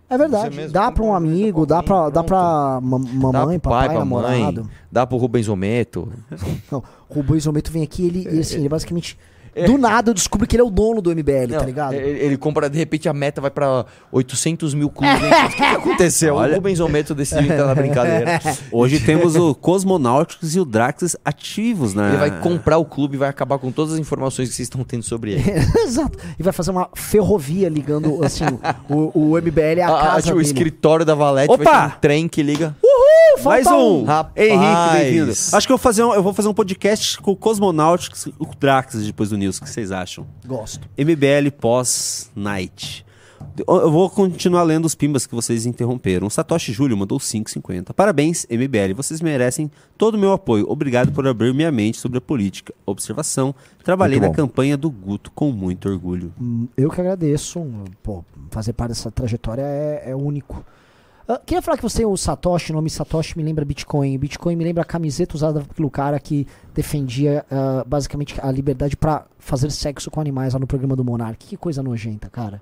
[0.08, 0.54] É verdade.
[0.54, 3.86] Você mesmo, dá pra um amigo, dá pra, dá pra ma- mamãe, dá pro papai,
[3.88, 4.70] pai, pra mãe, namorado.
[4.90, 6.12] dá pro Rubens Ometo.
[6.70, 9.18] Não, o Rubão Isometo vem aqui ele, ele, assim, ele basicamente.
[9.66, 11.94] Do nada eu descubro que ele é o dono do MBL, tá Não, ligado?
[11.94, 15.14] Ele, ele compra, de repente a meta vai pra 800 mil clubes.
[15.16, 16.34] O que, que aconteceu?
[16.36, 16.52] Olha.
[16.52, 18.40] O Rubens Ometo decidiu entrar na brincadeira.
[18.72, 22.08] Hoje temos o Cosmonautics e o Draxis ativos, né?
[22.08, 24.82] Ele vai comprar o clube e vai acabar com todas as informações que vocês estão
[24.84, 25.44] tendo sobre ele.
[25.84, 26.18] Exato.
[26.38, 28.44] E vai fazer uma ferrovia ligando, assim,
[28.88, 30.46] o, o MBL à Ah, casa tipo, o dele.
[30.46, 31.64] escritório da Valete Opa!
[31.64, 32.74] vai ter um trem que liga.
[32.82, 33.11] Uhul!
[33.44, 34.04] Mais um.
[34.04, 34.32] Rapaz.
[34.36, 35.32] Henrique, bem-vindo.
[35.32, 38.34] Acho que eu vou, fazer um, eu vou fazer um podcast com o Cosmonautics e
[38.38, 39.58] o Draxis depois do News.
[39.58, 40.26] O que vocês acham?
[40.46, 40.88] Gosto.
[40.96, 43.04] MBL pós-night.
[43.66, 46.26] Eu vou continuar lendo os pimbas que vocês interromperam.
[46.28, 47.92] O Satoshi Júlio mandou 5,50.
[47.92, 48.94] Parabéns, MBL.
[48.96, 50.64] Vocês merecem todo o meu apoio.
[50.70, 52.72] Obrigado por abrir minha mente sobre a política.
[52.86, 53.54] Observação.
[53.84, 56.32] Trabalhei na campanha do Guto com muito orgulho.
[56.40, 57.60] Hum, Eu que agradeço.
[58.02, 60.64] Pô, fazer parte dessa trajetória é, é único.
[61.28, 64.18] Ah, queria falar que você tem o Satoshi, o nome Satoshi me lembra Bitcoin.
[64.18, 69.24] Bitcoin me lembra a camiseta usada pelo cara que defendia ah, basicamente a liberdade pra
[69.38, 71.46] fazer sexo com animais lá no programa do Monark.
[71.46, 72.60] Que coisa nojenta, cara.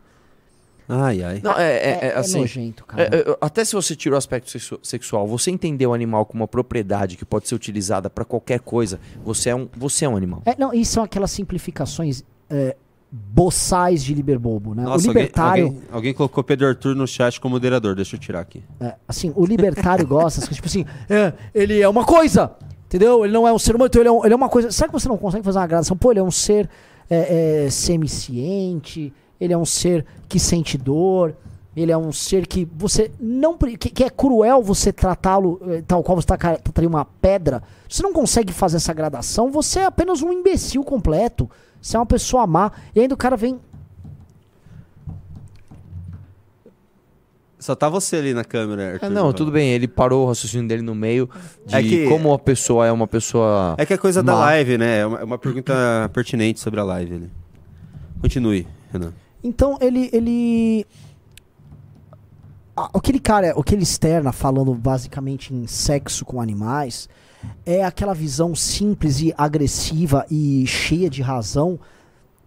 [0.93, 1.41] Ai, ai.
[1.43, 2.41] Não, é, é, É- é é assim.
[2.41, 3.05] nojento, cara.
[3.05, 6.43] é, é, até se você tira o aspecto sexu- sexual, você entender o animal como
[6.43, 10.17] uma propriedade que pode ser utilizada pra qualquer coisa, você é um, você é um
[10.17, 10.43] animal.
[10.45, 12.77] É, não, e são aquelas simplificações é,
[13.13, 14.83] boçais de liberbobo, né?
[14.85, 17.95] Nossa, o libertário, Alguém, alguém, alguém colocou Pedro Arthur no chat como moderador.
[17.97, 18.63] Deixa eu tirar aqui.
[18.81, 22.53] é, assim, o libertário gosta, tipo assim, é, ele é uma coisa,
[22.87, 23.25] entendeu?
[23.25, 24.71] Ele não é um ser humano, então ele é, um- ele é uma coisa.
[24.71, 25.97] Será que você não consegue fazer uma gradação?
[25.97, 26.69] Pô, ele é um ser
[27.09, 31.35] é, é, semiciente, ele é um ser que sente dor,
[31.75, 33.57] ele é um ser que você não.
[33.57, 37.63] que, que é cruel você tratá-lo eh, tal qual você tá trataria uma pedra.
[37.89, 41.49] Você não consegue fazer essa gradação, você é apenas um imbecil completo.
[41.81, 42.71] Você é uma pessoa má.
[42.95, 43.59] E ainda o cara vem.
[47.59, 49.07] Só tá você ali na câmera, Arthur.
[49.07, 51.29] É, não, tudo bem, ele parou o raciocínio dele no meio
[51.67, 53.75] de É que- como a pessoa é uma pessoa.
[53.77, 54.39] É que é coisa da má.
[54.41, 55.01] live, né?
[55.01, 55.75] É uma, é uma pergunta
[56.15, 57.15] pertinente sobre a live.
[57.17, 57.31] ali.
[58.23, 59.13] Continue, Renan.
[59.45, 60.09] Então ele.
[60.13, 60.87] ele...
[62.75, 67.11] Ah, Aquele cara, aquele externa falando basicamente em sexo com animais,
[67.65, 71.79] é aquela visão simples e agressiva e cheia de razão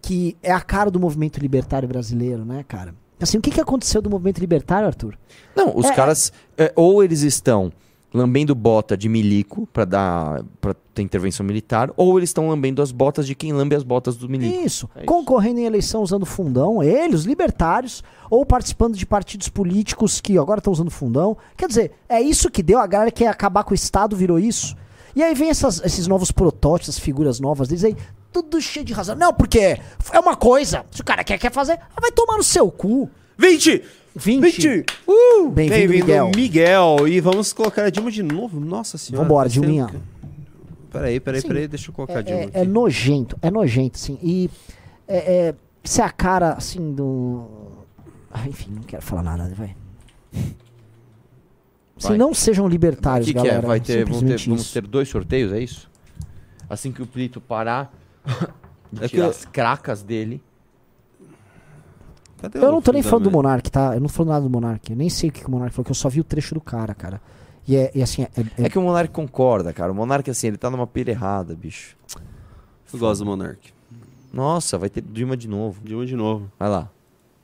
[0.00, 2.94] que é a cara do movimento libertário brasileiro, né, cara?
[3.20, 5.16] Assim, o que, que aconteceu do movimento libertário, Arthur?
[5.56, 7.72] Não, os É, caras é, ou eles estão
[8.12, 12.92] lambendo bota de milico pra dar para ter intervenção militar, ou eles estão lambendo as
[12.92, 14.64] botas de quem lambe as botas do milico.
[14.64, 14.88] Isso.
[15.04, 20.58] Concorrendo em eleição usando fundão, eles, os libertários, ou participando de partidos políticos que agora
[20.58, 21.36] estão usando fundão.
[21.56, 24.38] Quer dizer, é isso que deu, a galera que quer acabar com o Estado virou
[24.38, 24.76] isso.
[25.16, 27.96] E aí vem essas- esses novos protótipos, essas figuras novas deles aí,
[28.32, 29.14] tudo cheio de razão.
[29.14, 30.84] Não, porque é uma coisa.
[30.90, 33.08] Se o cara quer, quer fazer, ah, vai tomar no seu cu.
[33.38, 33.82] 20!
[34.16, 34.40] 20!
[34.42, 34.84] 20!
[35.06, 35.48] Uh!
[35.50, 36.30] Bem-vindo, Miguel.
[36.34, 37.08] Miguel.
[37.08, 38.58] E vamos colocar a Dilma de novo.
[38.60, 39.22] Nossa senhora.
[39.24, 39.88] Vambora, tá Dilminha.
[40.90, 41.68] Peraí, peraí, Sim, peraí.
[41.68, 44.18] Deixa eu colocar a Dilma É, é nojento, é nojento, assim.
[44.22, 44.48] E
[45.08, 45.16] é,
[45.48, 45.54] é,
[45.98, 47.46] é a cara, assim, do.
[48.32, 49.76] Ah, enfim, não quero falar nada, vai.
[51.96, 53.64] Se não sejam libertários, O que, que galera.
[53.64, 53.68] é?
[53.68, 55.90] Vai ter, vamos, ter, vamos ter dois sorteios, é isso?
[56.68, 57.92] Assim que o Plito parar
[58.92, 60.42] de É que tirar eu- as cracas dele.
[62.40, 63.30] Cadê Eu não tô nem falando do?
[63.30, 63.94] Monark, tá?
[63.94, 64.90] Eu não tô falando nada do Monark.
[64.90, 66.54] Eu nem sei o que, que o Monark falou, que eu só vi o trecho
[66.54, 67.20] do cara, cara.
[67.66, 69.90] E é, e assim, é, é- É que o Monark concorda, cara.
[69.90, 71.96] O Monark, assim, ele tá numa pira errada, bicho.
[72.92, 73.72] Eu gosto do Monark.
[74.32, 75.80] Nossa, vai ter Dilma de novo.
[75.82, 76.50] Dilma de novo.
[76.58, 76.90] Vai lá.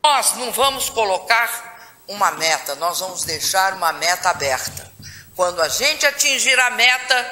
[0.02, 1.79] Nós não vamos colocar
[2.10, 4.90] uma meta, nós vamos deixar uma meta aberta.
[5.36, 7.26] Quando a gente atingir a meta,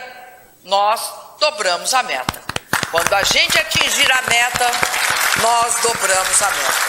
[0.65, 2.41] nós dobramos a meta.
[2.91, 4.65] Quando a gente atingir a meta,
[5.43, 6.89] nós dobramos a meta.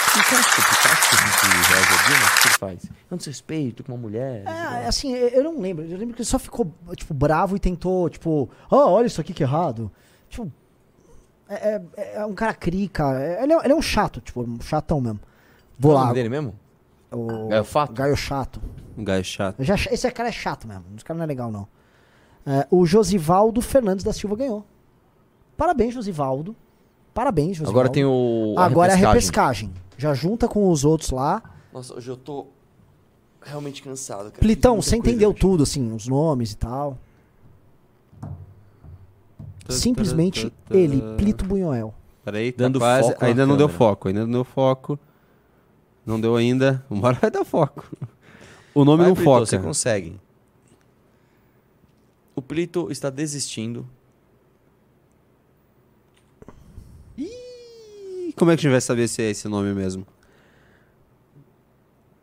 [2.08, 2.26] Dilma?
[2.26, 2.80] O que ele faz?
[3.10, 4.44] Não desrespeito com uma mulher.
[4.46, 5.84] É, assim, eu não lembro.
[5.86, 9.34] Eu lembro que ele só ficou, tipo, bravo e tentou, tipo, ah, olha isso aqui
[9.34, 9.92] que é errado.
[10.30, 10.52] Tipo,
[11.50, 13.04] é, é- é um cara crica.
[13.20, 15.20] é- ele, é, ele é um chato, tipo, um chatão mesmo.
[15.78, 16.04] Vou é o lá.
[16.04, 16.58] nome dele mesmo?
[17.12, 17.94] O Gaio Fato?
[17.94, 18.62] Gaio Chato.
[18.98, 19.64] Gajo chato.
[19.64, 20.84] Já esse cara é chato mesmo.
[20.96, 21.68] Esse cara não é legal, não.
[22.46, 24.66] É, o Josivaldo Fernandes da Silva ganhou.
[25.56, 26.56] Parabéns, Josivaldo.
[27.14, 27.80] Parabéns, Josivaldo.
[27.80, 28.56] Agora tem o.
[28.58, 29.70] a Agora é a repescagem.
[29.70, 29.90] repescagem.
[29.98, 31.42] Já junta com os outros lá.
[31.74, 32.48] Nossa, hoje eu tô
[33.42, 34.40] realmente cansado, cara.
[34.40, 35.40] Plitão, você entendeu hoje.
[35.40, 36.98] tudo, assim, os nomes e tal.
[39.70, 41.94] Simplesmente ele, Plito Bunhoel.
[42.24, 43.10] Peraí, tá Dando quase.
[43.10, 43.78] foco Ainda não deu câmera.
[43.78, 45.00] foco, ainda não deu foco.
[46.10, 46.84] Não deu ainda.
[46.90, 47.86] Uma hora vai dar foco.
[48.74, 49.46] O nome Vai, não Plito, foca.
[49.46, 50.20] Você consegue.
[52.36, 53.88] O Plito está desistindo.
[57.16, 60.06] Ih, Como é que a gente vai saber se é esse nome mesmo?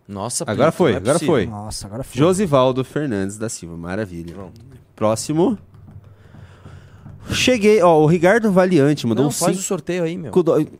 [0.08, 1.34] Nossa, Agora Plito, foi, não é agora possível.
[1.34, 1.46] foi.
[1.46, 2.18] Nossa, agora foi.
[2.18, 4.34] Josivaldo Fernandes da Silva, maravilha.
[4.96, 5.56] Próximo.
[7.30, 10.32] Cheguei, ó, o Ricardo Valiante mandou Não, um faz o cinco- sorteio aí, meu.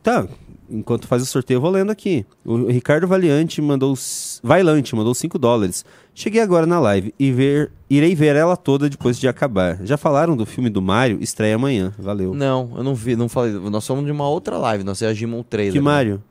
[0.03, 0.27] Tá,
[0.71, 2.25] enquanto faz o sorteio eu vou lendo aqui.
[2.45, 3.95] O Ricardo Valiante mandou...
[4.43, 5.85] Vailante mandou 5 dólares.
[6.15, 9.79] Cheguei agora na live e ver, irei ver ela toda depois de acabar.
[9.85, 11.19] Já falaram do filme do Mario?
[11.21, 11.93] Estreia amanhã.
[11.99, 12.35] Valeu.
[12.35, 13.53] Não, eu não vi, não falei.
[13.53, 15.73] Nós somos de uma outra live, nós reagimos um trailer.
[15.73, 15.85] Que né?
[15.85, 16.23] Mario?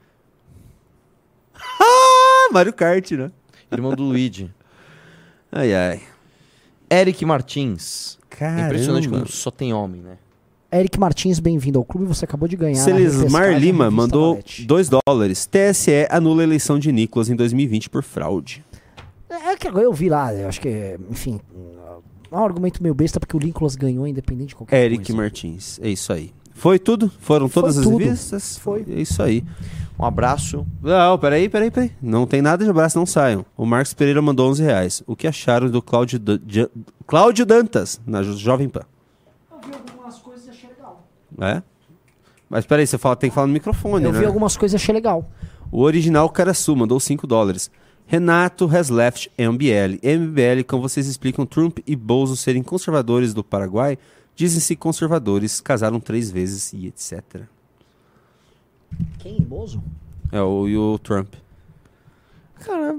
[1.80, 3.32] Ah, Mario Kart, né?
[3.72, 4.52] Irmão do Luigi.
[5.52, 6.02] Ai, ai.
[6.90, 8.18] Eric Martins.
[8.30, 8.64] Caramba.
[8.64, 10.18] Impressionante como só tem homem, né?
[10.80, 12.06] Eric Martins, bem-vindo ao clube.
[12.08, 12.76] Você acabou de ganhar.
[12.84, 14.66] Celismar Lima mandou Valete.
[14.66, 15.46] 2 dólares.
[15.50, 18.64] TSE anula a eleição de Nicolas em 2020 por fraude.
[19.30, 21.40] É que agora eu vi lá, eu acho que, enfim,
[22.32, 25.22] é um argumento meio besta porque o Nicolas ganhou independente de qualquer Eric coisa.
[25.22, 25.80] Martins.
[25.82, 26.34] É isso aí.
[26.54, 27.12] Foi tudo?
[27.20, 27.98] Foram Foi todas as tudo.
[27.98, 28.58] vistas?
[28.58, 28.86] Foi.
[28.90, 29.44] É isso aí.
[30.00, 30.66] Um abraço.
[30.82, 31.92] Não, peraí, peraí, peraí.
[32.02, 33.46] Não tem nada de abraço, não saiam.
[33.56, 35.04] O Marcos Pereira mandou 11 reais.
[35.08, 36.20] O que acharam do Cláudio,
[37.08, 38.82] Cláudio Dantas na Jo- Jovem Pan?
[39.52, 41.06] Eu vi algumas coisas e achei legal.
[41.40, 41.62] É?
[42.50, 44.20] Mas peraí, você fala, tem que falar no microfone, Eu né?
[44.20, 45.30] vi algumas coisas e achei legal.
[45.72, 47.70] O original Caraçu mandou 5 dólares.
[48.06, 49.98] Renato has left MBL.
[50.04, 53.98] MBL, como vocês explicam, Trump e Bozo serem conservadores do Paraguai,
[54.36, 57.42] dizem-se conservadores, casaram três vezes e etc.
[59.20, 59.42] Quem?
[59.42, 59.82] Bozo?
[60.32, 61.34] É, o, e o Trump.
[62.60, 62.96] Cara,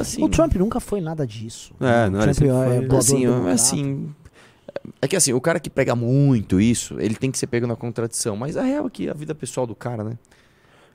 [0.00, 0.22] assim.
[0.22, 1.74] O Trump nunca foi nada disso.
[1.80, 4.14] É, não, ele Trump sempre é foi- doador assim, assim.
[5.00, 7.76] É que assim, o cara que prega muito isso, ele tem que ser pego na
[7.76, 8.36] contradição.
[8.36, 10.18] Mas a real é que a vida pessoal do cara, né?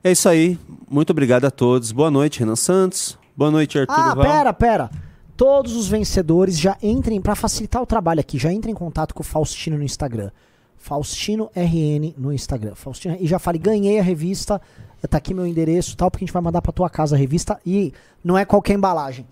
[0.03, 0.57] É isso aí.
[0.89, 1.91] Muito obrigado a todos.
[1.91, 3.17] Boa noite, Renan Santos.
[3.35, 4.25] Boa noite, Arthur Ah, Val.
[4.25, 4.89] pera, pera.
[5.35, 9.21] Todos os vencedores já entrem, pra facilitar o trabalho aqui, já entrem em contato com
[9.21, 10.31] o Faustino no Instagram.
[10.77, 12.75] Faustino RN no Instagram.
[12.75, 14.61] Faustino, e já fale, ganhei a revista,
[15.09, 17.19] tá aqui meu endereço e tal, porque a gente vai mandar pra tua casa a
[17.19, 17.93] revista e
[18.23, 19.25] não é qualquer embalagem.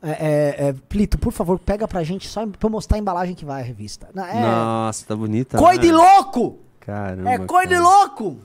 [0.00, 3.44] É, é, é, Plito, por favor, pega pra gente só pra mostrar a embalagem que
[3.44, 4.08] vai a revista.
[4.14, 5.58] É, Nossa, tá bonita.
[5.58, 5.82] coi né?
[5.82, 6.58] de louco!
[6.80, 7.30] Caramba.
[7.30, 7.86] É coi de cara.
[7.86, 8.38] louco!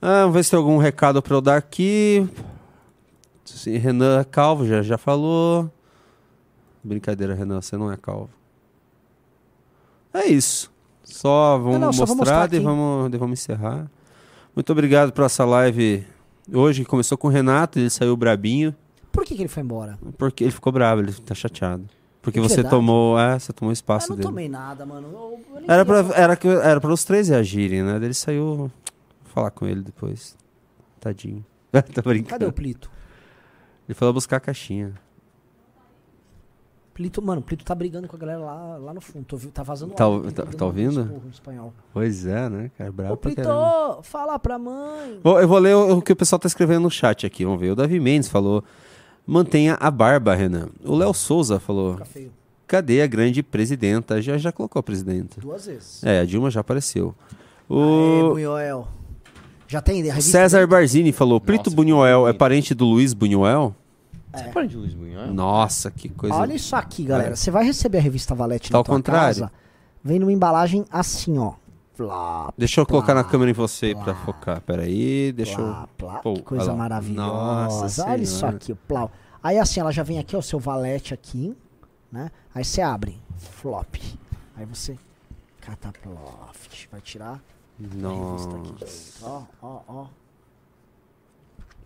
[0.00, 2.26] Ah, vamos ver se tem algum recado pra eu dar aqui.
[3.44, 5.70] Sim, Renan é calvo, já, já falou.
[6.82, 8.30] Brincadeira, Renan, você não é calvo.
[10.14, 10.70] É isso.
[11.04, 12.64] Só vamos Não, não, só mostrar, mostrar daí aqui.
[12.64, 13.90] vamos, vamos encerrar.
[14.54, 16.06] Muito obrigado por essa live
[16.52, 18.74] hoje, que começou com o Renato, ele saiu brabinho,
[19.20, 19.98] Por que, que ele foi embora?
[20.16, 21.84] porque ele ficou bravo, ele tá chateado.
[22.22, 22.74] Porque É você verdade.
[22.74, 24.26] tomou, é, você tomou o Eu espaço não dele.
[24.28, 25.08] tomei nada, mano.
[25.12, 27.96] Eu- eu Era pra, era, que- era pra os três reagirem, né?
[27.96, 28.56] Ele saiu.
[28.56, 28.70] Vou
[29.26, 30.36] falar com ele depois.
[30.98, 31.44] Tadinho.
[31.72, 32.30] tá brincando.
[32.30, 32.90] Cadê o Plito?
[33.86, 34.94] Ele foi lá buscar a caixinha.
[36.92, 39.24] Plito, mano, Plito tá brigando com a galera lá, lá no fundo.
[39.24, 41.22] Tô, tá vazando Tá, áudio, tá, tá um ouvindo?
[41.32, 41.72] espanhol.
[41.94, 42.92] Pois é, né, cara?
[42.92, 44.02] Bravo Ô, pra Plito, caramba.
[44.02, 45.18] fala pra mãe.
[45.24, 47.44] Eu vou ler o, o que o pessoal tá escrevendo no chat aqui.
[47.44, 47.70] Vamos ver.
[47.70, 48.62] O Davi Mendes falou:
[49.30, 50.68] mantenha a barba, Renan.
[50.84, 52.32] O Léo Souza falou: Fica feio.
[52.66, 54.20] cadê a grande presidenta?
[54.20, 55.40] Já, já colocou a presidenta.
[55.40, 56.02] Duas vezes.
[56.04, 57.14] É, a Dilma já apareceu.
[57.70, 57.76] Aê,
[58.22, 58.88] O Bunhoel.
[59.68, 60.32] Já tem a revista?
[60.32, 63.74] César Barzini falou: Plito Buñuel é parente do Luiz Buñuel?
[64.34, 65.32] Você é parente do Luiz Bunhão?
[65.34, 66.34] Nossa, que coisa.
[66.36, 67.32] Olha isso aqui, galera.
[67.32, 67.36] É.
[67.36, 69.26] Você vai receber a revista Valete Tá na ao tua contrário.
[69.42, 69.52] casa.
[70.04, 71.54] Vem numa embalagem assim, ó.
[72.00, 74.60] Plá, Deixa eu colocar na plá, câmera em você pra focar.
[74.62, 75.96] Peraí, deixa plá, eu.
[75.98, 76.18] plá.
[76.20, 77.26] Pô, que coisa maravilhosa.
[77.28, 79.12] Nossa Olha isso aqui, plau.
[79.42, 81.54] Aí assim, ela já vem aqui, ó, o seu valete aqui,
[82.10, 82.30] né?
[82.54, 83.96] Aí você abre, flop.
[84.56, 84.96] Aí você
[85.60, 86.88] cata ploft.
[86.90, 87.38] Vai tirar
[87.78, 89.20] a revista aqui direito.
[89.22, 90.06] Ó, ó, ó.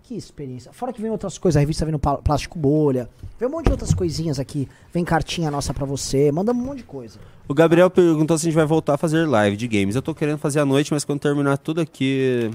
[0.07, 0.71] Que experiência.
[0.71, 3.09] Fora que vem outras coisas, a revista vem no plástico bolha.
[3.41, 4.69] Vem um monte de outras coisinhas aqui.
[4.93, 6.31] Vem cartinha nossa pra você.
[6.31, 7.19] Manda um monte de coisa.
[7.49, 9.97] O Gabriel perguntou se a gente vai voltar a fazer live de games.
[9.97, 12.51] Eu tô querendo fazer à noite, mas quando terminar tudo aqui,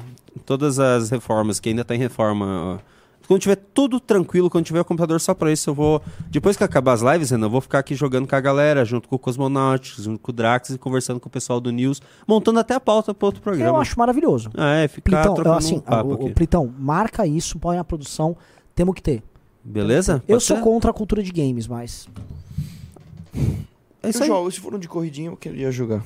[0.45, 2.45] todas as reformas, que ainda tá em reforma.
[2.45, 2.98] ó,
[3.29, 6.01] Quando tiver tudo tranquilo, quando tiver o computador só pra isso, eu vou.
[6.31, 9.07] Depois que acabar as lives, Renan, eu vou ficar aqui jogando com a galera, junto
[9.07, 12.59] com o Cosmonauts, junto com o Drax e conversando com o pessoal do News, montando
[12.59, 13.69] até a pauta para outro programa.
[13.69, 14.49] Eu acho maravilhoso.
[14.57, 16.23] É, ficar Plitão, assim, um papo o, aqui.
[16.23, 18.35] o Plitão, marca isso, põe na produção.
[18.73, 19.21] Temos que ter.
[19.63, 20.23] Beleza?
[20.27, 20.63] Eu Pode sou ser?
[20.63, 22.09] contra a cultura de games, mas.
[24.01, 24.27] É isso aí.
[24.27, 26.03] jogo, se for um de corridinha, eu queria jogar.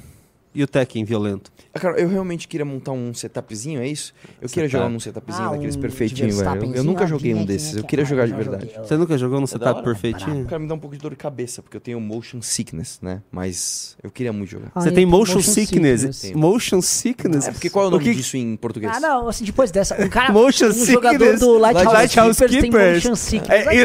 [0.55, 1.51] E o Tekken violento?
[1.73, 4.13] Ah, cara, eu realmente queria montar um setupzinho, é isso?
[4.39, 4.71] Eu queria Setup.
[4.71, 6.63] jogar num setupzinho Ah, daqueles um perfeitinho, velho.
[6.65, 8.65] Eu, eu nunca ah, joguei um de desses, eu nequinha, queria que- jogar de verdade.
[8.67, 8.87] joguei.
[8.87, 10.45] Você nunca jogou no É setup perfeitinho?
[10.45, 13.23] Cara, me dá um pouco de dor de cabeça, porque eu tenho motion sickness, né?
[13.31, 14.71] Mas eu queria muito jogar.
[14.75, 16.01] Ah, Você tem motion, motion sickness?
[16.01, 16.31] sickness.
[16.35, 17.47] Motion sickness?
[17.47, 18.93] É porque qual é o nome que- disso em português?
[18.95, 19.99] Ah, não, assim, depois dessa.
[19.99, 20.31] Um cara.
[20.31, 21.39] Motion um jogador sickness.
[21.39, 22.95] do Lighthouse, Lighthouse Keepers tem Keepers.
[23.03, 23.67] motion sickness.
[23.67, 23.75] É,